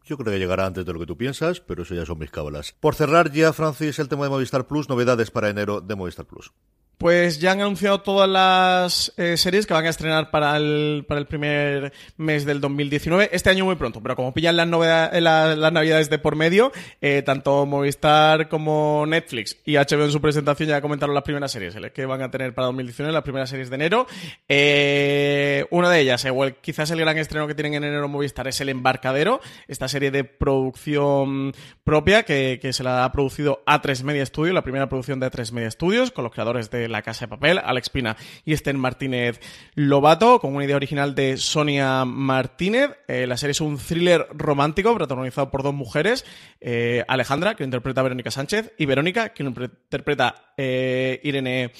Yo 0.04 0.18
creo 0.18 0.34
que 0.34 0.40
llegará 0.40 0.66
antes 0.66 0.86
de 0.86 0.92
lo 0.92 1.00
que 1.00 1.06
tú 1.06 1.16
piensas, 1.16 1.62
pero 1.62 1.84
eso 1.84 1.96
ya 1.96 2.06
son 2.06 2.20
mis 2.20 2.30
cábalas. 2.30 2.76
Por 2.78 2.94
cerrar 2.94 3.32
ya, 3.32 3.54
Francis, 3.54 4.00
el 4.00 4.10
tema 4.10 4.26
de 4.26 4.32
Movistar 4.32 4.68
Plus, 4.68 4.90
novedades 4.90 5.32
para 5.32 5.48
enero 5.48 5.80
de 5.80 5.96
Movistar 5.96 6.26
Plus. 6.26 6.52
Pues 7.00 7.40
ya 7.40 7.54
han 7.54 7.62
anunciado 7.62 8.02
todas 8.02 8.28
las 8.28 9.14
eh, 9.16 9.38
series 9.38 9.66
que 9.66 9.74
van 9.74 9.86
a 9.86 9.90
estrenar 9.90 10.32
para 10.32 10.58
el, 10.58 11.06
para 11.08 11.22
el 11.22 11.28
primer 11.28 11.94
mes 12.18 12.44
del 12.44 12.60
2019. 12.60 13.30
Este 13.32 13.50
año 13.50 13.64
muy 13.64 13.76
pronto, 13.76 14.02
pero 14.04 14.18
como 14.18 14.34
pillan 14.34 14.58
las, 14.58 14.68
novedades, 14.68 15.24
las, 15.24 15.72
navidades 15.72 16.10
de 16.10 16.20
por 16.20 16.36
medio, 16.36 16.74
eh, 17.00 17.22
tanto 17.26 17.66
Movistar 17.66 18.50
como 18.50 19.06
Netflix 19.08 19.56
y 19.64 19.76
HBO 19.76 20.04
en 20.04 20.12
su 20.12 20.20
presentación 20.20 20.68
ya 20.68 20.82
comentaron 20.82 21.16
las 21.16 21.24
primeras 21.24 21.54
series 21.54 21.74
que 21.94 22.06
van 22.06 22.22
a 22.22 22.32
tener 22.32 22.54
para 22.54 22.66
2019, 22.66 23.14
las 23.14 23.24
primeras 23.24 23.50
series 23.50 23.70
de 23.70 23.76
enero. 23.78 24.06
Eh, 24.50 25.68
una 25.70 25.90
de 25.90 26.02
ellas, 26.02 26.26
igual 26.26 26.58
quizás 26.60 26.92
el 26.92 27.00
gran 27.00 27.18
estreno 27.18 27.48
que 27.48 27.56
tienen 27.56 27.76
en 27.76 27.86
enero 27.86 28.10
Movistar 28.10 28.50
es 28.50 28.60
El 28.60 28.68
Embarcadero, 28.68 29.40
esta 29.70 29.88
serie 29.88 30.12
de 30.12 30.26
producción 30.26 31.54
propia 31.86 32.24
que, 32.24 32.60
que 32.62 32.74
se 32.74 32.84
la 32.84 33.06
ha 33.06 33.12
producido 33.14 33.64
A3 33.66 34.04
Media 34.04 34.26
Studio, 34.26 34.52
la 34.52 34.64
primera 34.64 34.90
producción 34.90 35.22
de 35.22 35.32
A3 35.32 35.54
Media 35.54 35.72
Studios, 35.72 36.12
con 36.12 36.26
los 36.26 36.34
creadores 36.34 36.70
de 36.70 36.89
la 36.90 37.02
Casa 37.02 37.26
de 37.26 37.30
Papel, 37.30 37.60
Alex 37.64 37.90
Pina 37.90 38.18
y 38.46 38.54
Esther 38.54 38.78
Martínez 38.78 39.40
Lobato, 39.76 40.40
con 40.40 40.56
una 40.56 40.66
idea 40.66 40.76
original 40.76 41.16
de 41.16 41.38
Sonia 41.38 42.06
Martínez. 42.06 42.92
Eh, 43.08 43.28
la 43.28 43.38
serie 43.38 43.52
es 43.52 43.62
un 43.62 43.78
thriller 43.78 44.28
romántico 44.34 44.94
protagonizado 44.96 45.50
por 45.50 45.64
dos 45.64 45.74
mujeres, 45.74 46.26
eh, 46.62 47.04
Alejandra, 47.08 47.56
que 47.56 47.64
interpreta 47.64 48.02
Verónica 48.02 48.32
Sánchez, 48.32 48.74
y 48.78 48.86
Verónica, 48.86 49.30
que 49.30 49.44
interpreta 49.44 50.54
eh, 50.58 51.20
Irene 51.24 51.72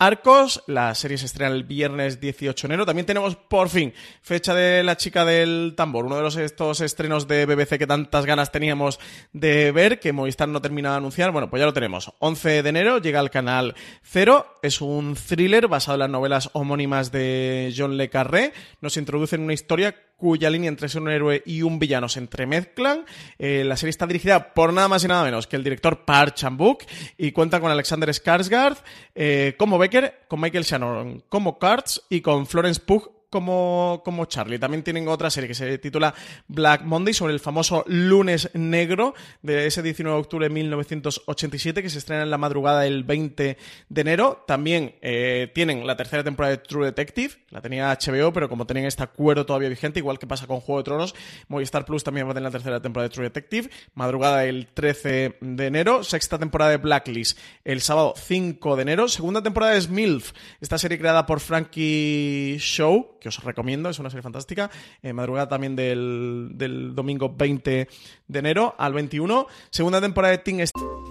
Arcos. 0.00 0.64
La 0.66 0.94
serie 0.94 1.18
se 1.18 1.26
estrena 1.26 1.54
el 1.54 1.64
viernes 1.64 2.20
18 2.20 2.66
de 2.66 2.72
enero. 2.72 2.86
También 2.86 3.04
tenemos 3.04 3.36
por 3.36 3.68
fin 3.68 3.92
fecha 4.22 4.54
de 4.54 4.82
La 4.82 4.96
chica 4.96 5.26
del 5.26 5.74
tambor, 5.76 6.06
uno 6.06 6.16
de 6.16 6.22
los 6.22 6.36
estos 6.36 6.80
estrenos 6.80 7.28
de 7.28 7.44
BBC 7.44 7.78
que 7.78 7.86
tantas 7.86 8.24
ganas 8.24 8.50
teníamos 8.50 8.98
de 9.34 9.70
ver, 9.72 10.00
que 10.00 10.14
Movistar 10.14 10.48
no 10.48 10.62
termina 10.62 10.92
de 10.92 10.96
anunciar. 10.96 11.32
Bueno, 11.32 11.50
pues 11.50 11.60
ya 11.60 11.66
lo 11.66 11.74
tenemos. 11.74 12.10
11 12.18 12.62
de 12.62 12.68
enero 12.70 12.98
llega 12.98 13.20
al 13.20 13.30
canal 13.30 13.74
Cero. 14.02 14.54
Es 14.62 14.80
un 14.80 15.16
thriller 15.16 15.68
basado 15.68 15.96
en 15.96 16.00
las 16.00 16.10
novelas 16.10 16.48
homónimas 16.54 17.12
de 17.12 17.74
John 17.76 17.98
Le 17.98 18.08
Carré. 18.08 18.54
Nos 18.80 18.96
introduce 18.96 19.36
en 19.36 19.42
una 19.42 19.52
historia 19.52 19.94
cuya 20.20 20.50
línea 20.50 20.68
entre 20.68 20.86
un 20.98 21.08
héroe 21.08 21.42
y 21.46 21.62
un 21.62 21.78
villano 21.78 22.08
se 22.08 22.20
entremezclan. 22.20 23.04
Eh, 23.38 23.64
la 23.64 23.76
serie 23.76 23.90
está 23.90 24.06
dirigida 24.06 24.52
por 24.52 24.72
nada 24.72 24.86
más 24.86 25.02
y 25.02 25.08
nada 25.08 25.24
menos 25.24 25.46
que 25.46 25.56
el 25.56 25.64
director 25.64 26.04
Park 26.04 26.34
Chan-wook 26.34 26.84
y 27.16 27.32
cuenta 27.32 27.60
con 27.60 27.72
Alexander 27.72 28.10
Skarsgård 28.10 28.76
eh, 29.14 29.54
como 29.58 29.78
Becker, 29.78 30.20
con 30.28 30.40
Michael 30.40 30.64
Shannon 30.64 31.24
como 31.28 31.58
Kurtz 31.58 32.02
y 32.10 32.20
con 32.20 32.46
Florence 32.46 32.80
Pugh 32.80 33.19
como, 33.30 34.02
como 34.04 34.26
Charlie. 34.26 34.58
También 34.58 34.82
tienen 34.82 35.08
otra 35.08 35.30
serie 35.30 35.48
que 35.48 35.54
se 35.54 35.78
titula 35.78 36.14
Black 36.48 36.82
Monday 36.82 37.14
sobre 37.14 37.32
el 37.32 37.40
famoso 37.40 37.84
lunes 37.86 38.50
negro 38.54 39.14
de 39.42 39.66
ese 39.66 39.82
19 39.82 40.14
de 40.14 40.20
octubre 40.20 40.48
de 40.48 40.54
1987 40.54 41.82
que 41.82 41.90
se 41.90 41.98
estrena 41.98 42.22
en 42.22 42.30
la 42.30 42.38
madrugada 42.38 42.80
del 42.82 43.04
20 43.04 43.56
de 43.88 44.00
enero. 44.00 44.44
También 44.46 44.96
eh, 45.00 45.50
tienen 45.54 45.86
la 45.86 45.96
tercera 45.96 46.24
temporada 46.24 46.56
de 46.56 46.62
True 46.62 46.86
Detective, 46.86 47.34
la 47.50 47.60
tenía 47.60 47.96
HBO, 47.96 48.32
pero 48.32 48.48
como 48.48 48.66
tienen 48.66 48.84
este 48.84 49.02
acuerdo 49.02 49.46
todavía 49.46 49.68
vigente, 49.68 50.00
igual 50.00 50.18
que 50.18 50.26
pasa 50.26 50.46
con 50.46 50.60
Juego 50.60 50.80
de 50.80 50.84
Tronos, 50.84 51.14
Movistar 51.48 51.84
Plus 51.84 52.04
también 52.04 52.26
va 52.26 52.32
a 52.32 52.34
tener 52.34 52.48
la 52.48 52.50
tercera 52.50 52.82
temporada 52.82 53.08
de 53.08 53.14
True 53.14 53.24
Detective, 53.24 53.70
madrugada 53.94 54.40
del 54.40 54.66
13 54.66 55.38
de 55.40 55.66
enero, 55.66 56.04
sexta 56.04 56.38
temporada 56.38 56.72
de 56.72 56.76
Blacklist 56.78 57.38
el 57.64 57.80
sábado 57.80 58.14
5 58.16 58.76
de 58.76 58.82
enero, 58.82 59.08
segunda 59.08 59.42
temporada 59.42 59.74
de 59.74 59.80
Smilf, 59.80 60.32
esta 60.60 60.78
serie 60.78 60.98
creada 60.98 61.26
por 61.26 61.40
Frankie 61.40 62.56
Show, 62.58 63.18
que 63.20 63.28
os 63.28 63.42
recomiendo, 63.44 63.90
es 63.90 63.98
una 63.98 64.10
serie 64.10 64.22
fantástica. 64.22 64.70
Eh, 65.02 65.12
madrugada 65.12 65.48
también 65.48 65.76
del, 65.76 66.50
del 66.54 66.94
domingo 66.94 67.34
20 67.36 67.88
de 68.28 68.38
enero 68.38 68.74
al 68.78 68.92
21. 68.92 69.46
Segunda 69.70 70.00
temporada 70.00 70.32
de 70.32 70.38
Teen 70.38 70.60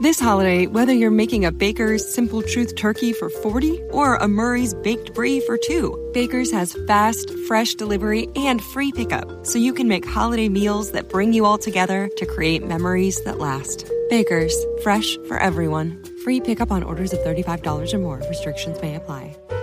This 0.02 0.20
holiday, 0.20 0.66
whether 0.66 0.94
you're 0.94 1.12
making 1.12 1.46
a 1.46 1.52
Baker's 1.52 2.08
Simple 2.14 2.42
Truth 2.42 2.76
turkey 2.76 3.12
for 3.12 3.30
40 3.30 3.82
or 3.92 4.16
a 4.16 4.28
Murray's 4.28 4.74
Baked 4.74 5.14
Brie 5.14 5.42
for 5.42 5.58
2, 5.58 6.12
Baker's 6.14 6.52
has 6.52 6.78
fast, 6.88 7.30
fresh 7.48 7.76
delivery 7.76 8.28
and 8.36 8.62
free 8.62 8.92
pickup, 8.92 9.46
so 9.46 9.60
you 9.60 9.74
can 9.74 9.88
make 9.88 10.08
holiday 10.08 10.48
meals 10.48 10.92
that 10.92 11.10
bring 11.10 11.34
you 11.34 11.46
all 11.46 11.58
together 11.58 12.10
to 12.16 12.26
create 12.26 12.66
memories 12.66 13.22
that 13.24 13.40
last. 13.40 13.92
Baker's, 14.10 14.56
fresh 14.84 15.18
for 15.28 15.38
everyone. 15.38 16.02
Free 16.24 16.40
pickup 16.40 16.72
on 16.72 16.82
orders 16.82 17.14
of 17.14 17.20
$35 17.20 17.94
or 17.94 18.00
more. 18.00 18.22
Restrictions 18.30 18.82
may 18.82 18.96
apply. 18.96 19.36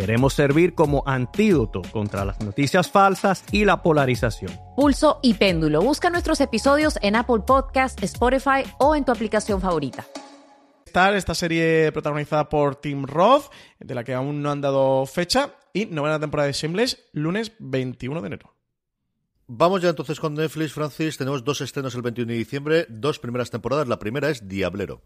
Queremos 0.00 0.32
servir 0.32 0.74
como 0.74 1.02
antídoto 1.04 1.82
contra 1.92 2.24
las 2.24 2.40
noticias 2.40 2.90
falsas 2.90 3.44
y 3.52 3.66
la 3.66 3.82
polarización. 3.82 4.50
Pulso 4.74 5.20
y 5.22 5.34
péndulo. 5.34 5.82
Busca 5.82 6.08
nuestros 6.08 6.40
episodios 6.40 6.98
en 7.02 7.16
Apple 7.16 7.40
Podcast, 7.46 8.02
Spotify 8.02 8.62
o 8.78 8.96
en 8.96 9.04
tu 9.04 9.12
aplicación 9.12 9.60
favorita. 9.60 10.06
Esta 10.86 11.34
serie 11.34 11.92
protagonizada 11.92 12.48
por 12.48 12.76
Tim 12.76 13.04
Roth, 13.04 13.52
de 13.78 13.94
la 13.94 14.02
que 14.02 14.14
aún 14.14 14.40
no 14.40 14.50
han 14.50 14.62
dado 14.62 15.04
fecha, 15.04 15.50
y 15.74 15.84
novena 15.84 16.18
temporada 16.18 16.46
de 16.46 16.54
Shameless, 16.54 17.10
lunes 17.12 17.52
21 17.58 18.22
de 18.22 18.26
enero. 18.26 18.54
Vamos 19.48 19.82
ya 19.82 19.90
entonces 19.90 20.18
con 20.18 20.32
Netflix, 20.32 20.72
Francis. 20.72 21.18
Tenemos 21.18 21.44
dos 21.44 21.60
estrenos 21.60 21.94
el 21.94 22.00
21 22.00 22.32
de 22.32 22.38
diciembre, 22.38 22.86
dos 22.88 23.18
primeras 23.18 23.50
temporadas. 23.50 23.86
La 23.86 23.98
primera 23.98 24.30
es 24.30 24.48
Diablero 24.48 25.02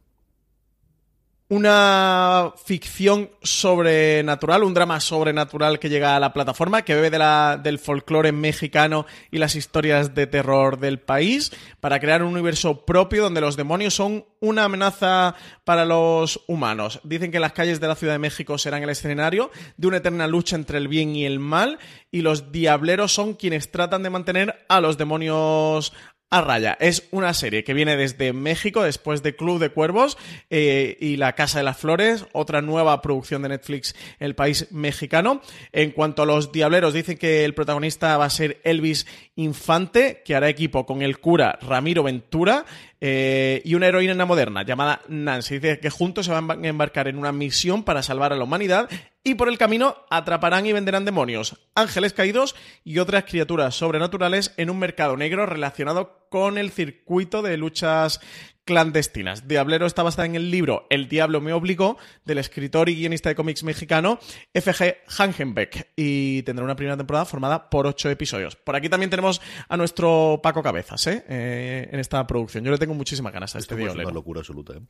una 1.48 2.52
ficción 2.64 3.30
sobrenatural, 3.42 4.64
un 4.64 4.72
drama 4.72 4.98
sobrenatural 4.98 5.78
que 5.78 5.90
llega 5.90 6.16
a 6.16 6.20
la 6.20 6.32
plataforma, 6.32 6.82
que 6.82 6.94
bebe 6.94 7.18
del 7.62 7.78
folclore 7.78 8.32
mexicano 8.32 9.04
y 9.30 9.38
las 9.38 9.54
historias 9.54 10.14
de 10.14 10.26
terror 10.26 10.78
del 10.78 11.00
país, 11.00 11.52
para 11.80 12.00
crear 12.00 12.22
un 12.22 12.32
universo 12.32 12.84
propio 12.86 13.22
donde 13.22 13.42
los 13.42 13.56
demonios 13.56 13.94
son 13.94 14.24
una 14.40 14.64
amenaza 14.64 15.34
para 15.64 15.84
los 15.84 16.40
humanos. 16.46 17.00
Dicen 17.04 17.30
que 17.30 17.40
las 17.40 17.52
calles 17.52 17.80
de 17.80 17.88
la 17.88 17.94
Ciudad 17.94 18.14
de 18.14 18.18
México 18.18 18.56
serán 18.58 18.82
el 18.82 18.90
escenario 18.90 19.50
de 19.76 19.86
una 19.86 19.98
eterna 19.98 20.26
lucha 20.26 20.56
entre 20.56 20.78
el 20.78 20.88
bien 20.88 21.14
y 21.14 21.26
el 21.26 21.40
mal, 21.40 21.78
y 22.10 22.22
los 22.22 22.52
diableros 22.52 23.12
son 23.12 23.34
quienes 23.34 23.70
tratan 23.70 24.02
de 24.02 24.10
mantener 24.10 24.64
a 24.68 24.80
los 24.80 24.96
demonios 24.96 25.92
raya. 26.40 26.76
Es 26.80 27.08
una 27.10 27.34
serie 27.34 27.64
que 27.64 27.74
viene 27.74 27.96
desde 27.96 28.32
México, 28.32 28.82
después 28.82 29.22
de 29.22 29.36
Club 29.36 29.58
de 29.58 29.70
Cuervos 29.70 30.16
eh, 30.50 30.96
y 31.00 31.16
La 31.16 31.34
Casa 31.34 31.58
de 31.58 31.64
las 31.64 31.76
Flores, 31.76 32.26
otra 32.32 32.62
nueva 32.62 33.00
producción 33.02 33.42
de 33.42 33.50
Netflix, 33.50 33.94
el 34.18 34.34
país 34.34 34.68
mexicano. 34.70 35.40
En 35.72 35.90
cuanto 35.90 36.22
a 36.22 36.26
los 36.26 36.52
Diableros, 36.52 36.94
dicen 36.94 37.18
que 37.18 37.44
el 37.44 37.54
protagonista 37.54 38.16
va 38.16 38.26
a 38.26 38.30
ser 38.30 38.60
Elvis 38.64 39.06
Infante, 39.36 40.22
que 40.24 40.34
hará 40.34 40.48
equipo 40.48 40.86
con 40.86 41.02
el 41.02 41.18
cura 41.18 41.58
Ramiro 41.60 42.02
Ventura. 42.02 42.64
Eh, 43.06 43.60
y 43.66 43.74
una 43.74 43.88
heroína 43.88 44.24
moderna 44.24 44.62
llamada 44.62 45.02
Nancy. 45.08 45.58
Dice 45.58 45.78
que 45.78 45.90
juntos 45.90 46.24
se 46.24 46.32
van 46.32 46.50
a 46.50 46.68
embarcar 46.68 47.06
en 47.06 47.18
una 47.18 47.32
misión 47.32 47.82
para 47.82 48.02
salvar 48.02 48.32
a 48.32 48.36
la 48.36 48.44
humanidad 48.44 48.88
y 49.24 49.34
por 49.34 49.48
el 49.48 49.58
camino 49.58 49.96
atraparán 50.10 50.66
y 50.66 50.72
venderán 50.72 51.06
demonios, 51.06 51.56
ángeles 51.74 52.12
caídos 52.12 52.54
y 52.84 52.98
otras 52.98 53.24
criaturas 53.24 53.74
sobrenaturales 53.74 54.52
en 54.58 54.68
un 54.68 54.78
mercado 54.78 55.16
negro 55.16 55.46
relacionado 55.46 56.28
con 56.28 56.58
el 56.58 56.70
circuito 56.70 57.40
de 57.42 57.56
luchas 57.56 58.20
clandestinas. 58.64 59.46
Diablero 59.46 59.86
está 59.86 60.02
basada 60.02 60.26
en 60.26 60.34
el 60.34 60.50
libro 60.50 60.86
El 60.90 61.08
Diablo 61.08 61.40
me 61.40 61.52
obligó 61.52 61.98
del 62.24 62.38
escritor 62.38 62.88
y 62.88 62.96
guionista 62.96 63.28
de 63.28 63.34
cómics 63.34 63.62
mexicano 63.62 64.18
F.G. 64.52 64.96
Hangenbeck 65.06 65.88
y 65.96 66.42
tendrá 66.42 66.64
una 66.64 66.76
primera 66.76 66.96
temporada 66.96 67.24
formada 67.24 67.68
por 67.70 67.86
ocho 67.86 68.10
episodios. 68.10 68.56
Por 68.56 68.76
aquí 68.76 68.88
también 68.88 69.10
tenemos 69.10 69.40
a 69.68 69.76
nuestro 69.76 70.40
Paco 70.42 70.62
Cabezas 70.62 71.06
¿eh? 71.06 71.24
eh 71.28 71.88
en 71.92 72.00
esta 72.00 72.26
producción. 72.26 72.64
Yo 72.64 72.70
le 72.70 72.78
tengo 72.78 72.94
muchísimas 72.94 73.32
ganas 73.32 73.54
a 73.54 73.58
este 73.58 73.76
Diablero. 73.76 74.00
Es 74.00 74.06
una 74.06 74.14
locura 74.14 74.40
absoluta. 74.40 74.74
¿eh? 74.74 74.80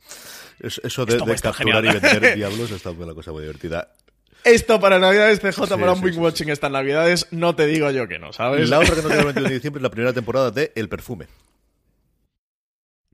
eso 0.61 1.05
de, 1.05 1.17
capturar 1.41 1.85
y 1.85 1.89
vender 1.89 2.35
diablos 2.35 2.71
está 2.71 2.91
una 2.91 3.13
cosa 3.13 3.31
muy 3.31 3.41
divertida. 3.41 3.91
Esto 4.45 4.79
para 4.79 4.99
Navidades, 4.99 5.39
CJ, 5.39 5.67
para 5.67 5.93
un 5.93 6.01
Big 6.01 6.17
Watching 6.19 6.49
estas 6.49 6.69
Navidades, 6.69 7.27
no 7.31 7.55
te 7.55 7.65
digo 7.65 7.89
yo 7.89 8.07
que 8.07 8.19
no, 8.19 8.31
¿sabes? 8.31 8.69
La 8.69 8.77
otra 8.77 8.95
que 8.95 9.01
nos 9.01 9.09
llega 9.09 9.21
el 9.21 9.25
21 9.25 9.49
de 9.49 9.55
diciembre 9.55 9.79
es 9.79 9.83
la 9.83 9.89
primera 9.89 10.13
temporada 10.13 10.51
de 10.51 10.71
El 10.75 10.87
Perfume 10.87 11.25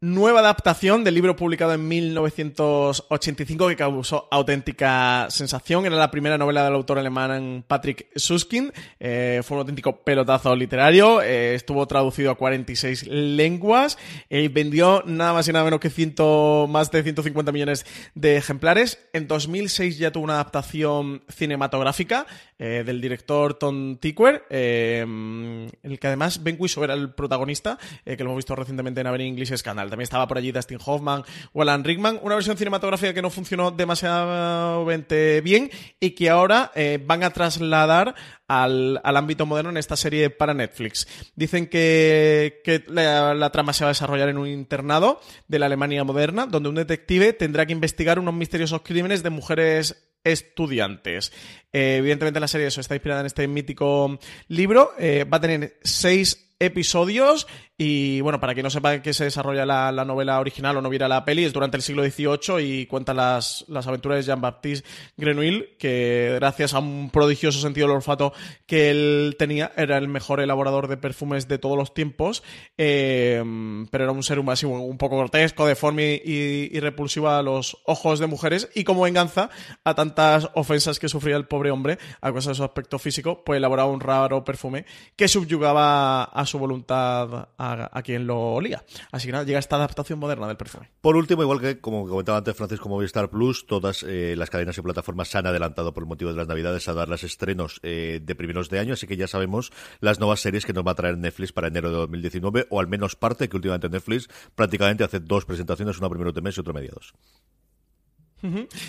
nueva 0.03 0.39
adaptación 0.39 1.03
del 1.03 1.13
libro 1.13 1.35
publicado 1.35 1.73
en 1.75 1.87
1985 1.87 3.67
que 3.67 3.75
causó 3.75 4.27
auténtica 4.31 5.27
sensación. 5.29 5.85
Era 5.85 5.95
la 5.95 6.09
primera 6.09 6.39
novela 6.39 6.63
del 6.63 6.73
autor 6.73 6.97
alemán 6.97 7.63
Patrick 7.67 8.07
Susskind. 8.15 8.73
Eh, 8.99 9.41
fue 9.43 9.57
un 9.57 9.59
auténtico 9.59 9.97
pelotazo 9.97 10.55
literario. 10.55 11.21
Eh, 11.21 11.53
estuvo 11.53 11.85
traducido 11.85 12.31
a 12.31 12.35
46 12.35 13.05
lenguas. 13.07 13.99
y 14.27 14.47
vendió 14.47 15.03
nada 15.05 15.33
más 15.33 15.47
y 15.47 15.53
nada 15.53 15.65
menos 15.65 15.79
que 15.79 15.91
ciento, 15.91 16.65
más 16.67 16.89
de 16.89 17.03
150 17.03 17.51
millones 17.51 17.85
de 18.15 18.37
ejemplares. 18.37 19.07
En 19.13 19.27
2006 19.27 19.99
ya 19.99 20.11
tuvo 20.11 20.23
una 20.23 20.33
adaptación 20.33 21.21
cinematográfica 21.29 22.25
eh, 22.57 22.83
del 22.83 23.01
director 23.01 23.53
Tom 23.53 23.97
Tickwer, 23.97 24.45
en 24.49 25.69
el 25.83 25.99
que 25.99 26.07
además 26.07 26.41
Ben 26.41 26.55
Whishaw 26.57 26.85
era 26.85 26.95
el 26.95 27.13
protagonista, 27.13 27.77
que 28.03 28.17
lo 28.17 28.25
hemos 28.31 28.37
visto 28.37 28.55
recientemente 28.55 29.01
en 29.01 29.07
Avenue 29.07 29.27
English 29.27 29.55
Scandal. 29.55 29.90
También 29.91 30.05
estaba 30.05 30.27
por 30.27 30.37
allí 30.37 30.51
Dustin 30.51 30.79
Hoffman 30.83 31.23
o 31.53 31.61
Alan 31.61 31.83
Rickman. 31.83 32.19
Una 32.23 32.35
versión 32.35 32.57
cinematográfica 32.57 33.13
que 33.13 33.21
no 33.21 33.29
funcionó 33.29 33.71
demasiadamente 33.71 35.41
bien 35.41 35.69
y 35.99 36.11
que 36.11 36.29
ahora 36.29 36.71
eh, 36.73 36.99
van 37.05 37.23
a 37.23 37.29
trasladar 37.31 38.15
al, 38.47 38.99
ámbito 39.03 39.45
moderno 39.45 39.69
en 39.69 39.77
esta 39.77 39.95
serie 39.95 40.29
para 40.29 40.53
Netflix. 40.53 41.07
Dicen 41.35 41.67
que, 41.67 42.61
la, 42.87 43.49
trama 43.51 43.73
se 43.73 43.83
va 43.83 43.89
a 43.89 43.93
desarrollar 43.93 44.29
en 44.29 44.37
un 44.37 44.47
internado 44.47 45.21
de 45.47 45.59
la 45.59 45.67
Alemania 45.67 46.03
moderna, 46.03 46.45
donde 46.45 46.69
un 46.69 46.75
detective 46.75 47.33
tendrá 47.33 47.65
que 47.65 47.73
investigar 47.73 48.19
unos 48.19 48.33
misteriosos 48.33 48.81
crímenes 48.81 49.23
de 49.23 49.29
mujeres 49.29 50.07
estudiantes. 50.23 51.31
Eh, 51.73 51.97
evidentemente 51.97 52.39
la 52.39 52.47
serie 52.47 52.67
eso 52.67 52.81
está 52.81 52.95
inspirada 52.95 53.21
en 53.21 53.27
este 53.27 53.47
mítico 53.47 54.19
libro. 54.47 54.93
Eh, 54.99 55.23
va 55.23 55.37
a 55.37 55.41
tener 55.41 55.77
seis 55.83 56.50
episodios. 56.61 57.47
Y 57.77 58.21
bueno, 58.21 58.39
para 58.39 58.53
quien 58.53 58.63
no 58.63 58.69
sepa 58.69 59.01
qué 59.01 59.11
se 59.11 59.23
desarrolla 59.23 59.65
la, 59.65 60.05
novela 60.05 60.39
original 60.39 60.77
o 60.77 60.81
no 60.83 60.89
viera 60.89 61.07
la 61.07 61.25
peli, 61.25 61.45
es 61.45 61.53
durante 61.53 61.77
el 61.77 61.81
siglo 61.81 62.03
XVIII 62.03 62.59
y 62.59 62.85
cuenta 62.85 63.11
las, 63.15 63.65
aventuras 63.87 64.19
de 64.19 64.23
Jean-Baptiste 64.31 64.87
Grenouille, 65.17 65.77
que 65.79 66.33
gracias 66.35 66.75
a 66.75 66.79
un 66.79 67.09
prodigioso 67.09 67.59
sentido 67.59 67.87
del 67.87 67.95
olfato 67.95 68.33
que 68.67 68.91
él 68.91 69.35
tenía, 69.39 69.71
era 69.75 69.97
el 69.97 70.07
mejor 70.07 70.41
elaborador 70.41 70.87
de 70.87 70.97
perfumes 70.97 71.47
de 71.47 71.57
todos 71.57 71.75
los 71.75 71.95
tiempos, 71.95 72.43
eh, 72.77 73.43
pero 73.89 74.03
era 74.03 74.13
un 74.13 74.21
ser 74.21 74.37
humano 74.37 74.51
un 74.69 74.97
poco 74.97 75.17
grotesco, 75.17 75.65
deforme 75.65 76.21
y, 76.23 76.79
repulsivo 76.79 77.29
a 77.29 77.41
los 77.41 77.77
ojos 77.85 78.19
de 78.19 78.27
mujeres. 78.27 78.69
Y 78.75 78.83
como 78.83 79.03
venganza 79.03 79.49
a 79.83 79.95
tantas 79.95 80.49
ofensas 80.55 80.99
que 80.99 81.09
sufría 81.09 81.35
el 81.37 81.47
pobre 81.47 81.71
hombre 81.71 81.97
a 82.21 82.31
causa 82.31 82.49
de 82.49 82.55
su 82.55 82.63
aspecto 82.63 82.99
físico, 82.99 83.43
pues 83.43 83.57
elaboraba 83.57 83.89
un 83.89 83.99
raro 83.99 84.43
perfume 84.43 84.85
que 85.15 85.27
subyugaba 85.27 86.23
a 86.23 86.45
su 86.45 86.50
voluntad 86.59 87.49
a 87.57 88.01
quien 88.03 88.27
lo 88.27 88.53
olía. 88.53 88.83
Así 89.11 89.27
que 89.27 89.31
nada, 89.31 89.43
llega 89.43 89.59
esta 89.59 89.75
adaptación 89.75 90.19
moderna 90.19 90.47
del 90.47 90.57
perfume. 90.57 90.89
Por 91.01 91.15
último, 91.15 91.41
igual 91.41 91.59
que 91.59 91.79
como 91.79 92.07
comentaba 92.07 92.37
antes 92.37 92.55
Francisco 92.55 92.89
Movistar 92.89 93.29
Plus, 93.29 93.65
todas 93.65 94.03
eh, 94.03 94.35
las 94.37 94.49
cadenas 94.49 94.77
y 94.77 94.81
plataformas 94.81 95.29
se 95.29 95.37
han 95.37 95.47
adelantado 95.47 95.93
por 95.93 96.03
el 96.03 96.07
motivo 96.07 96.31
de 96.31 96.37
las 96.37 96.47
Navidades 96.47 96.87
a 96.87 96.93
dar 96.93 97.09
los 97.09 97.23
estrenos 97.23 97.79
eh, 97.83 98.19
de 98.23 98.35
primeros 98.35 98.69
de 98.69 98.79
año, 98.79 98.93
así 98.93 99.07
que 99.07 99.17
ya 99.17 99.27
sabemos 99.27 99.71
las 99.99 100.19
nuevas 100.19 100.39
series 100.39 100.65
que 100.65 100.73
nos 100.73 100.85
va 100.85 100.91
a 100.91 100.95
traer 100.95 101.17
Netflix 101.17 101.51
para 101.53 101.67
enero 101.67 101.89
de 101.89 101.97
2019, 101.97 102.67
o 102.69 102.79
al 102.79 102.87
menos 102.87 103.15
parte 103.15 103.49
que 103.49 103.55
últimamente 103.55 103.89
Netflix 103.89 104.27
prácticamente 104.55 105.03
hace 105.03 105.19
dos 105.19 105.45
presentaciones, 105.45 105.99
una 105.99 106.09
primero 106.09 106.31
de 106.31 106.41
mes 106.41 106.57
y 106.57 106.61
otra 106.61 106.73
mediados. 106.73 107.13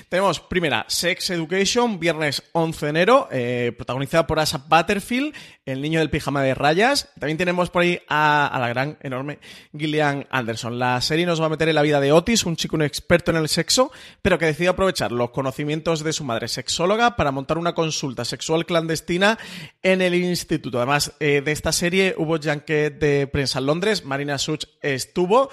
Tenemos 0.09 0.41
primera 0.41 0.87
Sex 0.89 1.31
Education, 1.31 2.01
viernes 2.01 2.43
11 2.53 2.87
de 2.87 2.91
enero, 2.91 3.29
eh, 3.31 3.73
protagonizada 3.77 4.27
por 4.27 4.41
Asa 4.41 4.65
Butterfield, 4.67 5.35
el 5.67 5.83
niño 5.83 5.99
del 5.99 6.11
pijama 6.11 6.43
de 6.43 6.55
rayas. 6.55 7.11
También 7.19 7.37
tenemos 7.37 7.69
por 7.69 7.83
ahí 7.83 8.01
a, 8.09 8.57
la 8.59 8.69
gran, 8.69 8.99
enorme 9.03 9.39
Gillian 9.77 10.27
Anderson. 10.31 10.79
La 10.79 11.01
serie 11.01 11.27
nos 11.27 11.41
va 11.41 11.47
a 11.47 11.51
meter 11.51 11.69
en 11.69 11.75
la 11.75 11.83
vida 11.83 12.01
de 12.01 12.13
Otis, 12.13 12.45
un 12.47 12.57
chico 12.57 12.77
un 12.77 12.83
experto 12.83 13.31
en 13.31 13.37
el 13.37 13.49
sexo, 13.49 13.93
pero 14.23 14.39
que 14.39 14.47
decide 14.47 14.69
aprovechar 14.69 15.13
los 15.13 15.31
conocimientos 15.31 16.03
de 16.03 16.13
su 16.13 16.25
madre 16.25 16.49
sexóloga 16.49 17.17
para 17.17 17.31
montar 17.31 17.59
una 17.59 17.75
consulta 17.75 18.25
sexual 18.25 18.65
clandestina 18.65 19.39
en 19.83 20.01
el 20.01 20.15
instituto. 20.15 20.79
Además 20.79 21.13
eh, 21.21 21.43
de 21.45 21.53
esta 21.53 21.73
serie 21.73 22.15
hubo 22.17 22.39
junket 22.39 22.99
de 22.99 23.27
prensa 23.27 23.59
en 23.59 23.67
Londres, 23.67 24.05
Marina 24.05 24.39
Such 24.39 24.65
estuvo 24.81 25.51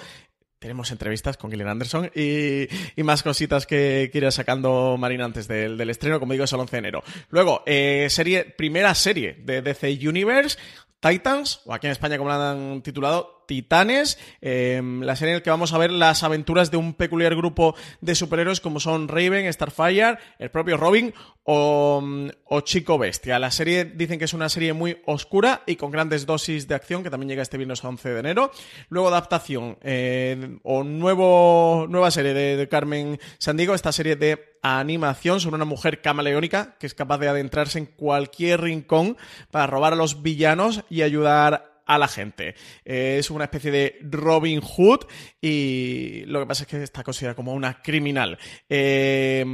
tenemos 0.60 0.90
entrevistas 0.92 1.38
con 1.38 1.50
Gillian 1.50 1.70
Anderson 1.70 2.12
y, 2.14 2.68
más 3.02 3.22
cositas 3.22 3.66
que, 3.66 4.10
quiere 4.12 4.30
sacando 4.30 4.96
Marina 4.98 5.24
antes 5.24 5.48
del, 5.48 5.88
estreno, 5.88 6.20
como 6.20 6.32
digo, 6.32 6.44
es 6.44 6.52
el 6.52 6.60
11 6.60 6.70
de 6.70 6.78
enero. 6.78 7.02
Luego, 7.30 7.62
eh, 7.66 8.06
serie, 8.10 8.44
primera 8.44 8.94
serie 8.94 9.38
de 9.42 9.62
DC 9.62 9.98
Universe, 10.06 10.58
Titans, 11.00 11.62
o 11.64 11.72
aquí 11.72 11.86
en 11.86 11.92
España 11.92 12.18
como 12.18 12.28
la 12.28 12.52
han 12.52 12.82
titulado, 12.82 13.39
Titanes, 13.50 14.16
em, 14.40 15.02
la 15.02 15.16
serie 15.16 15.32
en 15.32 15.38
la 15.38 15.42
que 15.42 15.50
vamos 15.50 15.72
a 15.72 15.78
ver 15.78 15.90
las 15.90 16.22
aventuras 16.22 16.70
de 16.70 16.76
un 16.76 16.94
peculiar 16.94 17.34
grupo 17.34 17.74
de 18.00 18.14
superhéroes 18.14 18.60
como 18.60 18.78
son 18.78 19.08
Raven, 19.08 19.52
Starfire, 19.52 20.18
el 20.38 20.52
propio 20.52 20.76
Robin 20.76 21.12
o, 21.42 22.60
Chico 22.62 22.96
Bestia. 22.96 23.40
La 23.40 23.50
serie 23.50 23.84
dicen 23.84 24.20
que 24.20 24.26
es 24.26 24.34
una 24.34 24.48
serie 24.48 24.72
muy 24.72 24.98
oscura 25.04 25.64
y 25.66 25.74
con 25.74 25.90
grandes 25.90 26.26
dosis 26.26 26.68
de 26.68 26.76
acción, 26.76 27.02
que 27.02 27.10
también 27.10 27.28
llega 27.28 27.42
este 27.42 27.56
viernes 27.56 27.82
11 27.82 28.10
de 28.10 28.20
enero. 28.20 28.52
Luego 28.88 29.08
adaptación 29.08 29.78
eh, 29.82 30.58
o 30.62 30.84
nuevo, 30.84 31.88
nueva 31.90 32.12
serie 32.12 32.32
de, 32.34 32.56
de 32.56 32.68
Carmen 32.68 33.18
Sandiego, 33.38 33.74
esta 33.74 33.90
serie 33.90 34.14
de 34.14 34.58
animación 34.62 35.40
sobre 35.40 35.56
una 35.56 35.64
mujer 35.64 36.02
camaleónica 36.02 36.76
que 36.78 36.86
es 36.86 36.94
capaz 36.94 37.18
de 37.18 37.28
adentrarse 37.28 37.80
en 37.80 37.86
cualquier 37.86 38.60
rincón 38.60 39.16
para 39.50 39.66
robar 39.66 39.94
a 39.94 39.96
los 39.96 40.22
villanos 40.22 40.84
y 40.88 41.02
ayudar 41.02 41.69
a 41.90 41.98
la 41.98 42.06
gente. 42.06 42.54
Eh, 42.84 43.16
es 43.18 43.30
una 43.30 43.44
especie 43.44 43.72
de 43.72 43.98
Robin 44.02 44.60
Hood 44.60 45.06
y 45.40 46.22
lo 46.26 46.38
que 46.38 46.46
pasa 46.46 46.62
es 46.62 46.68
que 46.68 46.82
está 46.84 47.02
considerada 47.02 47.34
como 47.34 47.52
una 47.52 47.82
criminal. 47.82 48.38
Eh, 48.68 49.44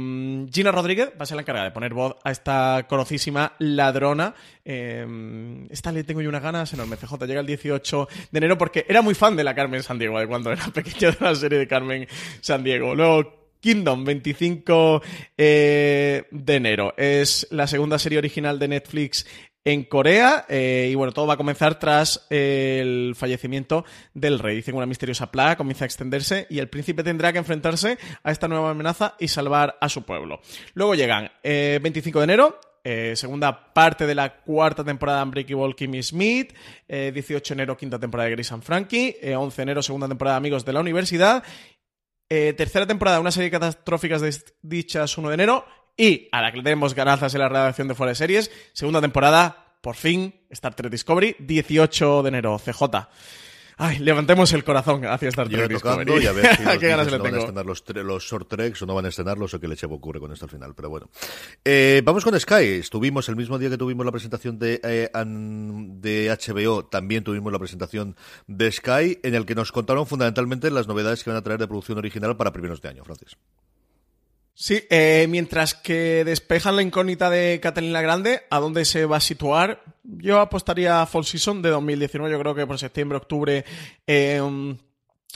Gina 0.53 0.71
Rodríguez 0.71 1.09
va 1.19 1.23
a 1.23 1.25
ser 1.25 1.35
la 1.35 1.41
encargada 1.41 1.65
de 1.65 1.71
poner 1.71 1.95
voz 1.95 2.15
a 2.23 2.29
esta 2.29 2.85
conocísima 2.87 3.53
ladrona. 3.57 4.35
Eh, 4.63 5.65
esta 5.71 5.91
le 5.91 6.03
tengo 6.03 6.21
yo 6.21 6.29
unas 6.29 6.43
ganas 6.43 6.71
enormes. 6.73 6.99
CJ 6.99 7.25
llega 7.25 7.39
el 7.39 7.47
18 7.47 8.07
de 8.31 8.37
enero 8.37 8.55
porque 8.55 8.85
era 8.87 9.01
muy 9.01 9.15
fan 9.15 9.35
de 9.35 9.43
la 9.43 9.55
Carmen 9.55 9.81
San 9.81 9.97
Diego, 9.97 10.19
de 10.19 10.27
cuando 10.27 10.51
era 10.51 10.63
pequeño 10.73 11.13
de 11.13 11.17
la 11.19 11.33
serie 11.33 11.57
de 11.57 11.67
Carmen 11.67 12.07
San 12.41 12.63
Diego. 12.63 12.93
Luego 12.93 13.47
Kingdom, 13.59 14.05
25 14.05 15.01
de 15.35 16.23
enero. 16.29 16.93
Es 16.95 17.47
la 17.49 17.65
segunda 17.65 17.97
serie 17.97 18.19
original 18.19 18.59
de 18.59 18.67
Netflix 18.67 19.25
en 19.67 19.83
Corea 19.83 20.45
eh, 20.47 20.87
y 20.89 20.95
bueno, 20.95 21.11
todo 21.11 21.27
va 21.27 21.33
a 21.33 21.37
comenzar 21.37 21.77
tras 21.77 22.25
el 22.29 23.15
fallecimiento 23.17 23.83
del 24.13 24.39
rey. 24.39 24.55
Dicen 24.55 24.75
una 24.75 24.85
misteriosa 24.85 25.29
plaga 25.29 25.57
comienza 25.57 25.83
a 25.83 25.87
extenderse 25.87 26.47
y 26.49 26.59
el 26.59 26.69
príncipe 26.69 27.03
tendrá 27.03 27.33
que 27.33 27.39
enfrentarse 27.39 27.97
a 28.23 28.31
esta 28.31 28.47
nueva 28.47 28.69
amenaza 28.69 29.15
y 29.19 29.27
salvar 29.27 29.77
a 29.81 29.89
su 29.89 30.03
pueblo. 30.03 30.39
Luego 30.73 30.95
llegan 30.95 31.31
25 31.43 31.43
eh, 31.43 32.21
de 32.21 32.23
enero, 32.23 32.59
eh, 32.81 33.13
segunda 33.17 33.73
parte 33.73 34.07
de 34.07 34.15
la 34.15 34.37
cuarta 34.37 34.85
temporada 34.85 35.19
de 35.19 35.23
Unbreakable 35.25 35.75
Kimmy 35.75 36.01
Smith, 36.01 36.53
18 36.87 37.53
de 37.53 37.57
enero 37.57 37.75
quinta 37.75 37.99
temporada 37.99 38.29
de 38.29 38.35
Grace 38.35 38.53
and 38.53 38.63
Frankie, 38.63 39.17
11 39.21 39.55
de 39.57 39.63
enero 39.63 39.83
segunda 39.83 40.07
temporada 40.07 40.35
de 40.35 40.37
Amigos 40.37 40.63
de 40.63 40.71
la 40.71 40.79
Universidad, 40.79 41.43
tercera 42.29 42.87
temporada 42.87 43.19
una 43.19 43.31
serie 43.31 43.47
de 43.47 43.51
catastróficas 43.51 44.21
dichas 44.61 45.17
1 45.17 45.27
de 45.27 45.33
enero 45.33 45.65
y 45.97 46.29
a 46.31 46.41
la 46.41 46.51
que 46.51 46.57
le 46.57 46.63
tenemos 46.63 46.93
ganazas 46.93 47.33
en 47.33 47.41
la 47.41 47.49
redacción 47.49 47.87
de 47.87 47.95
Fuera 47.95 48.11
de 48.11 48.15
Series, 48.15 48.51
segunda 48.71 49.01
temporada, 49.01 49.75
por 49.81 49.95
fin, 49.95 50.33
Star 50.49 50.75
Trek 50.75 50.91
Discovery, 50.91 51.35
18 51.39 52.23
de 52.23 52.29
enero, 52.29 52.57
CJ. 52.59 52.83
Ay, 53.79 53.99
levantemos 53.99 54.51
el 54.53 54.63
corazón 54.63 55.05
hacia 55.05 55.29
Star 55.29 55.47
Trek 55.49 55.69
Discovery. 55.69 56.23
Y 56.23 56.25
a 56.25 56.31
ver 56.31 56.55
si 56.55 56.63
los 56.65 56.77
¿Qué 56.79 56.87
ganas 56.87 57.11
no 57.11 57.19
van 57.19 57.35
a 57.35 57.37
estrenar 57.37 57.65
los, 57.65 57.83
los, 57.87 58.23
short 58.23 58.49
treks 58.49 58.81
o 58.81 58.85
no 58.87 58.95
van 58.95 59.05
a 59.05 59.09
estrenarlos 59.09 59.53
o 59.53 59.59
qué 59.59 59.67
leche 59.67 59.85
ocurre 59.85 60.19
con 60.19 60.31
esto 60.31 60.45
al 60.45 60.49
final. 60.49 60.73
Pero 60.73 60.89
bueno. 60.89 61.09
Eh, 61.63 62.01
vamos 62.03 62.23
con 62.23 62.39
Sky. 62.39 62.79
Estuvimos 62.79 63.29
el 63.29 63.35
mismo 63.35 63.59
día 63.59 63.69
que 63.69 63.77
tuvimos 63.77 64.03
la 64.03 64.11
presentación 64.11 64.57
de, 64.57 64.81
eh, 64.83 65.11
de 65.13 66.35
HBO, 66.35 66.85
también 66.85 67.23
tuvimos 67.23 67.53
la 67.53 67.59
presentación 67.59 68.15
de 68.47 68.71
Sky, 68.71 69.19
en 69.21 69.35
el 69.35 69.45
que 69.45 69.53
nos 69.53 69.71
contaron 69.71 70.07
fundamentalmente 70.07 70.71
las 70.71 70.87
novedades 70.87 71.23
que 71.23 71.29
van 71.29 71.37
a 71.37 71.43
traer 71.43 71.59
de 71.59 71.67
producción 71.67 71.99
original 71.99 72.35
para 72.35 72.51
primeros 72.51 72.81
de 72.81 72.89
año, 72.89 73.03
Francis. 73.03 73.37
Sí, 74.59 74.81
eh, 74.89 75.27
mientras 75.29 75.75
que 75.75 76.23
despejan 76.25 76.75
la 76.75 76.81
incógnita 76.81 77.29
de 77.29 77.59
Catalina 77.61 78.01
Grande, 78.01 78.41
¿a 78.49 78.59
dónde 78.59 78.85
se 78.85 79.05
va 79.05 79.17
a 79.17 79.19
situar? 79.19 79.83
Yo 80.01 80.39
apostaría 80.39 80.99
a 80.99 81.05
Fall 81.05 81.25
Season 81.25 81.61
de 81.61 81.69
2019, 81.69 82.31
yo 82.31 82.39
creo 82.39 82.55
que 82.55 82.65
por 82.65 82.79
septiembre, 82.79 83.19
octubre, 83.19 83.63
eh, 84.07 84.41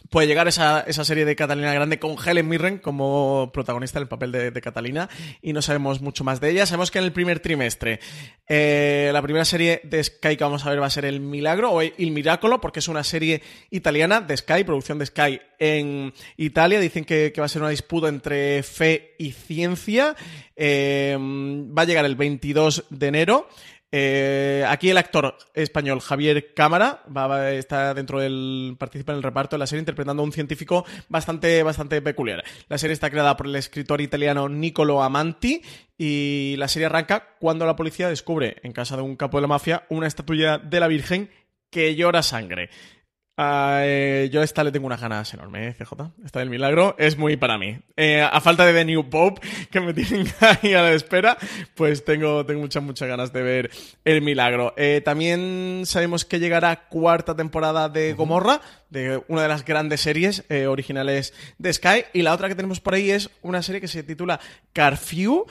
puede 0.10 0.28
llegar 0.28 0.48
esa, 0.48 0.82
esa 0.82 1.06
serie 1.06 1.26
de 1.26 1.36
Catalina 1.36 1.74
Grande 1.74 2.00
con 2.00 2.16
Helen 2.24 2.48
Mirren 2.48 2.78
como 2.80 3.50
protagonista 3.54 4.00
del 4.00 4.08
papel 4.08 4.32
de, 4.32 4.62
Catalina 4.62 5.10
y 5.42 5.54
no 5.54 5.62
sabemos 5.62 6.02
mucho 6.02 6.24
más 6.24 6.40
de 6.42 6.52
ella. 6.52 6.66
Sabemos 6.66 6.92
que 6.92 7.00
en 7.00 7.06
el 7.06 7.14
primer 7.14 7.40
trimestre 7.40 8.00
eh, 8.48 9.10
la 9.14 9.22
primera 9.22 9.46
serie 9.46 9.82
de 9.84 10.04
Sky 10.04 10.38
que 10.38 10.44
vamos 10.44 10.66
a 10.66 10.70
ver 10.70 10.82
va 10.82 10.88
a 10.88 10.92
ser 10.92 11.06
El 11.06 11.20
Milagro 11.20 11.72
o 11.72 11.82
El 11.82 12.12
Miracolo 12.12 12.60
porque 12.60 12.80
es 12.80 12.88
una 12.88 13.04
serie 13.04 13.42
italiana 13.70 14.22
de 14.22 14.38
Sky, 14.38 14.64
producción 14.64 15.00
de 15.00 15.06
Sky 15.06 15.40
en 15.58 16.14
Italia. 16.38 16.80
Dicen 16.80 17.06
que, 17.06 17.34
va 17.40 17.46
a 17.46 17.50
ser 17.50 17.62
una 17.62 17.72
disputa 17.72 18.08
entre 18.10 18.64
fe 18.64 19.16
y 19.18 19.32
ciencia. 19.32 20.16
Eh, 20.56 21.18
va 21.18 21.84
a 21.84 21.86
llegar 21.86 22.06
el 22.06 22.16
22 22.16 22.86
de 22.90 23.08
enero. 23.08 23.48
Eh, 23.94 24.64
aquí 24.70 24.90
el 24.90 24.98
actor 24.98 25.38
español 25.54 26.00
Javier 26.00 26.54
Cámara 26.54 27.04
está 27.52 27.94
dentro 27.94 28.22
del 28.22 28.78
participa 28.80 29.12
en 29.12 29.18
el 29.18 29.24
reparto 29.24 29.58
de 29.58 29.60
la 29.60 29.68
serie 29.68 29.82
interpretando 29.82 30.24
a 30.24 30.26
un 30.26 30.32
científico 30.32 30.86
bastante 31.10 31.62
bastante 31.62 32.02
peculiar. 32.02 32.42
La 32.70 32.78
serie 32.78 32.94
está 32.94 33.10
creada 33.10 33.36
por 33.36 33.48
el 33.48 33.56
escritor 33.58 34.00
italiano 34.00 34.48
Niccolo 34.48 35.04
Amanti 35.04 35.62
y 35.98 36.56
la 36.58 36.70
serie 36.70 36.86
arranca 36.86 37.36
cuando 37.40 37.66
la 37.66 37.76
policía 37.76 38.08
descubre 38.08 38.58
en 38.64 38.72
casa 38.72 38.96
de 38.96 39.02
un 39.02 39.18
capo 39.18 39.38
de 39.38 39.42
la 39.42 39.48
mafia 39.48 39.84
una 39.90 40.08
estatua 40.08 40.58
de 40.58 40.80
la 40.80 40.88
Virgen 40.88 41.30
que 41.70 41.96
llora 41.96 42.24
sangre. 42.24 42.70
Eh, 43.44 44.30
yo 44.32 44.42
a 44.42 44.44
esta 44.44 44.64
le 44.64 44.72
tengo 44.72 44.86
unas 44.86 45.02
ganas 45.02 45.34
enormes, 45.34 45.76
CJ. 45.78 45.94
Esta 46.24 46.40
del 46.40 46.50
milagro 46.50 46.96
es 47.00 47.18
muy 47.18 47.38
para 47.38 47.58
mí. 47.58 47.80
Eh, 47.98 48.22
a 48.22 48.40
falta 48.40 48.66
de 48.66 48.74
The 48.74 48.86
New 48.86 49.10
Pope, 49.10 49.42
que 49.70 49.80
me 49.80 49.94
tienen 49.96 50.28
ahí 50.40 50.74
a 50.74 50.84
la 50.84 50.92
espera, 50.92 51.38
pues 51.76 52.06
tengo, 52.06 52.46
tengo 52.46 52.62
muchas, 52.62 52.84
muchas 52.84 53.08
ganas 53.08 53.34
de 53.34 53.42
ver 53.42 53.72
el 54.06 54.22
milagro. 54.22 54.74
Eh, 54.78 55.02
también 55.04 55.84
sabemos 55.86 56.26
que 56.26 56.40
llegará 56.40 56.88
cuarta 56.88 57.36
temporada 57.36 57.90
de 57.90 58.14
Gomorra, 58.14 58.62
de 58.90 59.24
una 59.28 59.44
de 59.44 59.48
las 59.48 59.66
grandes 59.66 60.02
series 60.02 60.44
originales 60.68 61.34
de 61.58 61.74
Sky. 61.74 62.06
Y 62.14 62.22
la 62.22 62.34
otra 62.34 62.48
que 62.50 62.56
tenemos 62.56 62.80
por 62.80 62.94
ahí 62.94 63.10
es 63.10 63.30
una 63.42 63.64
serie 63.64 63.82
que 63.82 63.88
se 63.88 64.04
titula 64.04 64.40
Carfew. 64.74 65.46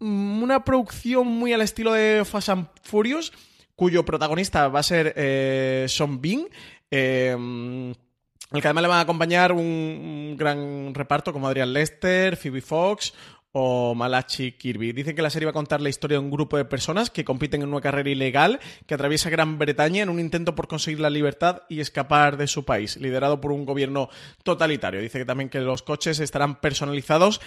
una 0.00 0.64
producción 0.64 1.26
muy 1.26 1.52
al 1.52 1.62
estilo 1.62 1.92
de 1.92 2.24
Fast 2.24 2.48
and 2.48 2.68
Furious 2.82 3.32
cuyo 3.78 4.04
protagonista 4.04 4.66
va 4.66 4.80
a 4.80 4.82
ser 4.82 5.14
eh, 5.16 5.86
Sean 5.88 6.20
Bean. 6.20 6.48
Eh, 6.90 7.30
el 7.30 8.60
que 8.60 8.66
además 8.66 8.82
le 8.82 8.88
van 8.88 8.98
a 8.98 9.02
acompañar 9.02 9.52
un, 9.52 10.34
gran 10.36 10.92
reparto 10.94 11.32
como 11.32 11.46
Adrian 11.46 11.72
Lester, 11.72 12.36
Phoebe 12.36 12.60
Fox 12.60 13.14
o 13.52 13.94
Malachi 13.94 14.52
Kirby. 14.52 14.92
Dicen 14.92 15.14
que 15.14 15.22
la 15.22 15.30
serie 15.30 15.46
va 15.46 15.50
a 15.50 15.52
contar 15.52 15.80
la 15.80 15.90
historia 15.90 16.16
de 16.18 16.24
un 16.24 16.30
grupo 16.30 16.56
de 16.56 16.64
personas 16.64 17.08
que 17.10 17.24
compiten 17.24 17.62
en 17.62 17.68
una 17.68 17.80
carrera 17.80 18.10
ilegal 18.10 18.58
que 18.86 18.94
atraviesa 18.94 19.30
Gran 19.30 19.58
Bretaña 19.58 20.02
en 20.02 20.08
un 20.08 20.18
intento 20.18 20.56
por 20.56 20.66
conseguir 20.66 20.98
la 20.98 21.08
libertad 21.08 21.62
y 21.68 21.78
escapar 21.78 22.36
de 22.36 22.48
su 22.48 22.64
país, 22.64 22.96
liderado 22.96 23.40
por 23.40 23.52
un 23.52 23.64
gobierno 23.64 24.08
totalitario. 24.42 25.00
Dice 25.00 25.20
que 25.20 25.24
también 25.24 25.50
que 25.50 25.60
los 25.60 25.82
coches 25.82 26.18
estarán 26.18 26.60
personalizados 26.60 27.40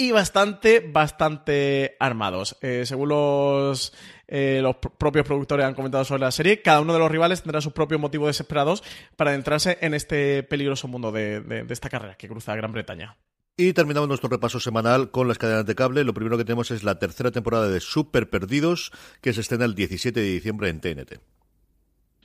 y 0.00 0.12
bastante, 0.12 0.80
bastante 0.80 1.96
armados. 1.98 2.56
Eh, 2.62 2.84
según 2.86 3.10
los, 3.10 3.92
eh, 4.28 4.60
los 4.62 4.76
propios 4.76 5.26
productores 5.26 5.66
han 5.66 5.74
comentado 5.74 6.04
sobre 6.04 6.20
la 6.20 6.30
serie, 6.30 6.62
cada 6.62 6.80
uno 6.80 6.92
de 6.92 6.98
los 6.98 7.10
rivales 7.10 7.42
tendrá 7.42 7.60
sus 7.60 7.72
propios 7.72 8.00
motivos 8.00 8.28
desesperados 8.28 8.84
para 9.16 9.30
adentrarse 9.30 9.78
en 9.80 9.94
este 9.94 10.42
peligroso 10.42 10.86
mundo 10.86 11.10
de, 11.10 11.40
de 11.40 11.72
esta 11.72 11.88
carrera 11.88 12.14
que 12.16 12.28
cruza 12.28 12.54
Gran 12.54 12.72
Bretaña. 12.72 13.16
Y 13.60 13.72
terminamos 13.72 14.08
nuestro 14.08 14.28
repaso 14.28 14.60
semanal 14.60 15.10
con 15.10 15.26
las 15.26 15.36
cadenas 15.36 15.66
de 15.66 15.74
cable. 15.74 16.04
Lo 16.04 16.14
primero 16.14 16.38
que 16.38 16.44
tenemos 16.44 16.70
es 16.70 16.84
la 16.84 17.00
tercera 17.00 17.32
temporada 17.32 17.68
de 17.68 17.80
Super 17.80 18.30
Perdidos, 18.30 18.92
que 19.20 19.32
se 19.32 19.40
estrena 19.40 19.64
el 19.64 19.74
17 19.74 20.20
de 20.20 20.26
diciembre 20.26 20.68
en 20.68 20.80
TNT. 20.80 21.18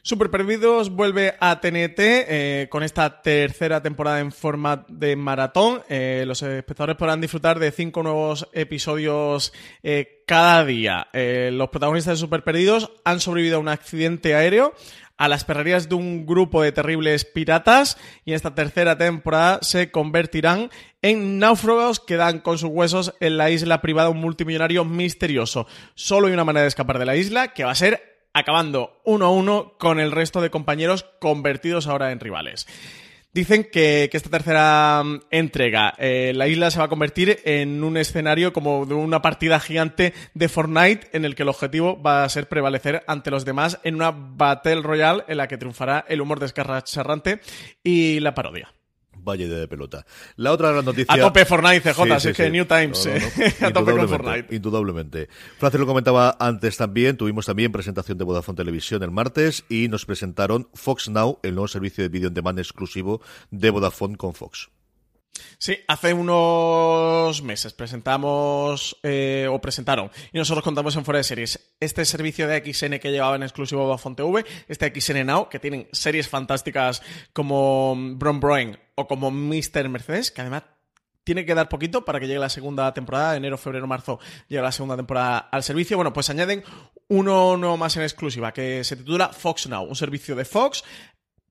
Super 0.06 0.30
Perdidos 0.30 0.90
vuelve 0.90 1.36
a 1.40 1.62
TNT 1.62 1.98
eh, 1.98 2.68
con 2.70 2.84
esta 2.84 3.22
tercera 3.22 3.82
temporada 3.82 4.20
en 4.20 4.34
forma 4.34 4.86
de 4.90 5.16
maratón. 5.16 5.82
Eh, 5.88 6.26
los 6.28 6.42
espectadores 6.42 6.98
podrán 6.98 7.22
disfrutar 7.22 7.58
de 7.58 7.72
cinco 7.72 8.04
nuevos 8.04 8.50
episodios 8.52 9.54
eh, 9.82 10.26
cada 10.28 10.66
día. 10.66 11.08
los 11.14 11.70
protagonistas 11.70 12.18
de 12.18 12.22
Super 12.22 12.44
Perdidos 12.44 12.92
han 13.06 13.22
sobrevivido 13.22 13.56
a 13.56 13.60
un 13.62 13.70
accidente 13.70 14.36
aéreo, 14.36 14.74
a 15.16 15.30
las 15.30 15.46
perrerías 15.46 15.88
de 15.88 15.96
un 15.96 16.26
grupo 16.26 16.62
de 16.62 16.74
terribles 16.74 17.24
piratas 17.24 17.98
y 18.26 18.32
en 18.32 18.36
esta 18.36 18.54
tercera 18.54 18.98
temporada 18.98 19.60
se 19.62 19.90
convertirán 19.90 20.70
en 21.02 21.40
náufragos 21.40 22.02
que 22.02 22.18
dan 22.18 22.40
con 22.40 22.58
sus 22.58 22.70
huesos 22.70 23.14
en 23.22 23.38
la 23.38 23.52
isla 23.52 23.82
privada 23.82 24.10
un 24.10 24.20
multimillonario 24.20 24.84
misterioso. 24.84 25.66
Solo 25.96 26.28
hay 26.28 26.34
una 26.34 26.44
manera 26.44 26.64
de 26.64 26.70
escapar 26.70 27.00
de 27.00 27.06
la 27.06 27.16
isla 27.16 27.54
que 27.54 27.64
va 27.64 27.72
a 27.72 27.76
ser 27.76 28.13
acabando 28.34 29.02
uno 29.06 29.26
a 29.26 29.32
uno 29.32 29.74
con 29.78 30.00
el 30.00 30.12
resto 30.12 30.42
de 30.42 30.50
compañeros 30.50 31.06
convertidos 31.20 31.88
ahora 31.88 32.12
en 32.12 32.20
rivales. 32.20 32.68
Dicen 33.34 33.68
que, 33.72 34.12
esta 34.14 34.30
tercera 34.30 35.02
mm, 35.04 35.22
entrega, 35.32 35.96
eh, 35.98 36.34
la 36.36 36.48
isla 36.48 36.70
se 36.70 36.78
va 36.78 36.86
a 36.86 36.90
convertir 36.90 37.40
en 37.46 37.84
un 37.84 37.98
escenario 37.98 38.54
como 38.54 38.86
de 38.86 38.94
una 38.94 39.24
partida 39.24 39.60
gigante 39.60 40.14
de 40.36 40.50
Fortnite 40.50 41.10
en 41.14 41.26
el 41.26 41.34
que 41.34 41.42
el 41.42 41.50
objetivo 41.50 42.00
va 42.00 42.24
a 42.24 42.30
ser 42.30 42.48
prevalecer 42.48 43.04
ante 43.08 43.32
los 43.32 43.44
demás 43.44 43.80
en 43.84 43.96
una 43.96 44.12
Battle 44.12 44.84
Royale 44.84 45.24
en 45.28 45.38
la 45.38 45.48
que 45.48 45.58
triunfará 45.58 46.06
el 46.08 46.22
humor 46.22 46.40
descarracharrante 46.40 47.42
y 47.84 48.20
la 48.20 48.36
parodia. 48.36 48.72
Valle 49.24 49.48
de 49.48 49.68
pelota. 49.68 50.06
La 50.36 50.52
otra 50.52 50.72
gran 50.72 50.86
noticia. 50.86 51.14
A 51.14 51.20
tope 51.20 51.46
Fortnite, 51.46 51.94
CJ, 51.94 52.30
es 52.30 52.38
que 52.38 52.50
New 52.50 52.66
Times. 52.66 53.06
Eh. 53.06 53.22
a 53.62 53.72
tope 53.72 53.92
con 53.92 54.10
Fortnite. 54.10 54.56
Indudablemente. 54.56 55.30
Francis 55.58 55.80
lo 55.80 55.88
comentaba 55.88 56.36
antes 56.40 56.78
también. 56.78 57.18
Tuvimos 57.18 57.46
también 57.46 57.72
presentación 57.72 58.18
de 58.18 58.24
Vodafone 58.24 58.58
Televisión 58.58 59.04
el 59.04 59.12
martes 59.12 59.64
y 59.70 59.88
nos 59.88 60.06
presentaron 60.06 60.68
Fox 60.74 61.10
Now, 61.10 61.40
el 61.44 61.56
nuevo 61.56 61.68
servicio 61.68 62.04
de 62.04 62.10
vídeo 62.10 62.28
en 62.28 62.34
demand 62.34 62.60
exclusivo 62.60 63.22
de 63.52 63.70
Vodafone 63.70 64.18
con 64.18 64.34
Fox. 64.34 64.70
Sí, 65.58 65.78
hace 65.88 66.14
unos 66.14 67.42
meses 67.42 67.74
presentamos 67.74 69.00
eh, 69.02 69.48
o 69.50 69.60
presentaron 69.62 70.12
y 70.32 70.38
nosotros 70.38 70.64
contamos 70.64 70.96
en 70.96 71.06
Fuera 71.06 71.20
de 71.20 71.24
Series 71.24 71.74
este 71.80 72.06
servicio 72.06 72.48
de 72.48 72.60
XN 72.60 73.00
que 73.00 73.12
llevaba 73.12 73.36
en 73.36 73.44
exclusivo 73.44 73.84
Vodafone 73.84 74.16
TV, 74.16 74.46
este 74.68 74.94
XN 74.94 75.26
Now, 75.26 75.50
que 75.50 75.60
tienen 75.60 75.88
series 75.92 76.28
fantásticas 76.28 77.02
como 77.32 77.96
Bron 78.16 78.40
Broen 78.40 78.78
o 78.96 79.08
como 79.08 79.32
Mr. 79.32 79.90
Mercedes, 79.90 80.32
que 80.32 80.42
además 80.42 80.64
tiene 81.24 81.46
que 81.46 81.56
dar 81.56 81.70
poquito 81.70 82.04
para 82.04 82.20
que 82.20 82.28
llegue 82.28 82.40
la 82.40 82.50
segunda 82.50 82.94
temporada, 82.94 83.36
enero, 83.36 83.58
febrero, 83.58 83.88
marzo 83.88 84.20
llega 84.48 84.62
la 84.62 84.72
segunda 84.72 84.96
temporada 84.96 85.38
al 85.38 85.64
servicio. 85.64 85.98
Bueno, 85.98 86.12
pues 86.12 86.30
añaden 86.30 86.64
uno 87.08 87.58
nuevo 87.58 87.78
más 87.78 87.96
en 87.96 88.04
exclusiva 88.04 88.52
que 88.52 88.84
se 88.84 88.98
titula 88.98 89.30
Fox 89.30 89.68
Now, 89.68 89.84
un 89.84 89.96
servicio 89.96 90.36
de 90.36 90.46
Fox 90.46 90.84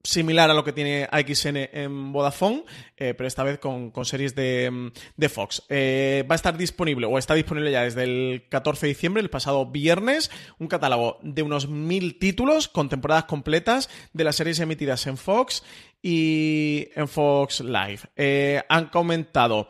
similar 0.02 0.50
a 0.50 0.54
lo 0.54 0.64
que 0.64 0.72
tiene 0.72 1.08
AXN 1.10 1.56
en 1.72 2.12
Vodafone, 2.12 2.64
eh, 2.96 3.14
pero 3.14 3.28
esta 3.28 3.44
vez 3.44 3.58
con, 3.58 3.92
series 4.04 4.34
de, 4.34 4.92
Fox. 5.28 5.62
Eh, 5.68 6.24
va 6.30 6.34
a 6.34 6.36
estar 6.36 6.56
disponible, 6.56 7.06
o 7.06 7.18
está 7.18 7.34
disponible 7.34 7.70
ya 7.70 7.82
desde 7.82 8.04
el 8.04 8.44
14 8.48 8.86
de 8.86 8.92
diciembre, 8.92 9.22
el 9.22 9.30
pasado 9.30 9.66
viernes, 9.66 10.30
un 10.58 10.68
catálogo 10.68 11.18
de 11.22 11.42
unos 11.42 11.68
mil 11.68 12.18
títulos 12.18 12.68
con 12.68 12.88
temporadas 12.88 13.24
completas 13.24 13.88
de 14.12 14.24
las 14.24 14.36
series 14.36 14.58
emitidas 14.60 15.06
en 15.06 15.16
Fox 15.16 15.62
y 16.02 16.88
en 16.94 17.06
Fox 17.06 17.60
Live. 17.60 18.00
Eh, 18.16 18.62
han 18.68 18.86
comentado 18.86 19.68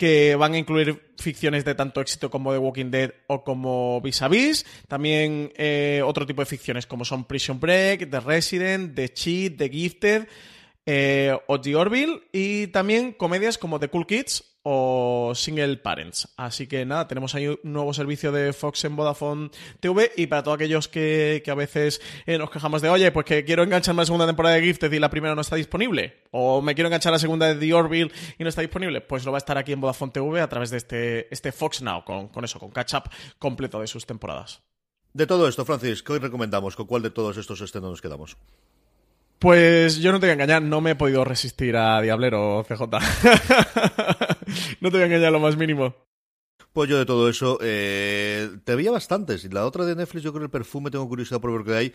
que 0.00 0.34
van 0.34 0.54
a 0.54 0.56
incluir 0.56 1.12
ficciones 1.18 1.62
de 1.66 1.74
tanto 1.74 2.00
éxito 2.00 2.30
como 2.30 2.52
The 2.52 2.58
Walking 2.58 2.90
Dead 2.90 3.12
o 3.26 3.44
como 3.44 4.00
Vis 4.00 4.22
a 4.22 4.28
Vis. 4.28 4.64
También 4.88 5.52
eh, 5.56 6.00
otro 6.02 6.24
tipo 6.24 6.40
de 6.40 6.46
ficciones 6.46 6.86
como 6.86 7.04
son 7.04 7.24
Prison 7.24 7.60
Break, 7.60 8.08
The 8.08 8.20
Resident, 8.20 8.94
The 8.94 9.10
Cheat, 9.10 9.58
The 9.58 9.68
Gifted 9.68 10.26
eh, 10.86 11.38
o 11.46 11.60
The 11.60 11.76
Orville. 11.76 12.22
Y 12.32 12.68
también 12.68 13.12
comedias 13.12 13.58
como 13.58 13.78
The 13.80 13.88
Cool 13.88 14.06
Kids 14.06 14.50
o 14.62 15.32
Single 15.34 15.78
Parents. 15.78 16.28
Así 16.36 16.66
que 16.66 16.84
nada, 16.84 17.08
tenemos 17.08 17.34
ahí 17.34 17.48
un 17.48 17.58
nuevo 17.62 17.94
servicio 17.94 18.30
de 18.30 18.52
Fox 18.52 18.84
en 18.84 18.94
Vodafone 18.94 19.50
TV 19.80 20.12
y 20.16 20.26
para 20.26 20.42
todos 20.42 20.56
aquellos 20.56 20.88
que, 20.88 21.42
a 21.46 21.54
veces 21.54 22.00
eh, 22.26 22.36
nos 22.36 22.50
quejamos 22.50 22.82
de, 22.82 22.90
oye, 22.90 23.10
pues 23.10 23.24
que 23.24 23.44
quiero 23.44 23.62
engancharme 23.62 24.00
a 24.00 24.02
la 24.02 24.06
segunda 24.06 24.26
temporada 24.26 24.56
de 24.56 24.62
Gifted 24.62 24.92
y 24.92 24.98
la 24.98 25.08
primera 25.08 25.34
no 25.34 25.40
está 25.40 25.56
disponible, 25.56 26.24
o 26.30 26.60
me 26.60 26.74
quiero 26.74 26.88
enganchar 26.88 27.10
a 27.12 27.16
la 27.16 27.18
segunda 27.18 27.46
de 27.46 27.54
The 27.54 27.72
Orville 27.72 28.12
y 28.38 28.42
no 28.42 28.48
está 28.48 28.60
disponible, 28.60 29.00
pues 29.00 29.24
lo 29.24 29.32
va 29.32 29.38
a 29.38 29.40
estar 29.40 29.56
aquí 29.56 29.72
en 29.72 29.80
Vodafone 29.80 30.12
TV 30.12 30.40
a 30.40 30.48
través 30.48 30.70
de 30.70 30.76
este, 30.76 31.32
este 31.32 31.52
Fox 31.52 31.80
Now, 31.80 32.04
con, 32.04 32.28
con 32.28 32.44
eso, 32.44 32.58
con 32.58 32.70
catch 32.70 32.94
up 32.94 33.04
completo 33.38 33.80
de 33.80 33.86
sus 33.86 34.04
temporadas. 34.04 34.60
De 35.12 35.26
todo 35.26 35.48
esto, 35.48 35.64
Francis, 35.64 36.02
¿qué 36.02 36.12
hoy 36.12 36.18
recomendamos? 36.18 36.76
¿Con 36.76 36.86
cuál 36.86 37.02
de 37.02 37.10
todos 37.10 37.36
estos 37.36 37.60
estrenos 37.62 37.90
nos 37.90 38.02
quedamos? 38.02 38.36
Pues 39.40 39.96
yo 39.96 40.12
no 40.12 40.20
te 40.20 40.26
voy 40.26 40.30
a 40.30 40.34
engañar, 40.34 40.60
no 40.60 40.82
me 40.82 40.90
he 40.90 40.94
podido 40.96 41.24
resistir 41.24 41.74
a 41.74 42.02
Diablero 42.02 42.62
CJ. 42.68 42.82
no 44.82 44.90
te 44.90 44.96
voy 44.96 45.00
a 45.00 45.06
engañar 45.06 45.32
lo 45.32 45.40
más 45.40 45.56
mínimo. 45.56 45.94
Pues 46.74 46.90
yo 46.90 46.98
de 46.98 47.06
todo 47.06 47.26
eso, 47.26 47.58
eh, 47.62 48.50
te 48.64 48.74
veía 48.74 48.90
bastantes. 48.90 49.50
La 49.50 49.64
otra 49.64 49.86
de 49.86 49.96
Netflix, 49.96 50.24
yo 50.24 50.32
creo 50.32 50.42
que 50.42 50.44
el 50.44 50.50
perfume, 50.50 50.90
tengo 50.90 51.08
curiosidad 51.08 51.40
por 51.40 51.54
ver 51.54 51.64
qué 51.64 51.74
hay. 51.74 51.94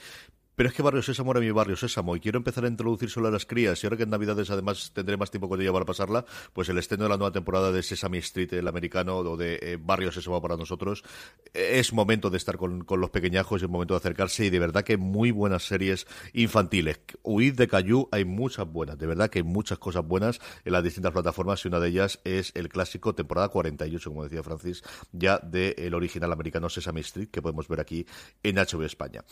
Pero 0.56 0.70
es 0.70 0.76
que 0.76 0.82
Barrio 0.82 1.01
Sésamo 1.01 1.32
era 1.32 1.41
mi 1.41 1.51
Barrio 1.51 1.76
Sésamo 1.76 2.16
y 2.16 2.20
quiero 2.20 2.38
empezar 2.38 2.64
a 2.64 2.68
introducir 2.68 3.10
solo 3.10 3.28
a 3.28 3.32
las 3.32 3.45
crías 3.45 3.84
y 3.84 3.88
ahora 3.88 3.97
que 3.97 4.03
en 4.03 4.10
Navidades 4.10 4.49
además 4.49 4.91
tendré 4.93 5.18
más 5.18 5.32
tiempo 5.32 5.49
con 5.49 5.62
ella 5.62 5.74
para 5.74 5.86
pasarla, 5.86 6.26
pues 6.53 6.70
el 6.70 6.78
estreno 6.78 7.03
de 7.03 7.10
la 7.10 7.18
nueva 7.18 7.32
temporada 7.32 7.72
de 7.72 7.84
Sesame 7.84 8.20
Street, 8.20 8.53
el 8.53 8.68
americano, 8.68 9.18
o 9.18 9.38
de 9.38 9.60
eh, 9.62 9.78
Barrio 9.80 10.12
Sésamo 10.12 10.41
para 10.41 10.56
nosotros, 10.56 11.03
eh, 11.53 11.80
es 11.80 11.93
momento 11.93 12.30
de 12.30 12.38
estar 12.38 12.58
con, 12.58 12.86
los 12.88 13.10
pequeñajos, 13.10 13.62
es 13.62 13.70
momento 13.70 13.93
de 13.93 13.97
acercarse 13.97 14.45
y 14.45 14.49
de 14.49 14.60
verdad 14.60 14.84
que 14.84 14.97
muy 14.97 15.32
buenas 15.32 15.64
series 15.64 16.08
infantiles. 16.34 16.99
Huid 17.24 17.56
de 17.56 17.68
Cayu, 17.68 18.08
hay 18.12 18.24
muchas 18.24 18.68
buenas, 18.68 18.97
de 18.97 19.08
verdad 19.08 19.30
que 19.30 19.39
hay 19.39 19.43
muchas 19.43 19.78
cosas 19.78 20.06
buenas 20.06 20.39
en 20.64 20.72
las 20.72 20.84
distintas 20.84 21.12
plataformas 21.12 21.64
y 21.66 21.68
una 21.68 21.80
de 21.80 21.89
ellas 21.89 22.20
es 22.24 22.51
el 22.56 22.70
clásico 22.70 23.14
temporada 23.14 23.49
48, 23.49 24.10
como 24.10 24.24
decía 24.24 24.43
Francis, 24.43 24.84
ya 25.12 25.39
del 25.39 25.93
original 25.93 26.32
americano 26.32 26.70
Sesame 26.70 27.01
Street, 27.01 27.30
que 27.30 27.41
podemos 27.41 27.68
ver 27.68 27.82
aquí 27.82 28.06
en 28.43 28.56
HBO 28.56 28.84
España. 28.84 29.24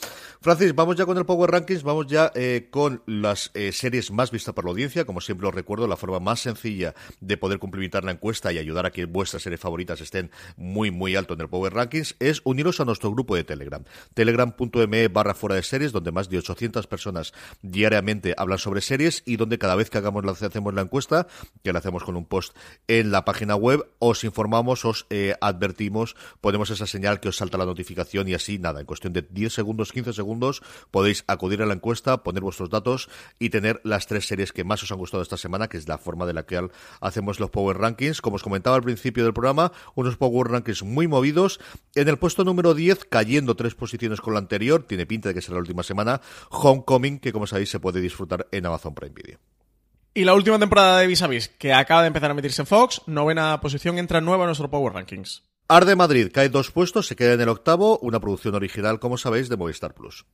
Francis, 0.42 0.76
vamos 0.76 0.98
ya 0.98 1.06
con 1.06 1.13
el 1.18 1.26
Power 1.26 1.52
Rankings, 1.52 1.84
vamos 1.84 2.08
ya 2.08 2.32
eh, 2.36 2.68
con 2.70 3.04
las 3.06 3.52
eh, 3.54 3.72
series 3.72 4.12
más 4.12 4.32
vistas 4.32 4.54
por 4.54 4.66
la 4.66 4.72
audiencia. 4.72 5.06
Como 5.06 5.22
siempre 5.22 5.48
os 5.48 5.54
recuerdo, 5.54 5.88
la 5.88 5.98
forma 5.98 6.20
más 6.20 6.40
sencilla 6.40 6.94
de 7.20 7.38
poder 7.38 7.60
complementar 7.60 8.04
la 8.04 8.12
encuesta 8.12 8.52
y 8.52 8.58
ayudar 8.58 8.86
a 8.86 8.92
que 8.92 9.06
vuestras 9.06 9.44
series 9.44 9.60
favoritas 9.60 10.02
estén 10.02 10.32
muy, 10.56 10.92
muy 10.92 11.16
alto 11.16 11.34
en 11.34 11.42
el 11.42 11.50
Power 11.50 11.74
Rankings 11.74 12.16
es 12.20 12.42
uniros 12.44 12.80
a 12.80 12.86
nuestro 12.86 13.12
grupo 13.12 13.36
de 13.36 13.44
Telegram. 13.44 13.84
Telegram.me 14.14 15.08
barra 15.10 15.34
fuera 15.34 15.56
de 15.56 15.64
series, 15.64 15.92
donde 15.92 16.12
más 16.12 16.30
de 16.30 16.38
800 16.38 16.88
personas 16.88 17.34
diariamente 17.62 18.34
hablan 18.38 18.58
sobre 18.58 18.82
series 18.82 19.24
y 19.26 19.38
donde 19.38 19.58
cada 19.58 19.76
vez 19.76 19.90
que 19.90 19.98
hagamos 19.98 20.26
la, 20.26 20.32
hacemos 20.32 20.74
la 20.74 20.82
encuesta, 20.82 21.28
que 21.64 21.74
la 21.74 21.80
hacemos 21.80 22.04
con 22.04 22.16
un 22.16 22.26
post 22.26 22.56
en 22.88 23.12
la 23.12 23.26
página 23.26 23.56
web, 23.56 23.86
os 24.00 24.24
informamos, 24.24 24.86
os 24.86 25.06
eh, 25.10 25.36
advertimos, 25.42 26.16
ponemos 26.42 26.70
esa 26.70 26.88
señal 26.88 27.20
que 27.20 27.30
os 27.30 27.38
salta 27.38 27.58
la 27.58 27.66
notificación 27.66 28.28
y 28.28 28.34
así, 28.34 28.60
nada, 28.60 28.80
en 28.80 28.86
cuestión 28.86 29.14
de 29.14 29.22
10 29.22 29.54
segundos, 29.54 29.92
15 29.92 30.14
segundos, 30.14 30.62
podéis 30.92 31.03
acudir 31.28 31.62
a 31.62 31.66
la 31.66 31.74
encuesta, 31.74 32.24
poner 32.24 32.42
vuestros 32.42 32.70
datos 32.70 33.10
y 33.40 33.50
tener 33.50 33.82
las 33.84 34.08
tres 34.08 34.28
series 34.28 34.52
que 34.52 34.64
más 34.64 34.84
os 34.84 34.92
han 34.92 34.98
gustado 34.98 35.24
esta 35.24 35.38
semana, 35.38 35.68
que 35.68 35.78
es 35.78 35.88
la 35.88 35.98
forma 35.98 36.26
de 36.26 36.34
la 36.34 36.46
que 36.46 36.68
hacemos 37.02 37.40
los 37.40 37.50
Power 37.50 37.78
Rankings. 37.78 38.22
Como 38.22 38.38
os 38.38 38.44
comentaba 38.44 38.76
al 38.76 38.84
principio 38.84 39.24
del 39.24 39.34
programa, 39.34 39.72
unos 39.96 40.18
Power 40.18 40.52
Rankings 40.52 40.84
muy 40.84 41.08
movidos. 41.08 41.60
En 41.96 42.08
el 42.08 42.18
puesto 42.18 42.44
número 42.44 42.74
10, 42.74 43.06
cayendo 43.06 43.56
tres 43.56 43.76
posiciones 43.76 44.22
con 44.22 44.34
la 44.34 44.40
anterior, 44.40 44.84
tiene 44.84 45.06
pinta 45.06 45.30
de 45.30 45.36
que 45.36 45.42
será 45.42 45.56
la 45.56 45.62
última 45.62 45.84
semana, 45.84 46.22
Homecoming, 46.50 47.20
que 47.20 47.34
como 47.34 47.48
sabéis 47.48 47.70
se 47.70 47.80
puede 47.80 48.02
disfrutar 48.02 48.48
en 48.52 48.66
Amazon 48.66 48.96
Prime 48.96 49.14
Video. 49.16 49.40
Y 50.16 50.26
la 50.26 50.36
última 50.36 50.60
temporada 50.60 51.00
de 51.00 51.08
Vis 51.08 51.24
a 51.24 51.28
Vis, 51.28 51.48
que 51.58 51.74
acaba 51.74 52.02
de 52.02 52.08
empezar 52.08 52.30
a 52.30 52.36
meterse 52.36 52.62
en 52.62 52.68
Fox, 52.68 53.02
novena 53.08 53.60
posición, 53.62 53.98
entra 53.98 54.22
nueva 54.22 54.44
en 54.44 54.48
nuestro 54.48 54.70
Power 54.70 54.94
Rankings. 54.94 55.44
Arde 55.68 55.96
Madrid 55.96 56.30
cae 56.32 56.50
dos 56.50 56.72
puestos, 56.72 57.08
se 57.08 57.16
queda 57.16 57.34
en 57.34 57.42
el 57.42 57.50
octavo, 57.50 57.98
una 58.00 58.20
producción 58.20 58.54
original, 58.54 59.00
como 59.00 59.18
sabéis, 59.18 59.50
de 59.50 59.58
Movistar 59.58 59.96
Plus. 59.96 60.26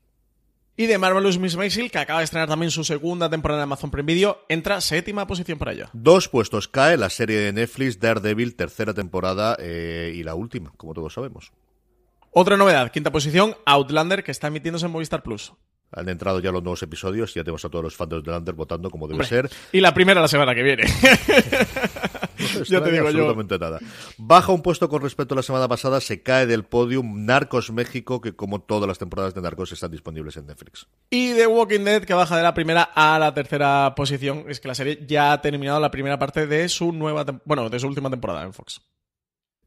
Y 0.79 0.87
de 0.87 0.97
Marvelous 0.97 1.37
Miss 1.37 1.57
Maisel, 1.57 1.91
que 1.91 1.97
acaba 1.97 2.19
de 2.19 2.23
estrenar 2.23 2.47
también 2.47 2.71
su 2.71 2.85
segunda 2.85 3.29
temporada 3.29 3.59
en 3.59 3.63
Amazon 3.63 3.91
Prime 3.91 4.13
Video, 4.13 4.45
entra 4.47 4.79
séptima 4.79 5.27
posición 5.27 5.59
para 5.59 5.73
ella. 5.73 5.89
Dos 5.91 6.29
puestos 6.29 6.69
cae 6.69 6.95
la 6.95 7.09
serie 7.09 7.37
de 7.37 7.51
Netflix 7.51 7.99
Daredevil, 7.99 8.55
tercera 8.55 8.93
temporada 8.93 9.57
eh, 9.59 10.13
y 10.15 10.23
la 10.23 10.35
última, 10.35 10.71
como 10.77 10.93
todos 10.93 11.13
sabemos. 11.13 11.51
Otra 12.31 12.55
novedad, 12.55 12.93
quinta 12.93 13.11
posición, 13.11 13.57
Outlander, 13.65 14.23
que 14.23 14.31
está 14.31 14.47
emitiéndose 14.47 14.85
en 14.85 14.93
Movistar 14.93 15.21
Plus. 15.21 15.51
Han 15.91 16.07
entrado 16.07 16.39
ya 16.39 16.49
los 16.49 16.63
nuevos 16.63 16.81
episodios, 16.81 17.33
ya 17.33 17.43
tenemos 17.43 17.65
a 17.65 17.69
todos 17.69 17.83
los 17.83 17.97
fans 17.97 18.11
de 18.11 18.15
Outlander 18.15 18.55
votando 18.55 18.89
como 18.89 19.09
debe 19.09 19.25
ser. 19.25 19.49
Y 19.73 19.81
la 19.81 19.93
primera 19.93 20.21
la 20.21 20.29
semana 20.29 20.55
que 20.55 20.63
viene. 20.63 20.83
ya 22.65 22.83
te 22.83 22.91
digo 22.91 23.07
absolutamente 23.07 23.59
nada. 23.59 23.79
Baja 24.17 24.51
un 24.51 24.61
puesto 24.61 24.89
con 24.89 25.01
respecto 25.01 25.33
a 25.33 25.37
la 25.37 25.43
semana 25.43 25.67
pasada, 25.67 26.01
se 26.01 26.21
cae 26.23 26.45
del 26.45 26.63
podium 26.63 27.25
Narcos 27.25 27.71
México, 27.71 28.21
que 28.21 28.35
como 28.35 28.61
todas 28.61 28.87
las 28.87 28.97
temporadas 28.97 29.33
de 29.33 29.41
Narcos 29.41 29.71
están 29.71 29.91
disponibles 29.91 30.37
en 30.37 30.47
Netflix. 30.47 30.87
Y 31.09 31.33
The 31.33 31.47
Walking 31.47 31.83
Dead, 31.83 32.03
que 32.03 32.13
baja 32.13 32.37
de 32.37 32.43
la 32.43 32.53
primera 32.53 32.83
a 32.83 33.19
la 33.19 33.33
tercera 33.33 33.93
posición. 33.95 34.45
Es 34.47 34.59
que 34.59 34.67
la 34.67 34.75
serie 34.75 35.05
ya 35.07 35.31
ha 35.31 35.41
terminado 35.41 35.79
la 35.79 35.91
primera 35.91 36.19
parte 36.19 36.47
de 36.47 36.69
su 36.69 36.91
nueva, 36.91 37.25
bueno, 37.45 37.69
de 37.69 37.79
su 37.79 37.87
última 37.87 38.09
temporada 38.09 38.43
en 38.43 38.53
Fox. 38.53 38.81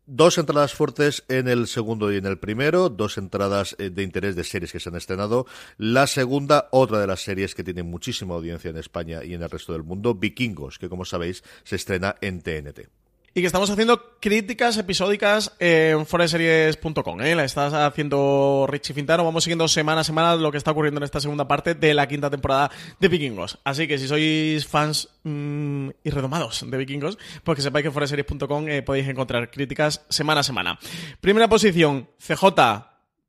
Dos 0.07 0.37
entradas 0.37 0.75
fuertes 0.75 1.23
en 1.29 1.47
el 1.47 1.69
segundo 1.69 2.13
y 2.13 2.17
en 2.17 2.27
el 2.27 2.37
primero, 2.37 2.89
dos 2.89 3.19
entradas 3.19 3.77
eh, 3.79 3.91
de 3.91 4.03
interés 4.03 4.35
de 4.35 4.43
series 4.43 4.73
que 4.73 4.81
se 4.81 4.89
han 4.89 4.97
estrenado. 4.97 5.47
La 5.79 6.09
segunda, 6.09 6.69
otra 6.73 6.99
de 6.99 7.07
las 7.07 7.23
series 7.23 7.55
que 7.55 7.63
tiene 7.63 7.85
muchísima 7.85 8.35
audiencia 8.35 8.71
en 8.71 8.79
España 8.79 9.23
y 9.23 9.35
en 9.35 9.43
el 9.43 9.51
resto 9.51 9.73
del 9.73 9.85
mundo, 9.85 10.15
Vikingos, 10.15 10.81
que 10.81 10.89
como 10.89 11.05
sabéis 11.05 11.45
se 11.63 11.77
estrena 11.77 12.17
en 12.21 12.43
TNT 12.43 13.02
y 13.35 13.41
que 13.41 13.47
estamos 13.47 13.71
haciendo 13.71 14.19
críticas 14.21 14.77
episódicas 14.77 15.53
en 15.59 16.05
foreseries.com. 16.05 17.23
¿eh? 17.23 17.35
La 17.35 17.45
estás 17.45 17.73
haciendo 17.73 18.67
Richie 18.69 18.93
Fintano. 18.93 19.25
Vamos 19.25 19.45
siguiendo 19.45 19.69
semana 19.69 20.03
a 20.03 20.05
semana 20.05 20.37
lo 20.37 20.53
que 20.53 20.59
está 20.59 20.73
ocurriendo 20.73 20.99
en 20.99 21.05
esta 21.05 21.21
segunda 21.21 21.49
parte 21.49 21.75
de 21.75 21.95
la 21.95 22.07
quinta 22.07 22.29
temporada 22.29 22.71
de 23.01 23.09
Vikingos. 23.09 23.59
Así 23.65 23.89
que 23.89 23.97
si 23.97 24.07
sois 24.07 24.67
fans 24.67 25.09
mmm, 25.23 25.89
y 26.05 26.11
redomados 26.11 26.65
de 26.69 26.77
Vikingos, 26.77 27.17
pues 27.43 27.57
que 27.57 27.63
sepáis 27.63 27.85
que 27.85 27.89
en 27.89 27.95
foreseries.com 27.95 28.69
eh, 28.69 28.83
podéis 28.83 29.09
encontrar 29.09 29.51
críticas 29.51 30.05
semana 30.11 30.41
a 30.41 30.45
semana. 30.45 30.79
Primera 31.21 31.49
posición, 31.49 32.09
CJ. 32.19 32.89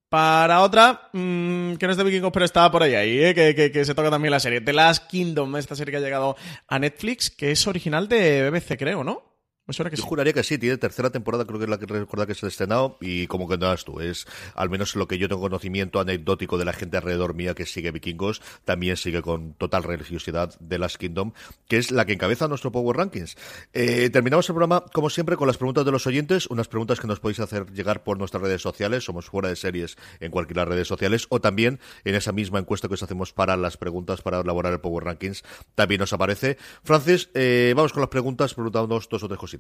Para 0.09 0.61
otra, 0.61 1.09
mmm, 1.13 1.73
que 1.75 1.87
no 1.87 1.91
es 1.91 1.97
de 1.97 2.03
Vikingos, 2.03 2.31
pero 2.31 2.45
está 2.45 2.69
por 2.69 2.83
ahí, 2.83 2.93
ahí 2.93 3.23
¿eh? 3.23 3.33
que, 3.33 3.71
que, 3.71 3.85
se 3.85 3.95
toca 3.95 4.11
también 4.11 4.31
la 4.31 4.39
serie. 4.39 4.61
The 4.61 4.73
Last 4.73 5.07
Kingdom, 5.07 5.55
esta 5.55 5.75
serie 5.75 5.91
que 5.91 5.97
ha 5.97 6.01
llegado 6.01 6.35
a 6.67 6.77
Netflix, 6.77 7.31
que 7.31 7.51
es 7.51 7.65
original 7.65 8.07
de 8.07 8.47
BBC, 8.51 8.77
creo, 8.77 9.03
¿no? 9.03 9.32
Yo 9.66 10.03
juraría 10.03 10.34
que 10.34 10.43
sí, 10.43 10.57
tiene 10.57 10.76
tercera 10.76 11.09
temporada, 11.09 11.45
creo 11.45 11.57
que 11.57 11.64
es 11.64 11.70
la 11.70 11.80
que 11.80 11.86
recuerda 11.86 12.28
que 12.28 12.36
se 12.36 12.45
ha 12.45 12.49
estrenado, 12.49 12.97
y 12.99 13.28
como 13.28 13.47
que 13.47 13.57
no 13.57 13.74
tú, 13.78 14.01
es 14.01 14.28
al 14.55 14.70
menos 14.70 14.93
lo 14.97 15.07
que 15.07 15.18
yo 15.18 15.30
tengo 15.30 15.39
conocimiento 15.39 16.01
anecdótico 16.01 16.57
de 16.57 16.66
la 16.66 16.74
gente 16.74 16.97
alrededor 16.97 17.34
mía 17.34 17.55
que 17.55 17.66
sigue 17.66 17.91
Vikingos, 17.91 18.41
también 18.66 18.97
sigue 18.97 19.22
con 19.22 19.53
total 19.53 19.84
religiosidad 19.84 20.59
de 20.59 20.78
Last 20.78 20.97
Kingdom, 20.97 21.32
que 21.70 21.78
es 21.78 21.91
la 21.91 22.05
que 22.05 22.11
encabeza 22.11 22.49
nuestro 22.49 22.74
Power 22.74 22.97
Rankings. 22.97 23.38
Eh, 23.72 24.09
terminamos 24.09 24.49
el 24.49 24.53
programa, 24.53 24.84
como 24.91 25.09
siempre, 25.09 25.38
con 25.38 25.47
las 25.47 25.55
preguntas 25.55 25.86
de 25.86 25.91
los 25.91 26.07
oyentes, 26.07 26.47
unas 26.47 26.68
preguntas 26.68 26.99
que 26.99 27.07
nos 27.07 27.22
podéis 27.22 27.39
hacer 27.39 27.72
llegar 27.72 28.03
por 28.03 28.18
nuestras 28.18 28.43
redes 28.43 28.61
sociales, 28.61 29.05
somos 29.05 29.28
fuera 29.28 29.47
de 29.47 29.55
series 29.55 29.95
en 30.20 30.30
cualquiera 30.30 30.66
redes 30.66 30.89
sociales, 30.89 31.26
o 31.30 31.39
también 31.39 31.80
en 32.03 32.16
esa 32.16 32.34
misma 32.34 32.59
encuesta 32.59 32.89
que 32.89 32.95
os 32.95 33.03
hacemos 33.03 33.32
para 33.32 33.55
las 33.55 33.78
preguntas 33.78 34.22
para 34.22 34.41
elaborar 34.41 34.74
el 34.74 34.82
Power 34.82 35.05
Rankings, 35.05 35.45
también 35.74 35.99
nos 35.99 36.11
aparece. 36.11 36.57
Francis, 36.84 37.30
eh, 37.34 37.72
vamos 37.78 37.93
con 37.93 38.01
las 38.01 38.09
preguntas, 38.09 38.53
preguntándonos 38.53 39.07
dos 39.07 39.24
o 39.24 39.28
tres 39.30 39.39
cosas 39.39 39.52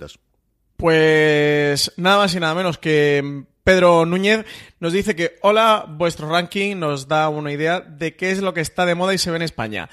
pues 0.77 1.93
nada 1.97 2.17
más 2.17 2.35
y 2.35 2.39
nada 2.39 2.55
menos 2.55 2.77
que 2.77 3.45
Pedro 3.63 4.05
Núñez 4.05 4.45
nos 4.79 4.91
dice 4.91 5.15
que 5.15 5.37
hola, 5.41 5.85
vuestro 5.87 6.29
ranking 6.29 6.75
nos 6.77 7.07
da 7.07 7.29
una 7.29 7.53
idea 7.53 7.79
de 7.79 8.15
qué 8.15 8.31
es 8.31 8.41
lo 8.41 8.53
que 8.53 8.61
está 8.61 8.85
de 8.85 8.95
moda 8.95 9.13
y 9.13 9.17
se 9.17 9.31
ve 9.31 9.37
en 9.37 9.43
España. 9.43 9.89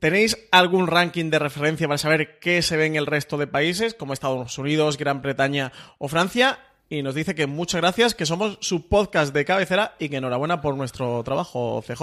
¿Tenéis 0.00 0.36
algún 0.50 0.88
ranking 0.88 1.30
de 1.30 1.38
referencia 1.38 1.86
para 1.86 1.98
saber 1.98 2.40
qué 2.40 2.60
se 2.62 2.76
ve 2.76 2.86
en 2.86 2.96
el 2.96 3.06
resto 3.06 3.38
de 3.38 3.46
países, 3.46 3.94
como 3.94 4.12
Estados 4.12 4.58
Unidos, 4.58 4.98
Gran 4.98 5.22
Bretaña 5.22 5.70
o 5.98 6.08
Francia? 6.08 6.58
Y 6.92 7.02
nos 7.02 7.14
dice 7.14 7.34
que 7.34 7.46
muchas 7.46 7.80
gracias, 7.80 8.14
que 8.14 8.26
somos 8.26 8.58
su 8.60 8.86
podcast 8.86 9.32
de 9.32 9.46
cabecera 9.46 9.96
y 9.98 10.10
que 10.10 10.16
enhorabuena 10.16 10.60
por 10.60 10.76
nuestro 10.76 11.22
trabajo, 11.24 11.82
CJ. 11.86 12.02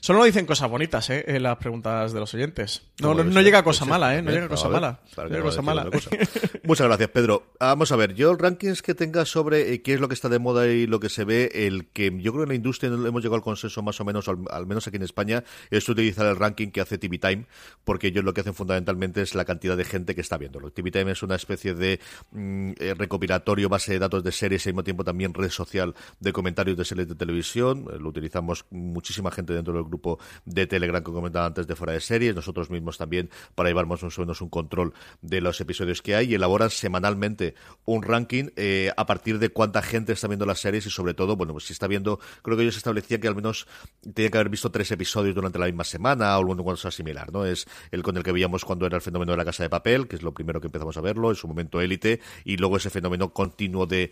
Solo 0.00 0.20
nos 0.20 0.26
dicen 0.26 0.46
cosas 0.46 0.70
bonitas, 0.70 1.10
¿eh? 1.10 1.22
En 1.26 1.42
las 1.42 1.58
preguntas 1.58 2.14
de 2.14 2.20
los 2.20 2.32
oyentes. 2.32 2.80
No, 2.98 3.12
no, 3.12 3.42
llega 3.42 3.62
cosa 3.62 3.84
mala, 3.84 4.16
¿eh? 4.16 4.22
No 4.22 4.30
llega 4.30 4.48
cosa 4.48 4.70
mala. 4.70 5.00
cosa 5.42 5.60
mala. 5.60 5.84
Muchas 6.64 6.86
gracias, 6.86 7.10
Pedro. 7.10 7.52
Vamos 7.60 7.92
a 7.92 7.96
ver, 7.96 8.14
yo 8.14 8.30
el 8.30 8.38
rankings 8.38 8.80
que 8.80 8.94
tenga 8.94 9.26
sobre 9.26 9.74
eh, 9.74 9.82
qué 9.82 9.92
es 9.92 10.00
lo 10.00 10.08
que 10.08 10.14
está 10.14 10.30
de 10.30 10.38
moda 10.38 10.66
y 10.66 10.86
lo 10.86 10.98
que 10.98 11.10
se 11.10 11.24
ve, 11.24 11.50
el 11.52 11.88
que 11.88 12.10
yo 12.22 12.32
creo 12.32 12.36
que 12.36 12.44
en 12.44 12.48
la 12.48 12.54
industria 12.54 12.88
hemos 12.88 13.22
llegado 13.22 13.34
al 13.34 13.42
consenso 13.42 13.82
más 13.82 14.00
o 14.00 14.04
menos, 14.06 14.28
al, 14.28 14.66
menos 14.66 14.86
aquí 14.86 14.96
en 14.96 15.02
España, 15.02 15.44
es 15.70 15.86
utilizar 15.90 16.24
el 16.24 16.36
ranking 16.36 16.68
que 16.68 16.80
hace 16.80 16.96
TV 16.96 17.18
Time, 17.18 17.44
porque 17.84 18.06
ellos 18.06 18.24
lo 18.24 18.32
que 18.32 18.40
hacen 18.40 18.54
fundamentalmente 18.54 19.20
es 19.20 19.34
la 19.34 19.44
cantidad 19.44 19.76
de 19.76 19.84
gente 19.84 20.14
que 20.14 20.22
está 20.22 20.38
viéndolo. 20.38 20.70
TV 20.70 20.90
Time 20.90 21.12
es 21.12 21.22
una 21.22 21.34
especie 21.34 21.74
de 21.74 22.00
mm, 22.30 22.72
eh, 22.78 22.94
recopilatorio, 22.96 23.68
base 23.68 23.92
de 23.92 23.98
datos 23.98 24.21
de 24.22 24.32
series 24.32 24.64
y 24.66 24.68
al 24.68 24.74
mismo 24.74 24.84
tiempo 24.84 25.04
también 25.04 25.34
red 25.34 25.50
social 25.50 25.94
de 26.20 26.32
comentarios 26.32 26.76
de 26.76 26.84
series 26.84 27.08
de 27.08 27.14
televisión. 27.14 27.86
Eh, 27.92 27.98
lo 27.98 28.08
utilizamos 28.08 28.64
muchísima 28.70 29.30
gente 29.30 29.52
dentro 29.52 29.74
del 29.74 29.84
grupo 29.84 30.18
de 30.44 30.66
Telegram 30.66 31.02
que 31.02 31.12
comentaba 31.12 31.46
antes 31.46 31.66
de 31.66 31.76
fuera 31.76 31.92
de 31.92 32.00
series. 32.00 32.34
Nosotros 32.34 32.70
mismos 32.70 32.98
también 32.98 33.30
para 33.54 33.68
llevar 33.68 33.86
más 33.86 34.02
o 34.02 34.20
menos 34.20 34.40
un 34.40 34.48
control 34.48 34.92
de 35.20 35.40
los 35.40 35.60
episodios 35.60 36.02
que 36.02 36.14
hay 36.14 36.30
y 36.30 36.34
elaboran 36.34 36.70
semanalmente 36.70 37.54
un 37.84 38.02
ranking 38.02 38.50
eh, 38.56 38.90
a 38.96 39.06
partir 39.06 39.38
de 39.38 39.50
cuánta 39.50 39.82
gente 39.82 40.12
está 40.12 40.28
viendo 40.28 40.46
las 40.46 40.60
series 40.60 40.86
y 40.86 40.90
sobre 40.90 41.14
todo, 41.14 41.36
bueno, 41.36 41.52
pues 41.52 41.64
si 41.64 41.72
está 41.72 41.86
viendo, 41.86 42.20
creo 42.42 42.56
que 42.56 42.62
ellos 42.62 42.76
establecían 42.76 43.20
que 43.20 43.28
al 43.28 43.34
menos 43.34 43.66
tenía 44.14 44.30
que 44.30 44.38
haber 44.38 44.48
visto 44.48 44.70
tres 44.70 44.90
episodios 44.90 45.34
durante 45.34 45.58
la 45.58 45.66
misma 45.66 45.84
semana 45.84 46.36
o 46.36 46.40
alguna 46.40 46.62
cosa 46.62 46.90
similar, 46.90 47.32
¿no? 47.32 47.44
Es 47.44 47.66
el 47.90 48.02
con 48.02 48.16
el 48.16 48.22
que 48.22 48.32
veíamos 48.32 48.64
cuando 48.64 48.86
era 48.86 48.96
el 48.96 49.02
fenómeno 49.02 49.32
de 49.32 49.38
la 49.38 49.44
casa 49.44 49.62
de 49.62 49.70
papel, 49.70 50.08
que 50.08 50.16
es 50.16 50.22
lo 50.22 50.32
primero 50.32 50.60
que 50.60 50.68
empezamos 50.68 50.96
a 50.96 51.00
verlo, 51.00 51.30
en 51.30 51.36
su 51.36 51.48
momento 51.48 51.80
élite, 51.80 52.20
y 52.44 52.56
luego 52.56 52.76
ese 52.76 52.90
fenómeno 52.90 53.32
continuo 53.32 53.86
de 53.86 54.11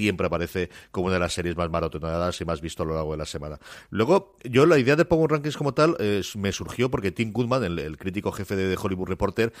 Siempre 0.00 0.26
aparece 0.26 0.70
como 0.90 1.06
una 1.06 1.14
de 1.14 1.20
las 1.20 1.34
series 1.34 1.56
más 1.56 1.70
maratonadas 1.70 2.40
y 2.40 2.44
más 2.46 2.60
visto 2.60 2.82
a 2.82 2.86
lo 2.86 2.94
largo 2.94 3.12
de 3.12 3.18
la 3.18 3.26
semana. 3.26 3.58
Luego, 3.90 4.34
yo 4.44 4.64
la 4.64 4.78
idea 4.78 4.96
de 4.96 5.04
Power 5.04 5.30
Rankings 5.30 5.56
como 5.56 5.74
tal 5.74 5.94
eh, 6.00 6.22
me 6.36 6.52
surgió 6.52 6.90
porque 6.90 7.12
Tim 7.12 7.32
Goodman, 7.32 7.64
el, 7.64 7.98
crítico 7.98 8.32
jefe 8.32 8.56
de, 8.56 8.78
Hollywood 8.80 9.08
Reporter, 9.08 9.52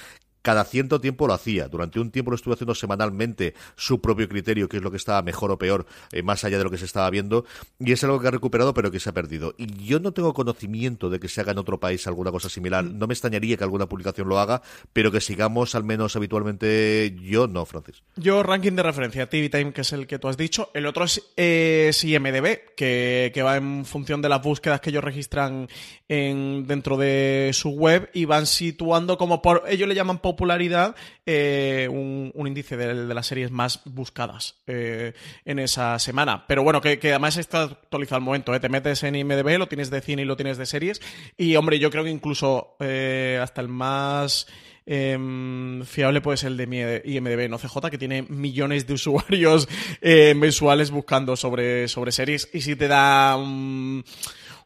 cada 0.42 0.64
cierto 0.64 1.00
tiempo 1.00 1.26
lo 1.26 1.34
hacía. 1.34 1.68
Durante 1.68 2.00
un 2.00 2.10
tiempo 2.10 2.30
lo 2.30 2.36
estuvo 2.36 2.54
haciendo 2.54 2.74
semanalmente 2.74 3.54
su 3.76 4.00
propio 4.00 4.28
criterio, 4.28 4.68
que 4.68 4.78
es 4.78 4.82
lo 4.82 4.90
que 4.90 4.96
estaba 4.96 5.22
mejor 5.22 5.50
o 5.50 5.58
peor, 5.58 5.86
eh, 6.12 6.22
más 6.22 6.44
allá 6.44 6.58
de 6.58 6.64
lo 6.64 6.70
que 6.70 6.78
se 6.78 6.84
estaba 6.84 7.08
viendo, 7.10 7.44
y 7.78 7.92
es 7.92 8.02
algo 8.04 8.20
que 8.20 8.28
ha 8.28 8.30
recuperado 8.30 8.74
pero 8.74 8.90
que 8.90 9.00
se 9.00 9.10
ha 9.10 9.12
perdido. 9.12 9.54
Y 9.58 9.84
yo 9.84 10.00
no 10.00 10.12
tengo 10.12 10.34
conocimiento 10.34 11.10
de 11.10 11.20
que 11.20 11.28
se 11.28 11.40
haga 11.40 11.52
en 11.52 11.58
otro 11.58 11.80
país 11.80 12.06
alguna 12.06 12.30
cosa 12.30 12.48
similar. 12.48 12.84
No 12.84 13.06
me 13.06 13.14
extrañaría 13.14 13.56
que 13.56 13.64
alguna 13.64 13.86
publicación 13.86 14.28
lo 14.28 14.38
haga, 14.38 14.62
pero 14.92 15.10
que 15.10 15.20
sigamos 15.20 15.74
al 15.74 15.84
menos 15.84 16.16
habitualmente 16.16 17.16
yo 17.22 17.46
no, 17.46 17.64
Francis. 17.66 18.02
Yo 18.16 18.42
ranking 18.42 18.72
de 18.72 18.82
referencia, 18.82 19.28
TV 19.28 19.48
Time, 19.48 19.72
que 19.72 19.82
es 19.82 19.92
el 19.92 20.06
que 20.06 20.18
tú 20.18 20.28
has 20.28 20.36
dicho. 20.36 20.70
El 20.74 20.86
otro 20.86 21.04
es, 21.04 22.04
IMDB, 22.04 22.74
que, 22.76 23.30
que 23.34 23.42
va 23.42 23.56
en 23.56 23.84
función 23.84 24.22
de 24.22 24.28
las 24.28 24.42
búsquedas 24.42 24.80
que 24.80 24.90
ellos 24.90 25.04
registran 25.04 25.68
en, 26.10 26.66
dentro 26.66 26.96
de 26.96 27.52
su 27.54 27.70
web 27.70 28.10
y 28.12 28.24
van 28.24 28.46
situando 28.46 29.16
como 29.16 29.40
por, 29.40 29.62
ellos 29.68 29.88
le 29.88 29.94
llaman 29.94 30.18
popularidad 30.18 30.96
eh, 31.24 31.88
un, 31.88 32.32
índice 32.34 32.76
de, 32.76 33.14
las 33.14 33.26
series 33.28 33.52
más 33.52 33.80
buscadas 33.84 34.56
eh, 34.66 35.12
en 35.44 35.60
esa 35.60 36.00
semana. 36.00 36.46
Pero 36.48 36.64
bueno, 36.64 36.80
que, 36.80 36.98
además 37.04 37.36
está 37.36 37.62
actualizado 37.62 38.16
al 38.16 38.24
momento. 38.24 38.52
¿eh? 38.52 38.58
Te 38.58 38.68
metes 38.68 39.04
en 39.04 39.14
IMDB, 39.14 39.56
lo 39.56 39.68
tienes 39.68 39.88
de 39.88 40.00
cine 40.00 40.22
y 40.22 40.24
lo 40.24 40.36
tienes 40.36 40.58
de 40.58 40.66
series. 40.66 41.00
Y 41.38 41.54
hombre, 41.54 41.78
yo 41.78 41.92
creo 41.92 42.02
que 42.02 42.10
incluso 42.10 42.76
hasta 42.80 43.60
el 43.60 43.68
más 43.68 44.48
em, 44.86 45.84
fiable 45.84 46.20
puede 46.20 46.38
ser 46.38 46.48
el 46.48 46.56
de 46.56 47.02
IMDB, 47.04 47.48
no 47.48 47.58
CJ, 47.58 47.88
que 47.88 47.98
tiene 47.98 48.22
millones 48.22 48.88
de 48.88 48.94
usuarios 48.94 49.68
mensuales 50.02 50.90
buscando 50.90 51.36
sobre, 51.36 51.86
sobre 51.86 52.10
series. 52.10 52.48
Y 52.52 52.62
si 52.62 52.74
te 52.74 52.88
da 52.88 53.36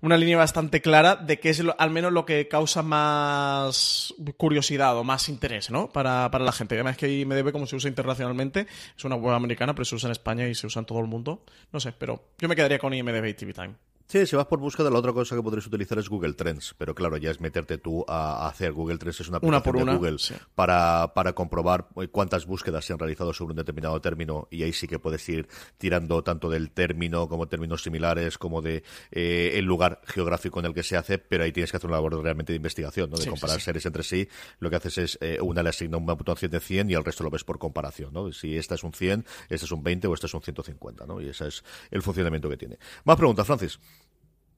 una 0.05 0.19
línea 0.19 0.37
bastante 0.37 0.83
clara 0.83 1.17
de 1.17 1.41
qué 1.41 1.49
es 1.49 1.63
al 1.79 1.91
menos 1.91 2.13
lo 2.13 2.27
que 2.27 2.47
causa 2.47 2.83
más 2.83 4.13
curiosidad 4.37 4.99
o 4.99 5.03
más 5.03 5.31
interés, 5.31 5.71
¿no? 5.71 5.89
Para, 5.89 6.31
para 6.31 6.45
la 6.45 6.53
gente. 6.53 6.75
Además 6.75 6.99
que 6.99 7.11
IMDB, 7.11 7.53
como 7.53 7.67
se 7.67 7.75
usa 7.75 7.89
internacionalmente, 7.89 8.67
es 8.97 9.05
una 9.05 9.17
web 9.17 9.35
americana, 9.35 9.75
pero 9.75 9.87
se 9.87 9.95
usa 9.95 10.09
en 10.09 10.13
España 10.13 10.47
y 10.47 10.55
se 10.55 10.67
usa 10.67 10.81
en 10.81 10.87
todo 10.87 11.01
el 11.01 11.07
mundo. 11.07 11.43
No 11.73 11.81
sé, 11.81 11.93
pero 11.93 12.23
yo 12.39 12.49
me 12.49 12.55
quedaría 12.55 12.79
con 12.79 12.93
IMDB 12.93 13.29
y 13.29 13.35
TV 13.35 13.55
Time. 13.55 13.75
Sí, 14.07 14.27
si 14.27 14.37
vas 14.37 14.47
por 14.47 14.61
búsqueda, 14.61 14.91
la 14.91 14.99
otra 14.99 15.13
cosa 15.13 15.35
que 15.35 15.43
podréis 15.43 15.67
utilizar 15.67 15.99
es 15.99 16.09
Google 16.09 16.35
Trends, 16.35 16.75
pero 16.77 16.95
claro, 16.95 17.17
ya 17.17 17.31
es 17.31 17.41
meterte 17.41 17.79
tú 17.79 18.05
a, 18.07 18.47
hacer. 18.47 18.73
Google 18.73 18.99
Trends 18.99 19.21
es 19.21 19.29
una 19.29 19.39
aplicación 19.39 19.87
de 19.87 19.97
Google 19.97 20.17
para, 20.55 21.13
para 21.15 21.33
comprobar 21.33 21.89
eh, 21.97 22.09
cuántas 22.09 22.47
búsquedas 22.47 22.85
se 22.85 22.93
han 22.93 22.99
realizado 22.99 23.33
sobre 23.33 23.53
un 23.53 23.57
determinado 23.57 24.01
término 24.01 24.47
y 24.51 24.63
ahí 24.63 24.73
sí 24.73 24.87
que 24.87 24.99
puedes 24.99 25.27
ir 25.29 25.49
tirando 25.79 26.23
tanto 26.23 26.51
del 26.51 26.71
término 26.71 27.29
como 27.29 27.49
términos 27.49 27.83
similares 27.83 28.37
como 28.37 28.61
de 28.61 28.85
eh, 29.11 29.53
el 29.55 29.65
lugar 29.65 30.01
geográfico 30.05 30.61
en 30.61 30.67
el 30.67 30.75
que 30.75 30.83
se 30.83 30.97
hace, 30.97 31.19
pero 31.19 31.45
ahí 31.45 31.53
tienes 31.53 31.71
que 31.71 31.79
hacer 31.79 31.89
una 31.89 31.97
labor 31.97 32.23
realmente 32.23 32.53
de 32.53 32.59
investigación, 32.59 33.11
¿no? 33.11 33.17
de 33.17 33.27
comparar 33.27 33.61
series 33.61 33.87
entre 33.87 34.03
sí. 34.03 34.29
Lo 34.59 34.69
que 34.71 34.77
haces 34.77 34.99
es 34.99 35.19
eh, 35.23 35.39
una 35.41 35.63
le 35.63 35.71
asigna 35.71 35.97
una 35.97 36.15
puntuación 36.15 36.51
de 36.51 36.61
100 36.61 36.91
y 36.91 36.95
el 36.95 37.05
resto 37.05 37.25
lo 37.25 37.31
ves 37.31 37.43
por 37.43 37.59
comparación. 37.59 38.13
¿no? 38.13 38.31
Si 38.33 38.57
esta 38.57 38.75
es 38.75 38.85
un 38.85 38.93
100, 38.93 39.25
este 39.49 39.67
es 39.67 39.73
un 39.73 39.83
20 39.83 40.07
o 40.09 40.15
este 40.15 40.27
es 40.27 40.35
un 40.35 40.43
150. 40.43 41.07
¿no? 41.07 41.21
Y 41.21 41.29
ese 41.29 41.49
es 41.49 41.65
el 41.91 42.03
funcionamiento 42.03 42.49
que 42.51 42.57
tiene. 42.57 42.79
Más 43.05 43.17
preguntas, 43.17 43.47
Francis. 43.47 43.79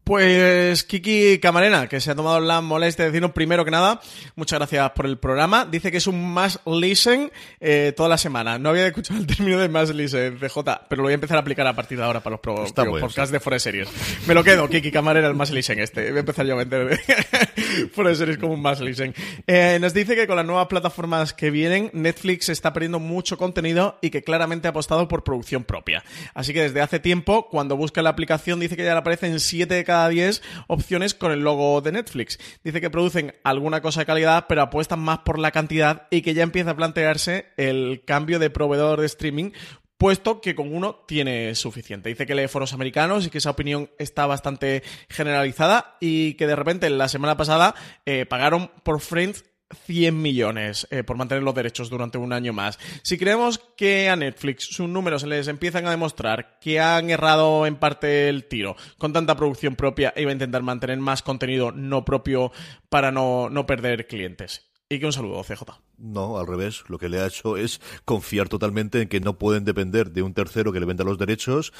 Pues 0.07 0.85
Kiki 0.85 1.41
Camarena, 1.41 1.89
que 1.89 1.99
se 1.99 2.13
ha 2.13 2.15
tomado 2.15 2.39
la 2.39 2.61
molestia 2.61 3.05
de 3.05 3.11
decirnos 3.11 3.33
primero 3.33 3.65
que 3.65 3.73
nada, 3.73 4.01
muchas 4.37 4.61
gracias 4.61 4.93
por 4.93 5.05
el 5.05 5.19
programa. 5.19 5.67
Dice 5.67 5.91
que 5.91 5.97
es 5.97 6.07
un 6.07 6.33
más 6.33 6.61
listen 6.65 7.33
eh, 7.59 7.93
toda 7.97 8.09
la 8.09 8.17
semana. 8.17 8.57
No 8.57 8.69
había 8.69 8.87
escuchado 8.87 9.19
el 9.19 9.27
término 9.27 9.59
de 9.59 9.69
más 9.69 9.93
listen, 9.93 10.39
CJ, 10.39 10.59
pero 10.89 10.99
lo 10.99 11.07
voy 11.07 11.11
a 11.11 11.15
empezar 11.15 11.39
a 11.39 11.41
aplicar 11.41 11.67
a 11.67 11.75
partir 11.75 11.99
de 11.99 12.05
ahora 12.05 12.21
para 12.21 12.35
los 12.35 12.41
pro, 12.41 12.55
podcasts 13.01 13.33
de 13.33 13.41
Forest 13.41 13.65
Series. 13.65 13.89
Me 14.29 14.35
lo 14.35 14.45
quedo, 14.45 14.69
Kiki 14.69 14.93
Camarena, 14.93 15.27
el 15.27 15.35
más 15.35 15.51
listen 15.51 15.81
este. 15.81 16.11
Voy 16.11 16.19
a 16.19 16.21
empezar 16.21 16.47
yo 16.47 16.53
a 16.53 16.59
vender 16.59 17.01
Forest 17.93 18.21
Series 18.21 18.39
como 18.39 18.55
un 18.55 18.63
más 18.63 18.81
listen. 18.81 19.13
Eh, 19.49 19.79
nos 19.81 19.93
dice 19.93 20.15
que 20.15 20.29
con 20.29 20.37
las 20.37 20.47
nuevas 20.47 20.69
plataformas 20.69 21.33
que 21.33 21.51
vienen, 21.51 21.91
Netflix 21.95 22.49
está 22.49 22.73
perdiendo 22.73 23.01
mucho 23.01 23.37
contenido 23.37 23.99
y 24.01 24.11
que 24.11 24.23
claramente 24.23 24.69
ha 24.69 24.71
apostado 24.71 25.09
por 25.09 25.25
producción 25.25 25.65
propia. 25.65 26.05
Así 26.33 26.53
que 26.53 26.63
desde 26.63 26.81
hace 26.81 27.01
tiempo, 27.01 27.49
cuando 27.49 27.77
busca 27.77 28.03
la 28.03 28.11
aplicación, 28.11 28.61
dice 28.61 28.77
que 28.77 28.85
ya 28.85 28.93
le 28.93 29.01
aparecen 29.01 29.41
7 29.41 29.75
de 29.75 29.83
cada 29.83 29.96
10 30.09 30.43
opciones 30.69 31.15
con 31.15 31.33
el 31.33 31.41
logo 31.41 31.81
de 31.81 31.93
Netflix. 31.93 32.39
Dice 32.63 32.81
que 32.81 32.91
producen 32.91 33.35
alguna 33.45 33.81
cosa 33.81 34.01
de 34.01 34.07
calidad, 34.07 34.47
pero 34.49 34.63
apuestan 34.63 35.01
más 35.01 35.19
por 35.21 35.39
la 35.39 35.51
cantidad 35.51 36.07
y 36.11 36.23
que 36.23 36.35
ya 36.35 36.43
empieza 36.43 36.71
a 36.71 36.77
plantearse 36.77 37.47
el 37.57 38.03
cambio 38.05 38.39
de 38.39 38.51
proveedor 38.51 39.01
de 39.01 39.07
streaming 39.07 39.51
puesto 39.99 40.41
que 40.41 40.55
con 40.55 40.75
uno 40.75 41.05
tiene 41.07 41.55
suficiente. 41.55 42.09
Dice 42.09 42.27
que 42.27 42.35
lee 42.35 42.49
foros 42.49 42.73
americanos 42.73 43.27
y 43.27 43.31
que 43.31 43.39
esa 43.39 43.51
opinión 43.51 43.91
está 43.99 44.27
bastante 44.27 44.83
generalizada 45.09 45.97
y 46.01 46.35
que 46.35 46.47
de 46.47 46.57
repente 46.57 46.91
la 46.91 47.09
semana 47.09 47.37
pasada 47.37 47.75
eh, 48.05 48.27
pagaron 48.27 48.71
por 48.83 49.01
Friends 49.01 49.45
100 49.87 50.21
millones 50.21 50.87
eh, 50.91 51.03
por 51.03 51.17
mantener 51.17 51.43
los 51.43 51.55
derechos 51.55 51.91
durante 51.91 52.19
un 52.19 52.33
año 52.33 52.53
más. 52.53 52.79
Si 53.03 53.19
creemos 53.19 53.59
que 53.77 54.09
a 54.09 54.17
Netflix 54.17 54.65
sus 54.65 54.89
números 54.89 55.25
les 55.25 55.49
empiezan 55.49 55.87
a 55.87 55.91
demostrar 55.91 56.59
que 56.61 56.81
han 56.81 57.11
errado 57.11 57.67
en 57.67 57.77
parte 57.77 58.29
el 58.29 58.45
tiro 58.45 58.77
con 58.99 59.13
tanta 59.13 59.37
producción 59.37 59.77
propia 59.77 60.13
iba 60.17 60.31
a 60.31 60.35
intentar 60.35 60.63
mantener 60.63 60.99
más 60.99 61.23
contenido 61.23 61.73
no 61.73 62.05
propio 62.05 62.53
para 62.89 63.11
no, 63.11 63.51
no 63.51 63.67
perder 63.67 64.07
clientes. 64.07 64.63
Y 64.89 65.01
que 65.01 65.07
un 65.07 65.13
saludo, 65.13 65.43
CJ. 65.43 65.65
No, 65.99 66.39
al 66.39 66.47
revés. 66.47 66.85
Lo 66.87 66.99
que 66.99 67.09
le 67.09 67.21
ha 67.21 67.27
hecho 67.27 67.57
es 67.57 67.81
confiar 68.05 68.49
totalmente 68.49 69.03
en 69.03 69.09
que 69.09 69.19
no 69.19 69.37
pueden 69.37 69.65
depender 69.65 70.13
de 70.13 70.23
un 70.23 70.33
tercero 70.33 70.73
que 70.73 70.79
le 70.79 70.87
venda 70.87 71.03
los 71.03 71.19
derechos 71.19 71.73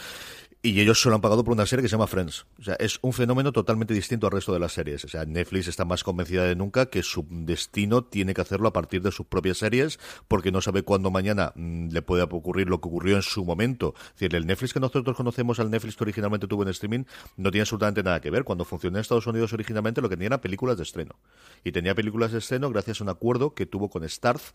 Y 0.67 0.81
ellos 0.81 1.01
se 1.01 1.09
lo 1.09 1.15
han 1.15 1.21
pagado 1.21 1.45
por 1.45 1.55
una 1.55 1.65
serie 1.65 1.81
que 1.81 1.89
se 1.89 1.93
llama 1.93 2.09
Friends. 2.09 2.45
O 2.59 2.65
sea, 2.65 2.75
es 2.81 2.99
un 3.01 3.13
fenómeno 3.13 3.53
totalmente 3.53 3.95
distinto 3.95 4.27
al 4.27 4.33
resto 4.33 4.53
de 4.53 4.59
las 4.59 4.73
series. 4.73 5.05
O 5.05 5.09
sea, 5.09 5.25
Netflix 5.25 5.69
está 5.69 5.85
más 5.85 6.03
convencida 6.03 6.43
de 6.43 6.57
nunca 6.57 6.87
que 6.87 7.05
su 7.05 7.25
destino 7.31 8.03
tiene 8.03 8.35
que 8.35 8.41
hacerlo 8.41 8.67
a 8.67 8.73
partir 8.73 9.01
de 9.01 9.13
sus 9.13 9.27
propias 9.27 9.59
series, 9.59 10.01
porque 10.27 10.51
no 10.51 10.61
sabe 10.61 10.83
cuándo 10.83 11.13
mañana 11.13 11.53
mm, 11.55 11.91
le 11.93 12.03
puede 12.03 12.25
ocurrir 12.25 12.69
lo 12.69 12.81
que 12.81 12.89
ocurrió 12.89 13.15
en 13.15 13.23
su 13.23 13.45
momento. 13.45 13.95
Es 13.97 14.13
decir, 14.15 14.35
el 14.35 14.45
Netflix 14.45 14.73
que 14.73 14.81
nosotros 14.81 15.17
conocemos, 15.17 15.61
al 15.61 15.71
Netflix 15.71 15.95
que 15.95 16.03
originalmente 16.03 16.49
tuvo 16.49 16.65
en 16.65 16.71
streaming, 16.71 17.05
no 17.37 17.53
tiene 17.53 17.63
absolutamente 17.63 18.03
nada 18.03 18.21
que 18.21 18.31
ver. 18.31 18.43
Cuando 18.43 18.65
funcionó 18.65 18.97
en 18.99 19.03
Estados 19.03 19.29
Unidos 19.29 19.53
originalmente, 19.53 20.01
lo 20.01 20.09
que 20.09 20.17
tenía 20.17 20.27
era 20.27 20.41
películas 20.41 20.77
de 20.79 20.83
estreno. 20.83 21.15
Y 21.63 21.71
tenía 21.71 21.95
películas 21.95 22.33
de 22.33 22.39
estreno 22.39 22.71
gracias 22.71 23.01
a 23.01 23.05
un 23.05 23.11
acuerdo 23.11 23.55
que 23.55 23.67
tuvo 23.67 23.89
con 23.89 24.03
Starz, 24.09 24.51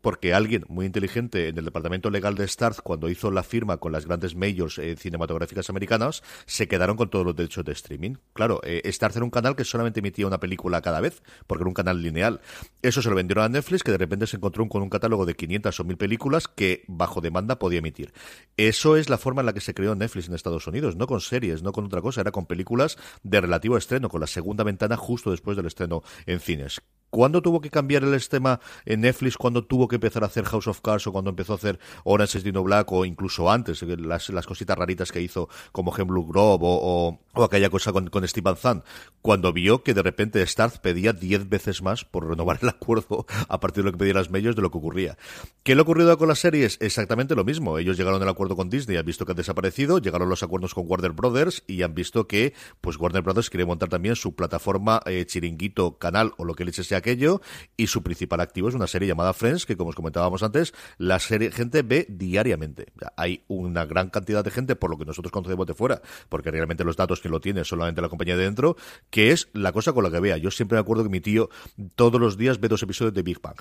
porque 0.00 0.32
alguien 0.32 0.64
muy 0.68 0.86
inteligente 0.86 1.48
en 1.48 1.58
el 1.58 1.66
departamento 1.66 2.08
legal 2.08 2.34
de 2.34 2.48
Starz, 2.48 2.80
cuando 2.80 3.10
hizo 3.10 3.30
la 3.30 3.42
firma 3.42 3.76
con 3.76 3.92
las 3.92 4.06
grandes 4.06 4.34
majors 4.34 4.78
eh, 4.78 4.96
cinematográficas 4.96 5.49
americanas 5.70 6.22
se 6.46 6.68
quedaron 6.68 6.96
con 6.96 7.10
todos 7.10 7.26
los 7.26 7.34
derechos 7.34 7.64
de 7.64 7.72
streaming. 7.72 8.14
Claro, 8.32 8.60
eh, 8.62 8.82
Starz 8.92 9.16
era 9.16 9.24
un 9.24 9.30
canal 9.30 9.56
que 9.56 9.64
solamente 9.64 10.00
emitía 10.00 10.26
una 10.26 10.38
película 10.38 10.80
cada 10.80 11.00
vez, 11.00 11.22
porque 11.46 11.62
era 11.62 11.68
un 11.68 11.74
canal 11.74 12.02
lineal. 12.02 12.40
Eso 12.82 13.02
se 13.02 13.10
lo 13.10 13.16
vendieron 13.16 13.44
a 13.44 13.48
Netflix, 13.48 13.82
que 13.82 13.90
de 13.90 13.98
repente 13.98 14.26
se 14.26 14.36
encontró 14.36 14.68
con 14.68 14.82
un 14.82 14.90
catálogo 14.90 15.26
de 15.26 15.34
500 15.34 15.80
o 15.80 15.84
1000 15.84 15.96
películas 15.96 16.48
que 16.48 16.84
bajo 16.86 17.20
demanda 17.20 17.58
podía 17.58 17.80
emitir. 17.80 18.12
Eso 18.56 18.96
es 18.96 19.08
la 19.08 19.18
forma 19.18 19.40
en 19.40 19.46
la 19.46 19.52
que 19.52 19.60
se 19.60 19.74
creó 19.74 19.94
Netflix 19.94 20.28
en 20.28 20.34
Estados 20.34 20.66
Unidos, 20.66 20.96
no 20.96 21.06
con 21.06 21.20
series, 21.20 21.62
no 21.62 21.72
con 21.72 21.84
otra 21.84 22.00
cosa, 22.00 22.20
era 22.20 22.30
con 22.30 22.46
películas 22.46 22.98
de 23.22 23.40
relativo 23.40 23.76
estreno, 23.76 24.08
con 24.08 24.20
la 24.20 24.26
segunda 24.26 24.64
ventana 24.64 24.96
justo 24.96 25.30
después 25.30 25.56
del 25.56 25.66
estreno 25.66 26.02
en 26.26 26.40
cines. 26.40 26.80
¿Cuándo 27.10 27.42
tuvo 27.42 27.60
que 27.60 27.70
cambiar 27.70 28.04
el 28.04 28.14
esquema 28.14 28.60
en 28.84 29.00
Netflix? 29.00 29.36
¿Cuándo 29.36 29.64
tuvo 29.64 29.88
que 29.88 29.96
empezar 29.96 30.22
a 30.22 30.26
hacer 30.26 30.44
House 30.44 30.68
of 30.68 30.80
Cards 30.80 31.06
o 31.06 31.12
cuando 31.12 31.30
empezó 31.30 31.52
a 31.52 31.56
hacer 31.56 31.78
Orange 32.04 32.38
is 32.38 32.44
the 32.44 32.52
New 32.52 32.62
Black 32.62 32.90
o 32.92 33.04
incluso 33.04 33.50
antes, 33.50 33.82
las, 33.82 34.28
las 34.30 34.46
cositas 34.46 34.78
raritas 34.78 35.12
que 35.12 35.20
hizo 35.20 35.48
como 35.72 35.92
Blue 35.92 36.26
Grove 36.26 36.62
o, 36.62 37.18
aquella 37.42 37.70
cosa 37.70 37.92
con, 37.92 38.08
con 38.08 38.26
Steve 38.26 38.54
Van 38.62 38.82
Cuando 39.22 39.52
vio 39.52 39.82
que 39.82 39.94
de 39.94 40.02
repente 40.02 40.46
Starz 40.46 40.78
pedía 40.78 41.12
10 41.12 41.48
veces 41.48 41.82
más 41.82 42.04
por 42.04 42.28
renovar 42.28 42.58
el 42.62 42.68
acuerdo 42.68 43.26
a 43.48 43.60
partir 43.60 43.82
de 43.82 43.88
lo 43.88 43.92
que 43.92 43.98
pedían 43.98 44.16
las 44.16 44.30
medios 44.30 44.56
de 44.56 44.62
lo 44.62 44.70
que 44.70 44.78
ocurría. 44.78 45.18
¿Qué 45.62 45.74
le 45.74 45.80
ha 45.80 45.82
ocurrido 45.82 46.16
con 46.16 46.28
las 46.28 46.38
series? 46.38 46.78
Exactamente 46.80 47.34
lo 47.34 47.44
mismo. 47.44 47.78
Ellos 47.78 47.96
llegaron 47.96 48.22
al 48.22 48.28
acuerdo 48.28 48.56
con 48.56 48.70
Disney, 48.70 48.96
han 48.96 49.06
visto 49.06 49.26
que 49.26 49.32
han 49.32 49.36
desaparecido, 49.36 49.98
llegaron 49.98 50.28
los 50.28 50.42
acuerdos 50.42 50.74
con 50.74 50.84
Warner 50.86 51.12
Brothers 51.12 51.64
y 51.66 51.82
han 51.82 51.94
visto 51.94 52.26
que 52.26 52.54
pues 52.80 52.96
Warner 52.96 53.22
Brothers 53.22 53.50
quiere 53.50 53.66
montar 53.66 53.88
también 53.88 54.16
su 54.16 54.34
plataforma 54.34 55.00
eh, 55.06 55.26
chiringuito, 55.26 55.98
canal 55.98 56.32
o 56.38 56.44
lo 56.44 56.54
que 56.54 56.64
le 56.64 56.70
sea 56.72 56.99
aquello 57.00 57.40
y 57.76 57.88
su 57.88 58.02
principal 58.02 58.40
activo 58.40 58.68
es 58.68 58.74
una 58.74 58.86
serie 58.86 59.08
llamada 59.08 59.32
Friends 59.32 59.66
que 59.66 59.76
como 59.76 59.90
os 59.90 59.96
comentábamos 59.96 60.42
antes, 60.42 60.72
la 60.98 61.18
serie 61.18 61.50
gente 61.50 61.82
ve 61.82 62.06
diariamente. 62.08 62.86
Hay 63.16 63.44
una 63.48 63.84
gran 63.84 64.10
cantidad 64.10 64.44
de 64.44 64.50
gente 64.50 64.76
por 64.76 64.90
lo 64.90 64.98
que 64.98 65.04
nosotros 65.04 65.32
conocemos 65.32 65.66
de 65.66 65.74
fuera, 65.74 66.02
porque 66.28 66.50
realmente 66.50 66.84
los 66.84 66.96
datos 66.96 67.20
que 67.20 67.28
lo 67.28 67.40
tiene 67.40 67.64
solamente 67.64 68.00
la 68.00 68.08
compañía 68.08 68.36
de 68.36 68.44
dentro, 68.44 68.76
que 69.10 69.32
es 69.32 69.48
la 69.52 69.72
cosa 69.72 69.92
con 69.92 70.04
la 70.04 70.10
que 70.10 70.20
vea. 70.20 70.36
Yo 70.36 70.50
siempre 70.50 70.76
me 70.76 70.80
acuerdo 70.80 71.02
que 71.02 71.10
mi 71.10 71.20
tío 71.20 71.50
todos 71.96 72.20
los 72.20 72.36
días 72.36 72.60
ve 72.60 72.68
dos 72.68 72.82
episodios 72.82 73.14
de 73.14 73.22
Big 73.22 73.40
Bang 73.40 73.58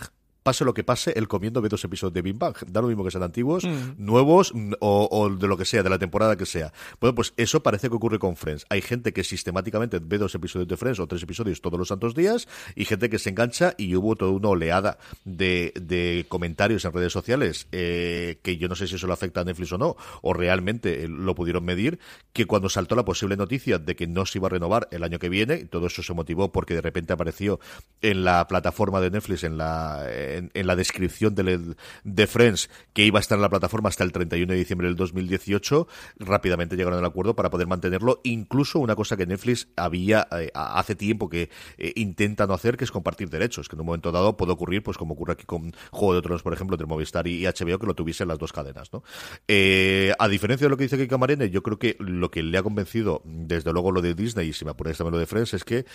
pase 0.49 0.65
lo 0.65 0.73
que 0.73 0.83
pase, 0.83 1.13
él 1.15 1.27
comiendo 1.27 1.61
ve 1.61 1.69
dos 1.69 1.83
episodios 1.83 2.11
de 2.11 2.23
Big 2.23 2.35
Bang. 2.35 2.55
Da 2.65 2.81
lo 2.81 2.87
mismo 2.87 3.03
que 3.03 3.11
sean 3.11 3.21
antiguos, 3.21 3.65
mm. 3.65 4.03
nuevos 4.03 4.51
mm, 4.51 4.73
o, 4.79 5.29
de 5.29 5.47
lo 5.47 5.57
que 5.57 5.65
sea, 5.65 5.83
de 5.83 5.91
la 5.91 5.99
temporada 5.99 6.35
que 6.37 6.47
sea. 6.47 6.73
Bueno, 6.99 7.13
pues 7.13 7.33
eso 7.37 7.61
parece 7.61 7.87
que 7.87 7.95
ocurre 7.95 8.17
con 8.17 8.35
Friends. 8.35 8.65
Hay 8.69 8.81
gente 8.81 9.13
que 9.13 9.23
sistemáticamente 9.23 9.99
ve 10.01 10.17
dos 10.17 10.33
episodios 10.33 10.67
de 10.67 10.75
Friends 10.75 10.99
o 10.99 11.05
tres 11.05 11.21
episodios 11.21 11.61
todos 11.61 11.77
los 11.77 11.89
santos 11.89 12.15
días 12.15 12.47
y 12.73 12.85
gente 12.85 13.11
que 13.11 13.19
se 13.19 13.29
engancha 13.29 13.75
y 13.77 13.95
hubo 13.95 14.15
toda 14.15 14.31
una 14.31 14.49
oleada 14.49 14.97
de, 15.23 15.71
de 15.79 16.25
comentarios 16.29 16.83
en 16.83 16.93
redes 16.93 17.13
sociales 17.13 17.67
eh, 17.71 18.39
que 18.41 18.57
yo 18.57 18.67
no 18.67 18.75
sé 18.75 18.87
si 18.87 18.95
eso 18.95 19.05
lo 19.05 19.13
afecta 19.13 19.41
a 19.41 19.43
Netflix 19.43 19.71
o 19.73 19.77
no, 19.77 19.97
o 20.23 20.33
realmente 20.33 21.07
lo 21.07 21.35
pudieron 21.35 21.63
medir, 21.63 21.99
que 22.33 22.47
cuando 22.47 22.69
saltó 22.69 22.95
la 22.95 23.05
posible 23.05 23.37
noticia 23.37 23.77
de 23.77 23.95
que 23.95 24.07
no 24.07 24.25
se 24.25 24.39
iba 24.39 24.47
a 24.47 24.49
renovar 24.49 24.87
el 24.89 25.03
año 25.03 25.19
que 25.19 25.29
viene, 25.29 25.65
todo 25.65 25.85
eso 25.85 26.01
se 26.01 26.13
motivó 26.15 26.51
porque 26.51 26.73
de 26.73 26.81
repente 26.81 27.13
apareció 27.13 27.59
en 28.01 28.23
la 28.23 28.47
plataforma 28.47 28.99
de 28.99 29.11
Netflix, 29.11 29.43
en 29.43 29.59
la 29.59 30.07
en, 30.53 30.67
la 30.67 30.75
descripción 30.75 31.35
de, 31.35 32.27
Friends 32.27 32.69
que 32.93 33.05
iba 33.05 33.19
a 33.19 33.21
estar 33.21 33.37
en 33.37 33.41
la 33.41 33.49
plataforma 33.49 33.89
hasta 33.89 34.03
el 34.03 34.11
31 34.11 34.53
de 34.53 34.59
diciembre 34.59 34.87
del 34.87 34.95
2018, 34.95 35.87
rápidamente 36.17 36.75
llegaron 36.75 36.99
al 36.99 37.05
acuerdo 37.05 37.35
para 37.35 37.49
poder 37.49 37.67
mantenerlo. 37.67 38.21
Incluso 38.23 38.79
una 38.79 38.95
cosa 38.95 39.17
que 39.17 39.25
Netflix 39.25 39.67
había 39.75 40.27
eh, 40.31 40.51
hace 40.53 40.95
tiempo 40.95 41.29
que 41.29 41.49
eh, 41.77 41.93
intenta 41.95 42.47
no 42.47 42.53
hacer, 42.53 42.77
que 42.77 42.83
es 42.83 42.91
compartir 42.91 43.29
derechos, 43.29 43.67
que 43.67 43.75
en 43.75 43.81
un 43.81 43.87
momento 43.87 44.11
dado 44.11 44.37
puede 44.37 44.51
ocurrir, 44.51 44.83
pues 44.83 44.97
como 44.97 45.13
ocurre 45.13 45.33
aquí 45.33 45.45
con 45.45 45.73
Juego 45.91 46.15
de 46.15 46.21
Tronos, 46.21 46.43
por 46.43 46.53
ejemplo, 46.53 46.75
entre 46.75 46.87
Movistar 46.87 47.27
y, 47.27 47.45
HBO, 47.45 47.79
que 47.79 47.87
lo 47.87 47.95
tuviesen 47.95 48.27
las 48.27 48.37
dos 48.37 48.53
cadenas. 48.53 48.91
¿no? 48.93 49.03
Eh, 49.47 50.13
a 50.17 50.27
diferencia 50.27 50.65
de 50.65 50.69
lo 50.69 50.77
que 50.77 50.83
dice 50.83 50.97
Kika 50.97 51.17
Marene, 51.17 51.49
yo 51.49 51.63
creo 51.63 51.79
que 51.79 51.95
lo 51.99 52.31
que 52.31 52.43
le 52.43 52.57
ha 52.57 52.63
convencido, 52.63 53.21
desde 53.25 53.71
luego 53.73 53.91
lo 53.91 54.01
de 54.01 54.13
Disney, 54.13 54.49
y 54.49 54.53
si 54.53 54.65
me 54.65 54.71
apuráis 54.71 54.97
también 54.97 55.13
lo 55.13 55.19
de 55.19 55.25
Friends, 55.25 55.53
es 55.53 55.63
que 55.63 55.85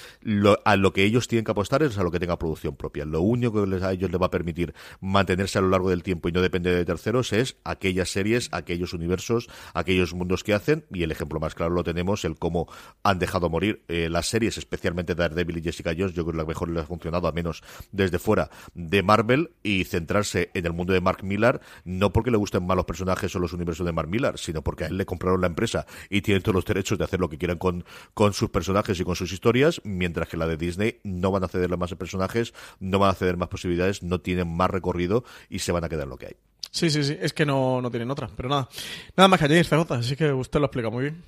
a 0.64 0.76
lo 0.76 0.92
que 0.92 1.04
ellos 1.04 1.28
tienen 1.28 1.44
que 1.44 1.52
apostar 1.52 1.82
es 1.82 1.98
a 1.98 2.02
lo 2.02 2.10
que 2.10 2.18
tenga 2.18 2.38
producción 2.38 2.76
propia. 2.76 3.04
Lo 3.04 3.20
único 3.20 3.64
que 3.64 3.70
les, 3.70 3.82
a 3.82 3.92
ellos 3.92 4.10
les 4.10 4.18
va 4.24 4.28
a 4.28 4.30
permitir 4.30 4.74
mantenerse 5.00 5.58
a 5.58 5.62
lo 5.62 5.68
largo 5.68 5.90
del 5.90 6.02
tiempo 6.02 6.28
y 6.28 6.32
no 6.32 6.40
depender 6.40 6.74
de 6.74 6.84
terceros 6.84 7.32
es 7.32 7.56
aquellas 7.64 8.10
series, 8.10 8.48
aquellos 8.52 8.92
universos, 8.92 9.48
aquellos 9.74 10.14
mundos 10.14 10.42
que 10.42 10.54
hacen. 10.54 10.84
Y 10.92 11.02
el 11.02 11.12
ejemplo 11.12 11.40
más 11.40 11.54
claro 11.54 11.74
lo 11.74 11.84
tenemos, 11.84 12.24
el 12.24 12.36
cómo 12.36 12.68
han 13.02 13.18
dejado 13.18 13.50
morir 13.50 13.84
eh, 13.88 14.08
las 14.10 14.26
series, 14.26 14.58
especialmente 14.58 15.14
Daredevil 15.14 15.58
y 15.58 15.62
Jessica 15.62 15.94
Jones, 15.96 16.14
yo 16.14 16.24
creo 16.24 16.32
que 16.32 16.38
lo 16.38 16.46
mejor 16.46 16.68
les 16.70 16.84
ha 16.84 16.86
funcionado, 16.86 17.28
a 17.28 17.32
menos 17.32 17.62
desde 17.92 18.18
fuera 18.18 18.50
de 18.74 19.02
Marvel 19.02 19.50
y 19.62 19.84
centrarse 19.84 20.50
en 20.54 20.66
el 20.66 20.72
mundo 20.72 20.92
de 20.92 21.00
Mark 21.00 21.22
Millar, 21.22 21.60
no 21.84 22.12
porque 22.12 22.30
le 22.30 22.36
gusten 22.36 22.66
más 22.66 22.76
los 22.76 22.86
personajes 22.86 23.34
o 23.36 23.38
los 23.38 23.52
universos 23.52 23.86
de 23.86 23.92
Mark 23.92 24.08
Millar, 24.08 24.38
sino 24.38 24.62
porque 24.62 24.84
a 24.84 24.86
él 24.88 24.96
le 24.96 25.06
compraron 25.06 25.40
la 25.40 25.46
empresa 25.46 25.86
y 26.10 26.22
tienen 26.22 26.42
todos 26.42 26.54
los 26.54 26.64
derechos 26.64 26.98
de 26.98 27.04
hacer 27.04 27.20
lo 27.20 27.28
que 27.28 27.38
quieran 27.38 27.58
con, 27.58 27.84
con 28.14 28.32
sus 28.32 28.50
personajes 28.50 28.98
y 29.00 29.04
con 29.04 29.16
sus 29.16 29.32
historias, 29.32 29.80
mientras 29.84 30.28
que 30.28 30.36
la 30.36 30.46
de 30.46 30.56
Disney 30.56 31.00
no 31.04 31.30
van 31.30 31.44
a 31.44 31.48
cederle 31.48 31.76
más 31.76 31.94
personajes, 31.94 32.54
no 32.80 32.98
van 32.98 33.10
a 33.10 33.14
ceder 33.14 33.36
más 33.36 33.48
posibilidades, 33.48 34.02
no 34.02 34.13
tienen 34.20 34.48
más 34.48 34.70
recorrido 34.70 35.24
y 35.48 35.60
se 35.60 35.72
van 35.72 35.84
a 35.84 35.88
quedar 35.88 36.06
lo 36.06 36.16
que 36.16 36.26
hay. 36.26 36.36
Sí, 36.70 36.90
sí, 36.90 37.04
sí, 37.04 37.16
es 37.20 37.32
que 37.32 37.46
no, 37.46 37.80
no 37.80 37.90
tienen 37.90 38.10
otra, 38.10 38.28
pero 38.34 38.48
nada. 38.48 38.68
Nada 39.16 39.28
más 39.28 39.38
que 39.38 39.44
añadir, 39.44 39.66
CJ, 39.66 39.92
así 39.92 40.16
que 40.16 40.32
usted 40.32 40.58
lo 40.58 40.66
explica 40.66 40.90
muy 40.90 41.04
bien. 41.04 41.22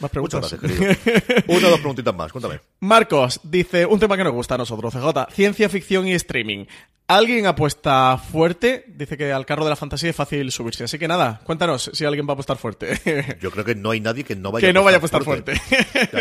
Más 0.00 0.10
preguntas. 0.10 0.52
Una 1.46 1.68
o 1.68 1.70
dos 1.70 1.78
preguntitas 1.78 2.14
más, 2.14 2.32
cuéntame. 2.32 2.60
Marcos 2.80 3.38
dice, 3.44 3.84
un 3.86 4.00
tema 4.00 4.16
que 4.16 4.24
nos 4.24 4.32
gusta 4.32 4.54
a 4.54 4.58
nosotros, 4.58 4.92
CJ, 4.92 5.32
ciencia 5.32 5.68
ficción 5.68 6.08
y 6.08 6.14
streaming. 6.14 6.64
Alguien 7.10 7.44
apuesta 7.46 8.18
fuerte, 8.18 8.84
dice 8.86 9.16
que 9.16 9.32
al 9.32 9.44
carro 9.44 9.64
de 9.64 9.70
la 9.70 9.74
fantasía 9.74 10.10
es 10.10 10.14
fácil 10.14 10.52
subirse. 10.52 10.84
Así 10.84 10.96
que 10.96 11.08
nada, 11.08 11.40
cuéntanos 11.42 11.90
si 11.92 12.04
alguien 12.04 12.24
va 12.24 12.30
a 12.30 12.34
apostar 12.34 12.56
fuerte. 12.56 13.36
Yo 13.40 13.50
creo 13.50 13.64
que 13.64 13.74
no 13.74 13.90
hay 13.90 13.98
nadie 13.98 14.22
que 14.22 14.36
no 14.36 14.52
vaya, 14.52 14.68
que 14.68 14.72
no 14.72 14.84
vaya 14.84 14.98
a 14.98 14.98
apostar 14.98 15.24
fuerte. 15.24 15.54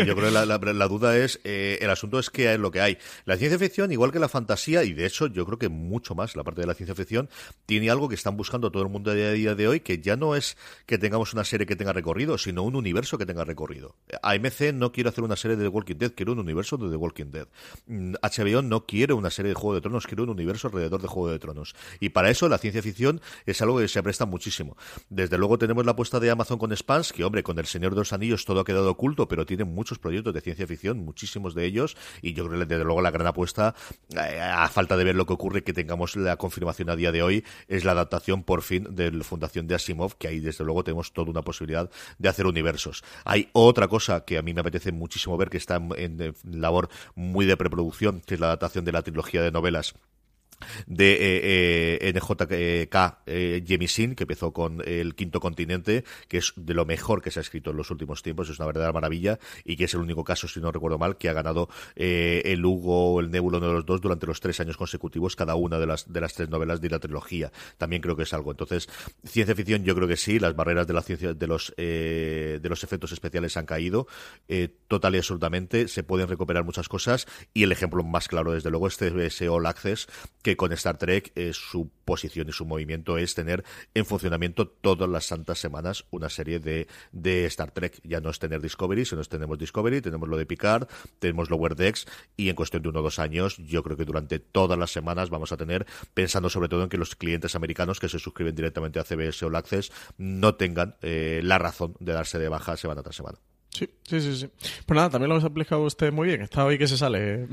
Yo 0.08 0.16
creo 0.16 0.32
que 0.34 0.74
la, 0.74 0.88
duda 0.88 1.16
es, 1.16 1.42
eh, 1.44 1.78
el 1.80 1.92
asunto 1.92 2.18
es 2.18 2.32
que 2.32 2.52
es 2.52 2.60
lo 2.60 2.72
que 2.72 2.82
hay. 2.82 2.98
La 3.26 3.38
ciencia 3.38 3.60
ficción, 3.60 3.92
igual 3.92 4.12
que 4.12 4.18
la 4.18 4.30
fantasía, 4.30 4.84
y 4.84 4.94
de 4.94 5.06
hecho 5.06 5.28
yo 5.28 5.46
creo 5.46 5.60
que 5.60 5.70
mucho 5.70 6.16
más 6.16 6.36
la 6.36 6.44
parte 6.44 6.62
de 6.62 6.66
la 6.66 6.74
ciencia 6.74 6.96
ficción, 6.96 7.30
tiene 7.68 7.92
algo 7.92 8.10
que 8.10 8.16
están 8.16 8.36
buscando 8.36 8.72
todo 8.72 8.82
el 8.82 8.90
mundo 8.90 9.12
a 9.12 9.14
día 9.14 9.54
de 9.54 9.68
hoy, 9.68 9.82
que 9.82 10.00
ya 10.00 10.16
no 10.16 10.36
es 10.36 10.58
que 10.88 10.98
tengamos 10.98 11.36
una 11.36 11.44
serie 11.44 11.68
que 11.68 11.76
tenga 11.76 11.94
recorrido, 11.94 12.40
sino 12.40 12.64
un 12.64 12.76
universo 12.76 13.20
que 13.20 13.28
tenga 13.28 13.46
recorrido. 13.46 13.96
AMC 14.24 14.74
no 14.74 14.92
quiere 14.92 15.10
hacer 15.10 15.24
una 15.24 15.36
serie 15.36 15.56
de 15.56 15.66
The 15.66 15.70
Walking 15.70 15.98
Dead, 15.98 16.14
quiere 16.14 16.32
un 16.32 16.40
universo 16.40 16.78
de 16.78 16.90
The 16.90 16.96
Walking 16.96 17.30
Dead. 17.30 17.48
HBO 17.88 18.64
mm, 18.64 18.68
no 18.68 18.88
quiere 18.88 19.14
una 19.14 19.30
serie 19.30 19.50
de 19.50 19.54
Juego 19.54 19.76
de 19.76 19.82
Tronos, 19.82 20.08
quiere 20.08 20.24
un 20.24 20.30
universo 20.30 20.72
alrededor 20.80 21.02
de 21.02 21.08
Juego 21.08 21.30
de 21.30 21.40
Tronos. 21.40 21.76
Y 22.00 22.10
para 22.10 22.30
eso 22.30 22.48
la 22.50 22.58
ciencia 22.58 22.82
ficción 22.82 23.22
es 23.46 23.62
algo 23.62 23.80
que 23.80 23.88
se 23.88 24.02
presta 24.02 24.26
muchísimo. 24.26 24.78
Desde 25.10 25.38
luego 25.38 25.58
tenemos 25.58 25.86
la 25.86 25.92
apuesta 25.92 26.20
de 26.20 26.32
Amazon 26.32 26.58
con 26.58 26.76
Spans, 26.76 27.14
que 27.14 27.24
hombre, 27.24 27.44
con 27.44 27.60
El 27.60 27.66
Señor 27.66 27.92
de 27.92 28.00
los 28.00 28.14
Anillos 28.14 28.46
todo 28.46 28.62
ha 28.62 28.66
quedado 28.66 28.90
oculto, 28.90 29.28
pero 29.28 29.46
tiene 29.46 29.64
muchos 29.64 30.00
proyectos 30.00 30.34
de 30.34 30.42
ciencia 30.42 30.68
ficción, 30.68 31.00
muchísimos 31.00 31.54
de 31.54 31.66
ellos, 31.66 31.98
y 32.22 32.34
yo 32.34 32.48
creo 32.48 32.60
que 32.60 32.66
desde 32.66 32.84
luego 32.84 33.02
la 33.02 33.12
gran 33.12 33.28
apuesta, 33.28 33.76
eh, 34.16 34.40
a 34.40 34.68
falta 34.70 34.98
de 34.98 35.04
ver 35.04 35.16
lo 35.16 35.26
que 35.26 35.34
ocurre, 35.34 35.64
que 35.64 35.74
tengamos 35.74 36.16
la 36.16 36.38
confirmación 36.38 36.90
a 36.90 36.96
día 36.96 37.12
de 37.12 37.22
hoy, 37.22 37.44
es 37.68 37.84
la 37.84 37.92
adaptación 37.92 38.44
por 38.44 38.62
fin 38.62 38.88
de 38.92 39.12
la 39.12 39.24
Fundación 39.24 39.68
de 39.68 39.76
Asimov, 39.76 40.16
que 40.18 40.28
ahí 40.28 40.40
desde 40.40 40.64
luego 40.64 40.84
tenemos 40.84 41.14
toda 41.14 41.30
una 41.30 41.42
posibilidad 41.42 41.90
de 42.18 42.30
hacer 42.30 42.46
universos. 42.46 43.04
Hay 43.26 43.50
otra 43.54 43.88
cosa 43.88 44.26
que 44.26 44.38
a 44.38 44.42
mí 44.42 44.54
me 44.54 44.62
apetece 44.62 44.92
muchísimo 44.92 45.38
ver, 45.38 45.50
que 45.50 45.58
está 45.58 45.76
en 45.76 46.36
labor 46.44 46.90
muy 47.16 47.46
de 47.46 47.58
preproducción, 47.58 48.22
que 48.22 48.36
es 48.36 48.40
la 48.40 48.48
adaptación 48.48 48.86
de 48.86 48.92
la 48.92 49.02
trilogía 49.02 49.42
de 49.42 49.52
novelas 49.52 49.96
de 50.88 51.14
eh, 51.14 51.98
eh 52.02 52.14
NJK 52.14 53.20
eh, 53.26 53.64
Jemisin, 53.66 54.16
que 54.16 54.24
empezó 54.24 54.52
con 54.52 54.82
El 54.86 55.16
Quinto 55.16 55.40
Continente, 55.40 56.04
que 56.28 56.38
es 56.38 56.54
de 56.56 56.74
lo 56.74 56.86
mejor 56.86 57.22
que 57.22 57.32
se 57.32 57.40
ha 57.40 57.42
escrito 57.42 57.72
en 57.72 57.78
los 57.78 57.92
últimos 57.92 58.22
tiempos, 58.22 58.50
es 58.50 58.60
una 58.60 58.68
verdadera 58.68 58.94
maravilla 58.94 59.40
y 59.64 59.76
que 59.76 59.86
es 59.86 59.94
el 59.94 60.02
único 60.02 60.24
caso, 60.24 60.48
si 60.48 60.60
no 60.60 60.72
recuerdo 60.72 60.98
mal, 60.98 61.18
que 61.18 61.30
ha 61.30 61.34
ganado 61.34 61.70
eh, 61.96 62.42
el 62.46 62.66
Hugo 62.66 63.14
o 63.14 63.20
el 63.20 63.32
Nebula, 63.32 63.58
uno 63.58 63.68
de 63.68 63.74
los 63.74 63.86
dos, 63.86 64.02
durante 64.02 64.26
los 64.26 64.40
tres 64.40 64.60
años 64.60 64.78
consecutivos, 64.78 65.36
cada 65.36 65.56
una 65.56 65.80
de 65.80 65.88
las, 65.88 66.12
de 66.12 66.22
las 66.22 66.34
tres 66.34 66.50
novelas 66.50 66.82
de 66.82 66.90
la 66.90 67.00
trilogía. 67.00 67.52
También 67.78 68.02
creo 68.02 68.16
que 68.16 68.24
es 68.24 68.34
algo. 68.34 68.52
Entonces, 68.52 68.90
ciencia 69.24 69.56
ficción, 69.56 69.84
yo 69.84 69.96
creo 69.96 70.08
que 70.08 70.18
sí, 70.18 70.40
las 70.40 70.56
barreras 70.56 70.88
de 70.88 70.94
la 70.94 71.02
ciencia, 71.02 71.34
de 71.34 71.48
los, 71.48 71.74
eh, 71.78 72.60
de 72.62 72.70
los 72.70 72.84
efectos 72.84 73.12
especiales 73.12 73.56
han 73.58 73.66
caído 73.66 74.08
eh, 74.48 74.70
total 74.90 75.16
y 75.16 75.20
absolutamente, 75.20 75.88
se 75.88 76.04
pueden 76.04 76.28
recuperar 76.28 76.66
muchas 76.66 76.90
cosas 76.90 77.28
y 77.54 77.64
el 77.64 77.72
ejemplo 77.72 78.04
más 78.04 78.28
claro, 78.28 78.52
desde 78.52 78.70
luego, 78.70 78.88
es 78.88 79.42
All 79.44 79.66
Access, 79.66 80.08
que 80.42 80.58
con 80.58 80.74
Star 80.74 80.98
Trek 80.98 81.32
eh, 81.36 81.52
su 81.54 81.90
posición 82.04 82.50
y 82.50 82.52
su 82.52 82.66
movimiento 82.66 83.18
es 83.18 83.36
tener 83.36 83.64
en 83.94 84.06
funcionamiento 84.06 84.68
todas 84.68 85.08
las 85.08 85.26
santas 85.26 85.60
semanas 85.60 86.06
una 86.10 86.28
serie 86.28 86.60
de, 86.60 86.88
de 87.12 87.46
Star 87.46 87.72
Trek. 87.72 88.02
Ya 88.04 88.20
no 88.20 88.32
es 88.32 88.40
tener 88.40 88.62
Discovery, 88.62 89.06
sino 89.06 89.22
es 89.22 89.30
tenemos 89.30 89.58
Discovery, 89.58 90.02
tenemos 90.02 90.28
lo 90.28 90.36
de 90.36 90.46
Picard, 90.46 90.88
tenemos 91.20 91.50
Lower 91.50 91.76
Decks 91.76 92.08
y 92.36 92.50
en 92.50 92.56
cuestión 92.56 92.82
de 92.82 92.90
uno 92.90 93.00
o 93.00 93.04
dos 93.04 93.20
años 93.20 93.58
yo 93.58 93.84
creo 93.84 93.96
que 93.96 94.06
durante 94.06 94.40
todas 94.40 94.78
las 94.78 94.92
semanas 94.92 95.30
vamos 95.30 95.52
a 95.52 95.58
tener, 95.58 95.86
pensando 96.14 96.50
sobre 96.50 96.68
todo 96.68 96.84
en 96.84 96.90
que 96.90 96.98
los 96.98 97.16
clientes 97.16 97.56
americanos 97.56 98.00
que 98.00 98.10
se 98.10 98.20
suscriben 98.20 98.56
directamente 98.56 99.00
a 99.00 99.04
CBS 99.04 99.46
o 99.46 99.56
Access 99.56 99.92
no 100.18 100.56
tengan 100.56 100.96
eh, 101.02 101.42
la 101.44 101.60
razón 101.60 101.96
de 102.00 102.14
darse 102.14 102.40
de 102.40 102.50
baja 102.50 102.76
semana 102.76 103.04
tras 103.04 103.16
semana. 103.16 103.40
Sí, 103.72 103.88
sí, 104.04 104.20
sí, 104.20 104.36
sí. 104.36 104.50
Pues 104.86 104.96
nada, 104.96 105.10
también 105.12 105.30
lo 105.30 105.36
has 105.36 105.44
explicado 105.44 105.84
usted 105.84 106.12
muy 106.12 106.28
bien. 106.28 106.42
Está 106.42 106.66
hoy 106.66 106.78
que 106.78 106.88
se 106.88 106.98
sale. 106.98 107.48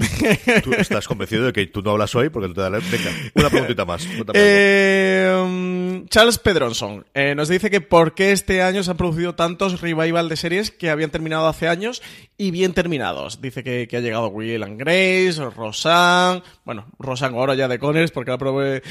¿Tú 0.64 0.72
estás 0.72 1.06
convencido 1.06 1.44
de 1.44 1.52
que 1.52 1.66
tú 1.66 1.82
no 1.82 1.90
hablas 1.90 2.14
hoy 2.14 2.30
porque 2.30 2.48
no 2.48 2.54
te 2.54 2.60
da 2.62 2.70
la... 2.70 2.78
Venga, 2.78 3.10
una 3.34 3.50
preguntita 3.50 3.84
más. 3.84 4.06
Eh, 4.34 5.85
Charles 6.08 6.38
Pedronson 6.38 7.06
eh, 7.14 7.34
nos 7.34 7.48
dice 7.48 7.70
que 7.70 7.80
por 7.80 8.14
qué 8.14 8.32
este 8.32 8.62
año 8.62 8.82
se 8.82 8.90
han 8.90 8.96
producido 8.96 9.34
tantos 9.34 9.80
revival 9.80 10.28
de 10.28 10.36
series 10.36 10.70
que 10.70 10.90
habían 10.90 11.10
terminado 11.10 11.46
hace 11.46 11.68
años 11.68 12.02
y 12.36 12.50
bien 12.50 12.74
terminados. 12.74 13.40
Dice 13.40 13.64
que, 13.64 13.88
ha 13.96 14.00
llegado 14.00 14.28
Will 14.28 14.62
and 14.62 14.78
Grace, 14.78 15.42
Rosanne, 15.56 16.42
bueno, 16.64 16.86
Rosanne 16.98 17.36
ahora 17.36 17.54
ya 17.54 17.68
de 17.68 17.78
Connors 17.78 18.10
porque 18.10 18.30
la 18.30 18.38
pobre... 18.38 18.82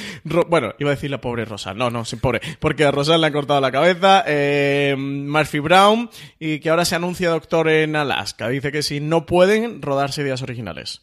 bueno, 0.47 0.73
iba 0.79 0.89
a 0.89 0.95
decir 0.95 1.11
la 1.11 1.21
pobre 1.21 1.45
Rosanne, 1.45 1.77
no, 1.77 1.89
no, 1.89 2.05
sin 2.05 2.19
pobre, 2.19 2.41
porque 2.59 2.85
a 2.85 2.91
Rosanne 2.91 3.19
le 3.19 3.27
han 3.27 3.33
cortado 3.33 3.61
la 3.61 3.71
cabeza, 3.71 4.23
eh, 4.27 4.95
Murphy 4.97 5.59
Brown 5.59 6.09
y 6.39 6.59
que 6.59 6.69
ahora 6.69 6.85
se 6.85 6.95
anuncia 6.95 7.29
Doctor 7.29 7.69
en 7.69 7.95
Alaska. 7.95 8.49
Dice 8.49 8.71
que 8.71 8.83
si 8.83 8.99
no 8.99 9.25
pueden 9.25 9.81
rodarse 9.81 10.21
ideas 10.21 10.41
originales. 10.41 11.01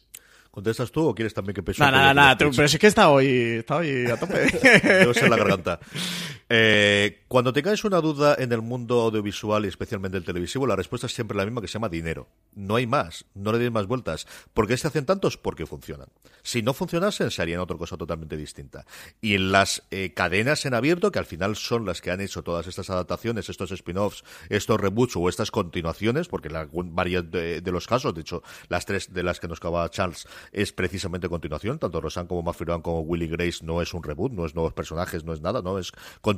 ¿Contestas 0.53 0.91
tú 0.91 1.07
o 1.07 1.15
quieres 1.15 1.33
también 1.33 1.55
que 1.55 1.63
peso? 1.63 1.83
Nada, 1.83 1.97
nada, 1.97 2.13
nada. 2.13 2.37
Pero 2.37 2.51
es 2.63 2.77
que 2.77 2.85
está 2.85 3.09
hoy, 3.09 3.55
está 3.57 3.77
hoy 3.77 4.05
a 4.05 4.17
tope. 4.17 4.35
Debe 4.83 5.11
ser 5.15 5.27
la 5.27 5.37
garganta. 5.37 5.79
Eh, 6.55 7.23
cuando 7.29 7.51
tengáis 7.51 7.83
una 7.83 7.99
duda 7.99 8.35
en 8.37 8.51
el 8.51 8.61
mundo 8.61 9.01
audiovisual 9.01 9.65
y 9.65 9.69
especialmente 9.69 10.19
el 10.19 10.23
televisivo, 10.23 10.67
la 10.67 10.75
respuesta 10.75 11.07
es 11.07 11.13
siempre 11.15 11.35
la 11.35 11.45
misma 11.45 11.61
que 11.61 11.67
se 11.67 11.73
llama 11.73 11.89
dinero. 11.89 12.27
No 12.53 12.75
hay 12.75 12.85
más, 12.85 13.25
no 13.33 13.51
le 13.51 13.57
deis 13.57 13.71
más 13.71 13.87
vueltas. 13.87 14.27
¿Por 14.53 14.67
qué 14.67 14.77
se 14.77 14.87
hacen 14.87 15.07
tantos? 15.07 15.35
Porque 15.35 15.65
funcionan. 15.65 16.09
Si 16.43 16.61
no 16.61 16.75
funcionasen, 16.75 17.31
se 17.31 17.41
harían 17.41 17.59
otra 17.59 17.75
cosa 17.75 17.97
totalmente 17.97 18.37
distinta. 18.37 18.85
Y 19.19 19.33
en 19.33 19.51
las 19.51 19.81
eh, 19.89 20.13
cadenas 20.13 20.63
en 20.67 20.75
abierto, 20.75 21.11
que 21.11 21.17
al 21.17 21.25
final 21.25 21.55
son 21.55 21.87
las 21.87 22.01
que 22.01 22.11
han 22.11 22.21
hecho 22.21 22.43
todas 22.43 22.67
estas 22.67 22.87
adaptaciones, 22.91 23.49
estos 23.49 23.71
spin-offs, 23.71 24.23
estos 24.49 24.79
reboots 24.79 25.15
o 25.15 25.29
estas 25.29 25.49
continuaciones, 25.49 26.27
porque 26.27 26.49
la, 26.49 26.69
varias 26.71 27.31
de, 27.31 27.63
los 27.71 27.87
casos, 27.87 28.13
de 28.13 28.21
hecho, 28.21 28.43
las 28.69 28.85
tres 28.85 29.11
de 29.11 29.23
las 29.23 29.39
que 29.39 29.47
nos 29.47 29.57
acaba 29.57 29.89
Charles, 29.89 30.27
es 30.51 30.71
precisamente 30.71 31.27
continuación. 31.29 31.79
Tanto 31.79 31.99
Rosanne 31.99 32.27
como 32.27 32.43
Mafirón 32.43 32.83
como 32.83 32.99
Willy 32.99 33.27
Grace 33.27 33.65
no 33.65 33.81
es 33.81 33.91
un 33.95 34.03
reboot, 34.03 34.33
no 34.33 34.45
es 34.45 34.53
nuevos 34.53 34.73
personajes, 34.73 35.23
no 35.23 35.33
es 35.33 35.41
nada, 35.41 35.63
no 35.63 35.79
es 35.79 35.91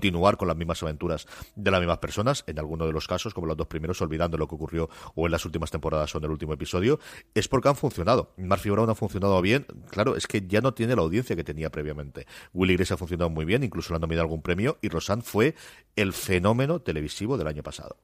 continuar 0.05 0.37
con 0.37 0.47
las 0.47 0.55
mismas 0.55 0.83
aventuras 0.83 1.25
de 1.55 1.71
las 1.71 1.79
mismas 1.79 1.97
personas, 1.97 2.43
en 2.45 2.59
alguno 2.59 2.85
de 2.85 2.93
los 2.93 3.07
casos, 3.07 3.33
como 3.33 3.47
los 3.47 3.57
dos 3.57 3.65
primeros, 3.65 3.99
olvidando 4.01 4.37
lo 4.37 4.47
que 4.47 4.53
ocurrió 4.53 4.87
o 5.15 5.25
en 5.25 5.31
las 5.31 5.45
últimas 5.45 5.71
temporadas 5.71 6.13
o 6.13 6.19
en 6.19 6.25
el 6.25 6.29
último 6.29 6.53
episodio, 6.53 6.99
es 7.33 7.47
porque 7.47 7.69
han 7.69 7.75
funcionado. 7.75 8.31
Murphy 8.37 8.69
Brown 8.69 8.87
ha 8.91 8.95
funcionado 8.95 9.41
bien, 9.41 9.65
claro, 9.89 10.15
es 10.15 10.27
que 10.27 10.45
ya 10.45 10.61
no 10.61 10.75
tiene 10.75 10.95
la 10.95 11.01
audiencia 11.01 11.35
que 11.35 11.43
tenía 11.43 11.71
previamente. 11.71 12.27
Willy 12.53 12.75
Grace 12.75 12.93
ha 12.93 12.97
funcionado 12.97 13.31
muy 13.31 13.45
bien, 13.45 13.63
incluso 13.63 13.93
le 13.93 13.95
han 13.95 14.01
nominado 14.01 14.25
algún 14.25 14.43
premio, 14.43 14.77
y 14.79 14.89
Rosanne 14.89 15.23
fue 15.23 15.55
el 15.95 16.13
fenómeno 16.13 16.81
televisivo 16.81 17.35
del 17.35 17.47
año 17.47 17.63
pasado. 17.63 17.97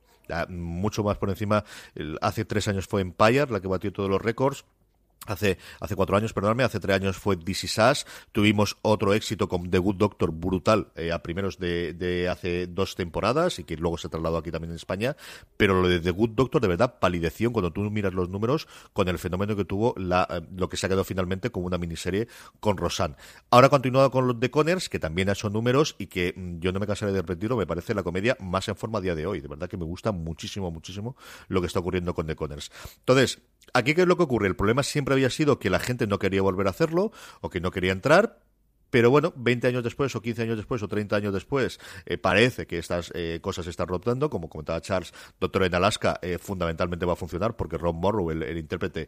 Mucho 0.50 1.04
más 1.04 1.20
por 1.20 1.30
encima, 1.30 1.66
hace 2.22 2.46
tres 2.46 2.68
años 2.68 2.88
fue 2.88 3.02
Empire, 3.02 3.46
la 3.52 3.60
que 3.60 3.68
batió 3.68 3.94
todos 3.94 4.10
los 4.10 4.22
récords. 4.22 4.66
Hace, 5.28 5.60
hace 5.80 5.96
cuatro 5.96 6.18
años, 6.18 6.34
perdóname, 6.34 6.64
hace 6.64 6.80
tres 6.80 6.96
años 6.96 7.16
fue 7.16 7.38
This 7.38 7.66
Is 7.66 8.06
Tuvimos 8.32 8.78
otro 8.82 9.14
éxito 9.14 9.48
con 9.48 9.70
The 9.70 9.78
Good 9.78 9.98
Doctor 9.98 10.32
brutal 10.32 10.88
eh, 10.96 11.12
a 11.12 11.22
primeros 11.22 11.60
de, 11.60 11.94
de, 11.94 12.28
hace 12.28 12.66
dos 12.66 12.96
temporadas 12.96 13.60
y 13.60 13.64
que 13.64 13.78
luego 13.78 14.00
se 14.00 14.10
trasladó 14.10 14.38
aquí 14.38 14.50
también 14.50 14.72
en 14.72 14.78
España. 14.78 15.16
Pero 15.58 15.80
lo 15.80 15.88
de 15.88 16.00
The 16.00 16.10
Good 16.10 16.32
Doctor, 16.32 16.60
de 16.60 16.70
verdad, 16.70 16.98
palideció 17.00 17.52
cuando 17.52 17.72
tú 17.72 17.82
miras 17.92 18.16
los 18.16 18.30
números 18.30 18.68
con 18.94 19.10
el 19.10 19.20
fenómeno 19.20 19.56
que 19.56 19.64
tuvo 19.64 19.94
la, 19.96 20.28
eh, 20.28 20.42
lo 20.56 20.70
que 20.70 20.78
se 20.78 20.88
ha 20.88 20.90
quedado 20.90 21.04
finalmente 21.04 21.52
como 21.52 21.68
una 21.68 21.78
miniserie 21.78 22.28
con 22.60 22.78
Rosanne. 22.78 23.16
Ahora 23.52 23.70
continuado 23.70 24.10
con 24.10 24.28
los 24.28 24.40
de 24.40 24.50
Connors, 24.50 24.90
que 24.90 24.98
también 24.98 25.30
ha 25.30 25.34
hecho 25.34 25.52
números 25.52 25.96
y 26.00 26.08
que 26.08 26.34
mm, 26.36 26.60
yo 26.62 26.72
no 26.72 26.80
me 26.80 26.88
cansaré 26.88 27.12
de 27.12 27.22
repetirlo, 27.22 27.58
me 27.58 27.68
parece 27.68 27.94
la 27.94 28.02
comedia 28.02 28.38
más 28.40 28.68
en 28.70 28.76
forma 28.76 28.98
a 28.98 29.02
día 29.02 29.14
de 29.14 29.28
hoy. 29.28 29.40
De 29.40 29.48
verdad 29.48 29.70
que 29.70 29.78
me 29.78 29.86
gusta 29.86 30.12
muchísimo, 30.12 30.72
muchísimo 30.72 31.16
lo 31.48 31.62
que 31.62 31.68
está 31.68 31.78
ocurriendo 31.78 32.16
con 32.16 32.26
The 32.26 32.36
Connors. 32.36 32.72
Entonces, 32.98 33.40
aquí 33.74 33.94
qué 33.94 34.02
es 34.02 34.08
lo 34.08 34.18
que 34.18 34.24
ocurre? 34.24 34.48
El 34.48 34.56
problema 34.56 34.84
siempre 34.84 35.14
había 35.14 35.30
sido 35.30 35.60
que 35.60 35.70
la 35.70 35.80
gente 35.80 36.08
no 36.08 36.20
quería 36.20 36.42
volver 36.42 36.68
a 36.68 36.72
hacerlo 36.72 37.12
o 37.42 37.50
que 37.50 37.62
no 37.62 37.72
quería 37.72 37.92
entrar, 37.92 38.40
pero 38.92 39.10
bueno, 39.10 39.34
20 39.36 39.68
años 39.68 39.84
después, 39.84 40.16
o 40.16 40.22
15 40.22 40.44
años 40.44 40.58
después, 40.58 40.84
o 40.84 40.88
30 40.88 41.16
años 41.16 41.34
después, 41.34 41.80
eh, 42.06 42.18
parece 42.18 42.68
que 42.68 42.78
estas 42.78 43.12
eh, 43.16 43.40
cosas 43.42 43.66
se 43.66 43.72
están 43.72 43.88
rotando. 43.88 44.30
Como 44.30 44.50
comentaba 44.50 44.82
Charles, 44.82 45.14
Doctor 45.40 45.64
en 45.64 45.74
Alaska 45.74 46.20
eh, 46.22 46.38
fundamentalmente 46.38 47.06
va 47.06 47.14
a 47.14 47.16
funcionar 47.16 47.56
porque 47.56 47.78
Ron 47.78 47.96
Morrow, 47.96 48.30
el, 48.32 48.58
intérprete, 48.58 49.08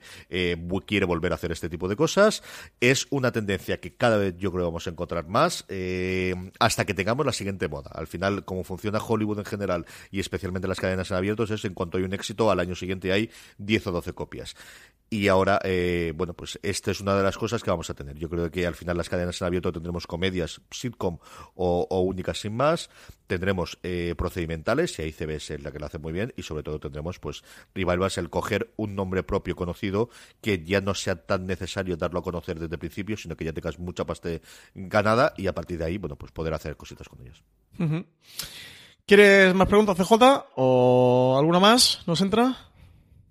quiere 0.86 1.06
volver 1.06 1.34
a 1.34 1.36
hacer 1.36 1.52
este 1.52 1.70
tipo 1.70 1.88
de 1.88 1.96
cosas. 1.96 2.44
Es 2.80 3.08
una 3.10 3.32
tendencia 3.32 3.80
que 3.80 3.96
cada 3.96 4.18
vez 4.18 4.36
yo 4.38 4.52
creo 4.52 4.66
vamos 4.66 4.88
a 4.88 4.90
encontrar 4.90 5.28
más 5.28 5.66
hasta 6.60 6.86
que 6.86 6.94
tengamos 6.94 7.26
la 7.26 7.34
siguiente 7.34 7.68
moda. 7.68 7.92
Al 7.94 8.08
final, 8.08 8.46
como 8.46 8.64
funciona 8.64 9.00
Hollywood 9.00 9.40
en 9.40 9.46
general 9.46 9.86
y 10.12 10.20
especialmente 10.22 10.68
las 10.68 10.80
cadenas 10.80 11.12
en 11.12 11.18
abiertos, 11.18 11.52
es 11.52 11.66
en 11.66 11.74
cuanto 11.74 11.98
hay 11.98 12.04
un 12.04 12.14
éxito, 12.14 12.50
al 12.50 12.60
año 12.60 12.76
siguiente 12.76 13.12
hay 13.12 13.30
10 13.58 13.88
o 13.88 13.92
12 13.92 14.14
copias. 14.14 14.56
Y 15.10 15.28
ahora, 15.28 15.60
bueno, 16.16 16.34
pues 16.34 16.58
esta 16.64 16.92
es 16.92 17.02
una 17.02 17.16
de 17.16 17.24
las 17.24 17.38
cosas 17.38 17.62
que 17.62 17.70
vamos 17.70 17.90
a 17.90 17.94
tener. 17.94 18.18
Yo 18.18 18.30
creo 18.30 18.50
que 18.50 18.66
al 18.66 18.76
final 18.76 18.98
las 18.98 19.10
cadenas 19.10 19.42
en 19.42 19.48
abierto 19.48 19.73
tendremos 19.74 20.08
comedias, 20.08 20.62
sitcom 20.72 21.18
o, 21.56 22.02
únicas 22.02 22.40
sin 22.40 22.56
más, 22.56 22.90
tendremos 23.28 23.80
eh, 23.84 24.16
procedimentales, 24.18 24.98
y 24.98 25.02
ahí 25.02 25.12
CBS 25.12 25.56
es 25.56 25.64
la 25.64 25.72
que 25.72 25.80
lo 25.80 25.88
hace 25.88 25.98
muy 25.98 26.14
bien, 26.14 26.34
y 26.38 26.44
sobre 26.44 26.64
todo 26.64 26.80
tendremos 26.80 27.20
pues 27.20 27.44
revivals, 27.74 28.18
el 28.18 28.30
coger 28.30 28.74
un 28.78 28.96
nombre 28.96 29.24
propio 29.24 29.56
conocido 29.56 30.10
que 30.42 30.64
ya 30.64 30.82
no 30.82 30.94
sea 30.94 31.16
tan 31.16 31.46
necesario 31.46 31.98
darlo 31.98 32.20
a 32.20 32.24
conocer 32.24 32.60
desde 32.60 32.76
el 32.76 32.80
principio, 32.80 33.18
sino 33.18 33.36
que 33.36 33.46
ya 33.46 33.54
tengas 33.54 33.80
mucha 33.80 34.06
paste 34.06 34.42
ganada 34.74 35.34
y 35.38 35.48
a 35.48 35.54
partir 35.54 35.78
de 35.78 35.86
ahí, 35.86 35.98
bueno, 35.98 36.16
pues 36.16 36.32
poder 36.32 36.54
hacer 36.54 36.78
cositas 36.78 37.10
con 37.10 37.22
ellas. 37.22 37.44
¿Quieres 39.06 39.54
más 39.54 39.68
preguntas, 39.68 39.98
CJ? 39.98 40.14
¿O 40.56 41.36
alguna 41.38 41.60
más? 41.60 42.02
¿Nos 42.06 42.22
entra? 42.22 42.56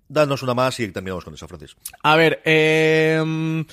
Danos 0.07 0.43
una 0.43 0.53
más 0.53 0.79
y 0.79 0.91
terminamos 0.91 1.23
con 1.23 1.33
esa, 1.33 1.47
Francis. 1.47 1.75
A 2.03 2.15
ver, 2.15 2.41
eh, 2.45 3.65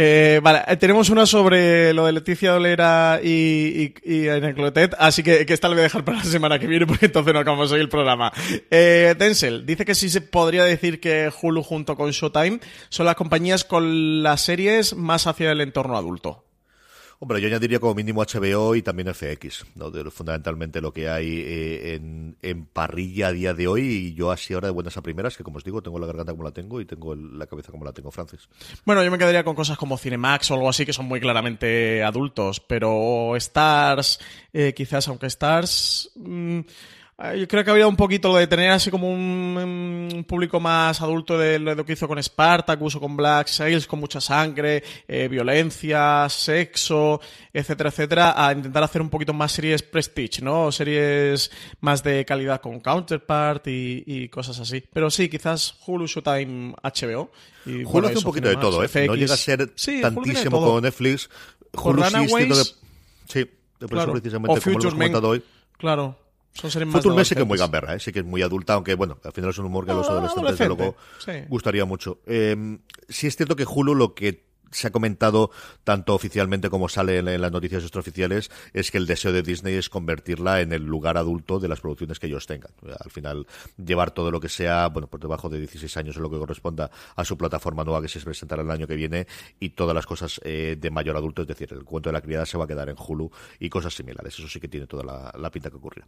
eh, 0.00 0.38
vale, 0.40 0.62
eh, 0.68 0.76
tenemos 0.76 1.10
una 1.10 1.26
sobre 1.26 1.92
lo 1.92 2.06
de 2.06 2.12
Leticia 2.12 2.52
Dolera 2.52 3.18
y, 3.20 3.94
y, 4.04 4.28
así 4.96 5.24
que, 5.24 5.44
que 5.44 5.52
esta 5.52 5.68
le 5.68 5.74
voy 5.74 5.80
a 5.80 5.82
dejar 5.82 6.04
para 6.04 6.18
la 6.18 6.24
semana 6.24 6.60
que 6.60 6.68
viene 6.68 6.86
porque 6.86 7.06
entonces 7.06 7.34
no 7.34 7.40
acabamos 7.40 7.72
hoy 7.72 7.80
el 7.80 7.88
programa. 7.88 8.32
Eh, 8.70 9.16
Denzel 9.18 9.66
dice 9.66 9.84
que 9.84 9.96
sí 9.96 10.08
se 10.08 10.20
podría 10.20 10.62
decir 10.62 11.00
que 11.00 11.32
Hulu 11.42 11.64
junto 11.64 11.96
con 11.96 12.12
Showtime 12.12 12.60
son 12.90 13.06
las 13.06 13.16
compañías 13.16 13.64
con 13.64 14.22
las 14.22 14.42
series 14.42 14.94
más 14.94 15.26
hacia 15.26 15.50
el 15.50 15.60
entorno 15.60 15.96
adulto. 15.96 16.47
Hombre, 17.20 17.40
yo 17.40 17.48
añadiría 17.48 17.80
como 17.80 17.96
mínimo 17.96 18.22
HBO 18.22 18.76
y 18.76 18.82
también 18.82 19.12
FX, 19.12 19.66
fundamentalmente 20.12 20.80
lo 20.80 20.92
que 20.92 21.08
hay 21.08 21.42
eh, 21.44 22.00
en, 22.42 22.64
parrilla 22.66 23.28
a 23.28 23.32
día 23.32 23.54
de 23.54 23.66
hoy 23.66 23.82
y 23.82 24.14
yo 24.14 24.30
así 24.30 24.54
ahora 24.54 24.68
de 24.68 24.72
buenas 24.72 24.96
a 24.96 25.02
primeras, 25.02 25.36
que 25.36 25.42
como 25.42 25.56
os 25.56 25.64
digo, 25.64 25.82
tengo 25.82 25.98
la 25.98 26.06
garganta 26.06 26.30
como 26.30 26.44
la 26.44 26.52
tengo 26.52 26.80
y 26.80 26.84
tengo 26.84 27.16
la 27.16 27.48
cabeza 27.48 27.72
como 27.72 27.84
la 27.84 27.92
tengo, 27.92 28.12
Francis. 28.12 28.48
Bueno, 28.84 29.02
yo 29.02 29.10
me 29.10 29.18
quedaría 29.18 29.42
con 29.42 29.56
cosas 29.56 29.76
como 29.76 29.98
Cinemax 29.98 30.52
o 30.52 30.54
algo 30.54 30.68
así 30.68 30.86
que 30.86 30.92
son 30.92 31.06
muy 31.06 31.18
claramente 31.18 32.04
adultos, 32.04 32.60
pero 32.60 33.34
Stars, 33.34 34.20
eh, 34.52 34.72
quizás 34.72 35.08
aunque 35.08 35.26
Stars... 35.26 36.12
Mm, 36.14 36.60
Ah, 36.60 36.62
yo 37.36 37.48
creo 37.48 37.64
que 37.64 37.70
había 37.72 37.88
un 37.88 37.96
poquito 37.96 38.28
lo 38.28 38.36
de 38.36 38.46
tener 38.46 38.70
así 38.70 38.92
como 38.92 39.10
un, 39.12 40.24
público 40.28 40.60
más 40.60 41.00
adulto 41.00 41.36
de 41.36 41.58
lo 41.58 41.84
que 41.84 41.94
hizo 41.94 42.06
con 42.06 42.22
Spartacus 42.22 42.94
o 42.94 43.00
con 43.00 43.16
Black 43.16 43.48
Sails, 43.48 43.88
con 43.88 43.98
mucha 43.98 44.20
sangre, 44.20 44.84
eh, 45.08 45.26
violencia, 45.26 46.28
sexo, 46.28 47.20
etcétera, 47.52 47.90
etcétera, 47.90 48.46
a 48.46 48.52
intentar 48.52 48.84
hacer 48.84 49.02
un 49.02 49.10
poquito 49.10 49.32
más 49.32 49.50
series 49.50 49.82
prestige, 49.82 50.42
¿no? 50.42 50.70
Series 50.70 51.50
más 51.80 52.04
de 52.04 52.24
calidad 52.24 52.60
con 52.60 52.78
Counterpart 52.78 53.66
y, 53.66 54.28
cosas 54.28 54.60
así. 54.60 54.84
Pero 54.92 55.10
sí, 55.10 55.28
quizás 55.28 55.74
Hulu, 55.86 56.06
Showtime, 56.06 56.74
HBO. 56.82 57.32
Y, 57.66 57.82
Hulu 57.82 58.06
hace 58.06 58.18
un 58.18 58.24
poquito 58.24 58.48
de 58.48 58.56
todo, 58.56 58.84
¿eh? 58.84 59.06
No 59.06 59.16
llega 59.16 59.34
a 59.34 59.36
ser 59.36 59.72
tantísimo 60.02 60.60
como 60.60 60.80
Netflix. 60.80 61.28
Hulu 61.72 62.04
sí, 62.04 62.26
de... 62.48 62.64
sí, 63.26 63.50
de 63.80 63.88
precisamente 63.88 64.60
como 64.60 64.78
lo 64.78 64.80
hemos 64.80 64.94
comentado 64.94 65.28
hoy. 65.30 65.42
Claro. 65.78 66.27
Son 66.60 66.70
series 66.72 66.92
más 66.92 67.28
que 67.28 67.40
es 67.40 67.46
muy 67.46 67.56
gamberra, 67.56 67.94
¿eh? 67.94 68.00
sí 68.00 68.12
que 68.12 68.18
es 68.18 68.24
muy 68.24 68.42
adulta, 68.42 68.74
aunque 68.74 68.94
bueno, 68.94 69.18
al 69.22 69.32
final 69.32 69.50
es 69.50 69.58
un 69.58 69.66
humor 69.66 69.84
que 69.84 69.92
a 69.92 69.94
los 69.94 70.08
adolescentes 70.08 70.58
luego 70.66 70.96
gustaría 71.48 71.84
mucho. 71.84 72.18
Eh, 72.26 72.78
sí 73.08 73.28
es 73.28 73.36
cierto 73.36 73.54
que 73.54 73.64
Hulu 73.64 73.94
lo 73.94 74.14
que 74.14 74.47
se 74.70 74.88
ha 74.88 74.90
comentado 74.90 75.50
tanto 75.84 76.14
oficialmente 76.14 76.70
como 76.70 76.88
sale 76.88 77.18
en, 77.18 77.40
las 77.40 77.52
noticias 77.52 77.82
extraoficiales 77.82 78.50
es 78.72 78.90
que 78.90 78.98
el 78.98 79.06
deseo 79.06 79.32
de 79.32 79.42
Disney 79.42 79.74
es 79.74 79.88
convertirla 79.88 80.60
en 80.60 80.72
el 80.72 80.84
lugar 80.84 81.16
adulto 81.16 81.58
de 81.58 81.68
las 81.68 81.80
producciones 81.80 82.18
que 82.18 82.26
ellos 82.26 82.46
tengan. 82.46 82.70
Al 82.82 83.10
final, 83.10 83.46
llevar 83.82 84.10
todo 84.10 84.30
lo 84.30 84.40
que 84.40 84.48
sea, 84.48 84.88
bueno, 84.88 85.08
por 85.08 85.20
debajo 85.20 85.48
de 85.48 85.58
16 85.58 85.96
años 85.96 86.16
en 86.16 86.22
lo 86.22 86.30
que 86.30 86.38
corresponda 86.38 86.90
a 87.16 87.24
su 87.24 87.36
plataforma 87.36 87.84
nueva 87.84 88.02
que 88.02 88.08
se 88.08 88.20
presentará 88.20 88.62
el 88.62 88.70
año 88.70 88.86
que 88.86 88.96
viene 88.96 89.26
y 89.60 89.70
todas 89.70 89.94
las 89.94 90.06
cosas 90.06 90.40
eh, 90.44 90.76
de 90.78 90.90
mayor 90.90 91.16
adulto, 91.16 91.42
es 91.42 91.48
decir, 91.48 91.72
el 91.72 91.84
cuento 91.84 92.08
de 92.08 92.14
la 92.14 92.20
criada 92.20 92.46
se 92.46 92.58
va 92.58 92.64
a 92.64 92.68
quedar 92.68 92.88
en 92.88 92.96
Hulu 92.98 93.30
y 93.58 93.68
cosas 93.68 93.94
similares. 93.94 94.38
Eso 94.38 94.48
sí 94.48 94.60
que 94.60 94.68
tiene 94.68 94.86
toda 94.86 95.32
la, 95.34 95.50
pinta 95.50 95.70
que 95.70 95.76
ocurrirá. 95.76 96.06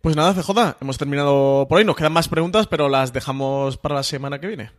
Pues 0.00 0.16
nada, 0.16 0.34
CJ, 0.34 0.76
hemos 0.80 0.98
terminado 0.98 1.66
por 1.68 1.78
hoy. 1.78 1.84
Nos 1.84 1.96
quedan 1.96 2.12
más 2.12 2.28
preguntas, 2.28 2.66
pero 2.66 2.88
las 2.88 3.12
dejamos 3.12 3.76
para 3.76 3.96
la 3.96 4.02
semana 4.02 4.40
que 4.40 4.48
viene. 4.48 4.70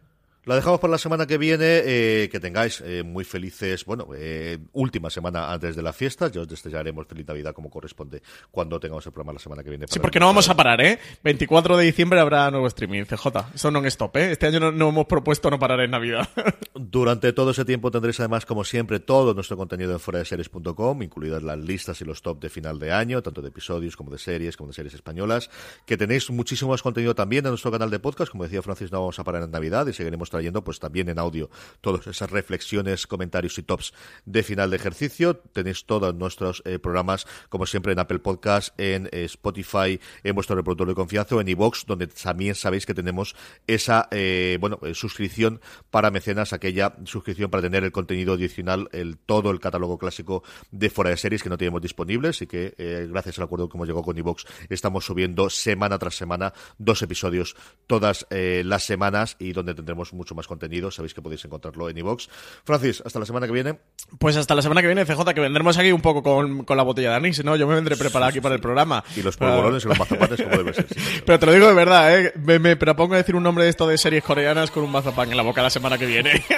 La 0.46 0.56
dejamos 0.56 0.82
por 0.82 0.90
la 0.90 0.98
semana 0.98 1.26
que 1.26 1.38
viene. 1.38 1.82
Eh, 1.86 2.30
que 2.30 2.40
tengáis 2.40 2.82
eh, 2.82 3.02
muy 3.04 3.24
felices, 3.24 3.86
bueno, 3.86 4.10
eh, 4.16 4.58
última 4.74 5.10
semana 5.10 5.54
antes 5.54 5.76
de 5.76 5.82
las 5.82 5.96
fiestas. 5.96 6.32
Ya 6.32 6.42
os 6.42 6.48
desearemos 6.48 7.08
feliz 7.08 7.26
Navidad 7.26 7.54
como 7.54 7.70
corresponde 7.70 8.22
cuando 8.52 8.78
tengamos 8.80 9.06
el 9.06 9.14
programa 9.14 9.34
la 9.34 9.40
semana 9.40 9.64
que 9.64 9.70
viene. 9.70 9.86
Sí, 9.88 10.00
porque 10.00 10.20
no 10.20 10.26
vamos 10.26 10.50
a 10.50 10.56
parar, 10.56 10.82
¿eh? 10.82 11.00
24 11.24 11.78
de 11.78 11.86
diciembre 11.86 12.20
habrá 12.20 12.52
nuevo 12.52 12.68
streaming, 12.68 13.04
CJ. 13.04 13.28
Eso 13.56 13.72
no 13.72 13.80
es 13.80 13.86
stop, 13.86 14.18
¿eh? 14.18 14.32
Este 14.32 14.48
año 14.48 14.72
no, 14.72 14.90
hemos 14.90 15.06
propuesto 15.06 15.50
no 15.50 15.58
parar 15.58 15.80
en 15.80 15.92
Navidad. 15.92 16.28
Durante 16.76 17.32
todo 17.32 17.52
ese 17.52 17.64
tiempo 17.64 17.90
tendréis 17.90 18.20
además, 18.20 18.46
como 18.46 18.66
siempre, 18.66 19.00
todo 19.00 19.34
nuestro 19.34 19.56
contenido 19.56 19.94
en 19.94 20.00
fueradeseries.com, 20.00 21.04
incluidas 21.04 21.42
las 21.42 21.58
listas 21.58 22.02
y 22.02 22.06
los 22.06 22.22
top 22.22 22.42
de 22.42 22.50
final 22.50 22.80
de 22.80 22.92
año, 22.92 23.22
tanto 23.22 23.42
de 23.42 23.48
episodios 23.48 23.96
como 23.96 24.12
de 24.12 24.18
series, 24.18 24.58
como 24.58 24.68
de 24.68 24.74
series 24.74 24.94
españolas. 24.94 25.50
Que 25.86 25.96
tenéis 25.96 26.30
muchísimo 26.30 26.72
más 26.72 26.82
contenido 26.82 27.16
también 27.16 27.46
en 27.46 27.52
nuestro 27.52 27.72
canal 27.72 27.90
de 27.90 28.00
podcast. 28.00 28.32
Como 28.32 28.44
decía 28.44 28.62
Francis, 28.62 28.92
no 28.92 29.00
vamos 29.00 29.20
a 29.20 29.24
parar 29.24 29.44
en 29.44 29.52
Navidad 29.52 29.88
y 29.88 29.94
seguiremos 29.94 30.33
trayendo 30.34 30.64
pues 30.64 30.80
también 30.80 31.10
en 31.10 31.20
audio 31.20 31.50
todas 31.80 32.08
esas 32.08 32.32
reflexiones, 32.32 33.06
comentarios 33.06 33.58
y 33.60 33.64
tops 33.64 33.94
de 34.26 34.42
final 34.42 34.72
de 34.72 34.78
ejercicio. 34.78 35.38
Tenéis 35.38 35.86
todos 35.86 36.14
nuestros 36.16 36.64
eh, 36.66 36.80
programas, 36.80 37.28
como 37.50 37.68
siempre, 37.68 37.94
en 37.94 38.00
Apple 38.00 38.18
Podcast, 38.18 38.78
en 38.80 39.10
eh, 39.12 39.26
Spotify, 39.26 40.00
en 40.24 40.34
vuestro 40.34 40.56
reproductor 40.56 40.88
de 40.88 40.96
confianza 40.96 41.36
o 41.36 41.42
en 41.42 41.48
iVoox, 41.50 41.86
donde 41.86 42.08
también 42.08 42.56
sabéis 42.56 42.88
que 42.88 42.96
tenemos 42.96 43.36
esa 43.68 44.08
eh, 44.10 44.58
bueno 44.60 44.80
suscripción 44.94 45.62
para 45.92 46.10
mecenas, 46.10 46.52
aquella 46.52 46.96
suscripción 47.06 47.52
para 47.52 47.62
tener 47.62 47.84
el 47.84 47.92
contenido 47.92 48.34
adicional, 48.34 48.90
el 48.92 49.18
todo 49.18 49.52
el 49.52 49.60
catálogo 49.60 50.00
clásico 50.00 50.44
de 50.72 50.90
fuera 50.90 51.12
de 51.12 51.18
series 51.18 51.44
que 51.44 51.50
no 51.50 51.58
tenemos 51.60 51.82
disponibles 51.82 52.42
y 52.42 52.48
que 52.48 52.74
gracias 53.08 53.38
al 53.38 53.46
acuerdo 53.46 53.70
que 53.70 53.78
hemos 53.78 53.88
llegado 53.88 54.04
con 54.04 54.18
iVoox 54.18 54.46
estamos 54.70 55.06
subiendo 55.06 55.50
semana 55.52 56.00
tras 56.00 56.16
semana 56.16 56.54
dos 56.80 57.02
episodios 57.04 57.56
todas 57.86 58.26
las 58.32 58.84
semanas 58.84 59.36
y 59.40 59.54
donde 59.54 59.76
tendremos 59.76 60.12
mucho 60.24 60.36
más 60.36 60.48
contenido 60.48 60.90
Sabéis 60.90 61.14
que 61.14 61.22
podéis 61.22 61.44
encontrarlo 61.46 61.90
en 61.90 61.98
iVox. 61.98 62.30
Francis, 62.64 63.04
hasta 63.06 63.20
la 63.20 63.26
semana 63.26 63.46
que 63.46 63.54
viene. 63.54 63.80
Pues 64.20 64.38
hasta 64.38 64.56
la 64.56 64.62
semana 64.62 64.82
que 64.82 64.88
viene, 64.88 65.06
CJ, 65.06 65.34
que 65.34 65.42
vendremos 65.42 65.78
aquí 65.78 65.92
un 65.92 66.02
poco 66.02 66.24
con, 66.24 66.66
la 66.68 66.84
botella 66.84 67.12
de 67.12 67.16
anís, 67.16 67.44
¿no? 67.44 67.56
Yo 67.56 67.68
me 67.68 67.76
vendré 67.76 67.98
preparado 67.98 68.30
aquí 68.30 68.42
para 68.42 68.56
el 68.56 68.62
programa. 68.62 69.04
Y 69.16 69.22
los 69.22 69.38
polvorones 69.38 69.84
y 69.84 69.88
los 69.88 70.00
mazapanes, 70.00 70.42
como 70.42 70.58
debe 70.58 70.74
ser. 70.74 70.88
Pero 71.26 71.40
te 71.40 71.46
lo 71.46 71.54
digo 71.54 71.68
de 71.68 71.74
verdad, 71.74 72.18
¿eh? 72.18 72.34
Me, 72.36 72.60
me 72.60 72.76
propongo 72.76 73.16
decir 73.16 73.36
un 73.36 73.44
nombre 73.44 73.66
de 73.66 73.70
esto 73.70 73.88
de 73.88 73.98
series 73.98 74.24
coreanas 74.24 74.72
con 74.72 74.84
un 74.84 74.92
mazapán 74.92 75.30
en 75.30 75.38
la 75.38 75.44
boca 75.44 75.62
la 75.62 75.70
semana 75.70 75.98
que 75.98 76.06
viene. 76.06 76.44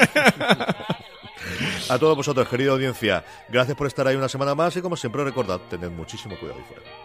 A 1.90 2.00
todos 2.00 2.18
vosotros, 2.18 2.48
querida 2.48 2.72
audiencia, 2.72 3.24
gracias 3.48 3.78
por 3.78 3.86
estar 3.88 4.08
ahí 4.08 4.16
una 4.16 4.28
semana 4.28 4.56
más 4.56 4.76
y 4.76 4.82
como 4.82 4.96
siempre 4.96 5.24
recordad, 5.24 5.62
tened 5.70 5.92
muchísimo 5.92 6.36
cuidado 6.38 6.60
y 6.60 6.64
fuera. 6.64 7.05